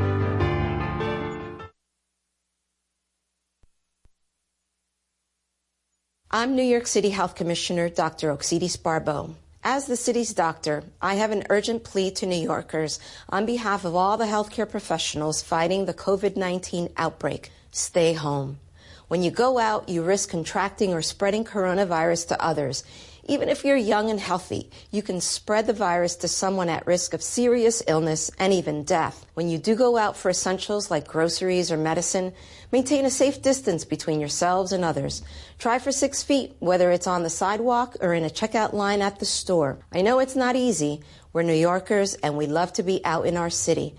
I'm 6.30 6.54
New 6.54 6.62
York 6.62 6.86
City 6.86 7.10
Health 7.10 7.34
Commissioner 7.34 7.88
Dr. 7.88 8.34
Oxiris 8.36 8.76
Barbot. 8.76 9.34
As 9.64 9.86
the 9.86 9.96
city's 9.96 10.34
doctor, 10.34 10.84
I 11.02 11.14
have 11.14 11.32
an 11.32 11.44
urgent 11.50 11.82
plea 11.82 12.12
to 12.12 12.26
New 12.26 12.40
Yorkers 12.40 13.00
on 13.28 13.44
behalf 13.44 13.84
of 13.84 13.94
all 13.94 14.16
the 14.16 14.24
healthcare 14.24 14.70
professionals 14.70 15.42
fighting 15.42 15.84
the 15.84 15.94
COVID 15.94 16.36
19 16.36 16.90
outbreak. 16.96 17.50
Stay 17.72 18.12
home. 18.12 18.60
When 19.08 19.22
you 19.22 19.30
go 19.32 19.58
out, 19.58 19.88
you 19.88 20.02
risk 20.02 20.30
contracting 20.30 20.94
or 20.94 21.02
spreading 21.02 21.44
coronavirus 21.44 22.28
to 22.28 22.42
others, 22.42 22.84
Even 23.30 23.50
if 23.50 23.62
you're 23.62 23.76
young 23.76 24.08
and 24.08 24.18
healthy, 24.18 24.70
you 24.90 25.02
can 25.02 25.20
spread 25.20 25.66
the 25.66 25.74
virus 25.74 26.16
to 26.16 26.28
someone 26.28 26.70
at 26.70 26.86
risk 26.86 27.12
of 27.12 27.22
serious 27.22 27.82
illness 27.86 28.30
and 28.38 28.54
even 28.54 28.84
death. 28.84 29.26
When 29.34 29.50
you 29.50 29.58
do 29.58 29.74
go 29.74 29.98
out 29.98 30.16
for 30.16 30.30
essentials 30.30 30.90
like 30.90 31.06
groceries 31.06 31.70
or 31.70 31.76
medicine, 31.76 32.32
maintain 32.72 33.04
a 33.04 33.10
safe 33.10 33.42
distance 33.42 33.84
between 33.84 34.18
yourselves 34.18 34.72
and 34.72 34.82
others. 34.82 35.22
Try 35.58 35.78
for 35.78 35.92
six 35.92 36.22
feet, 36.22 36.56
whether 36.58 36.90
it's 36.90 37.06
on 37.06 37.22
the 37.22 37.28
sidewalk 37.28 37.98
or 38.00 38.14
in 38.14 38.24
a 38.24 38.30
checkout 38.30 38.72
line 38.72 39.02
at 39.02 39.18
the 39.18 39.26
store. 39.26 39.78
I 39.92 40.00
know 40.00 40.20
it's 40.20 40.36
not 40.36 40.56
easy. 40.56 41.02
We're 41.34 41.42
New 41.42 41.52
Yorkers 41.52 42.14
and 42.14 42.38
we 42.38 42.46
love 42.46 42.72
to 42.72 42.82
be 42.82 43.04
out 43.04 43.26
in 43.26 43.36
our 43.36 43.50
city 43.50 43.94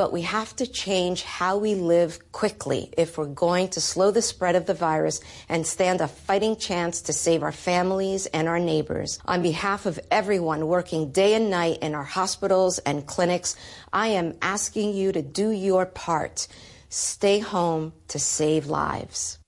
but 0.00 0.14
we 0.14 0.22
have 0.22 0.56
to 0.56 0.66
change 0.66 1.22
how 1.24 1.58
we 1.58 1.74
live 1.74 2.32
quickly 2.32 2.90
if 2.96 3.18
we're 3.18 3.26
going 3.26 3.68
to 3.68 3.82
slow 3.82 4.10
the 4.10 4.22
spread 4.22 4.56
of 4.56 4.64
the 4.64 4.72
virus 4.72 5.20
and 5.46 5.66
stand 5.66 6.00
a 6.00 6.08
fighting 6.08 6.56
chance 6.56 7.02
to 7.02 7.12
save 7.12 7.42
our 7.42 7.52
families 7.52 8.24
and 8.24 8.48
our 8.48 8.58
neighbors. 8.58 9.18
On 9.26 9.42
behalf 9.42 9.84
of 9.84 10.00
everyone 10.10 10.68
working 10.68 11.12
day 11.12 11.34
and 11.34 11.50
night 11.50 11.80
in 11.82 11.94
our 11.94 12.02
hospitals 12.02 12.78
and 12.78 13.06
clinics, 13.06 13.56
I 13.92 14.06
am 14.06 14.38
asking 14.40 14.94
you 14.94 15.12
to 15.12 15.20
do 15.20 15.50
your 15.50 15.84
part. 15.84 16.48
Stay 16.88 17.38
home 17.40 17.92
to 18.08 18.18
save 18.18 18.68
lives. 18.68 19.39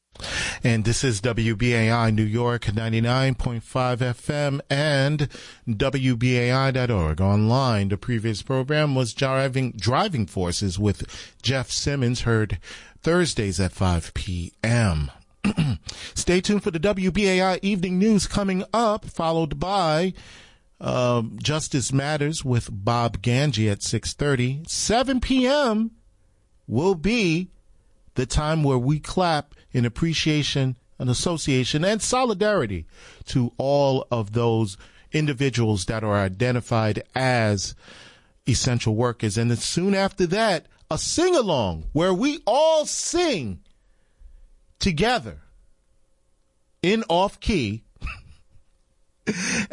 And 0.63 0.85
this 0.85 1.05
is 1.05 1.21
WBAI 1.21 2.15
New 2.15 2.23
York 2.23 2.63
99.5 2.65 3.63
FM 3.63 4.61
and 4.71 5.29
WBAI.org. 5.69 7.21
Online, 7.21 7.89
the 7.89 7.97
previous 7.97 8.43
program 8.43 8.95
was 8.95 9.15
Driving, 9.15 9.73
Driving 9.73 10.27
Forces 10.27 10.79
with 10.79 11.35
Jeff 11.43 11.71
Simmons, 11.71 12.23
heard 12.23 12.59
Thursdays 13.03 13.59
at 13.61 13.73
5 13.73 14.15
p.m. 14.15 15.11
Stay 16.15 16.41
tuned 16.41 16.63
for 16.63 16.71
the 16.71 16.81
WBAI 16.81 17.59
Evening 17.63 17.99
News 17.99 18.27
coming 18.27 18.65
up, 18.73 19.05
followed 19.05 19.59
by 19.59 20.15
uh, 20.81 21.23
Justice 21.37 21.93
Matters 21.93 22.45
with 22.45 22.69
Bob 22.73 23.23
Ganji 23.23 23.71
at 23.71 23.81
6.30. 23.81 24.69
7 24.69 25.21
p.m. 25.21 25.93
will 26.67 26.95
be 26.95 27.51
the 28.15 28.27
time 28.27 28.63
where 28.63 28.79
we 28.79 28.99
clap 28.99 29.55
in 29.73 29.85
appreciation 29.85 30.77
and 30.99 31.11
association 31.11 31.85
and 31.85 32.01
solidarity 32.01 32.87
to 33.27 33.53
all 33.59 34.07
of 34.11 34.33
those 34.33 34.77
individuals 35.13 35.87
that 35.87 36.05
are 36.05 36.17
identified 36.17 37.03
as 37.15 37.75
essential 38.47 38.95
workers. 38.95 39.37
And 39.37 39.51
then 39.51 39.59
soon 39.59 39.95
after 39.95 40.27
that, 40.27 40.67
a 40.91 40.99
sing 40.99 41.35
along 41.35 41.85
where 41.93 42.13
we 42.13 42.41
all 42.47 42.85
sing 42.87 43.61
together 44.79 45.41
in 46.83 47.05
off 47.09 47.41
key 47.41 47.85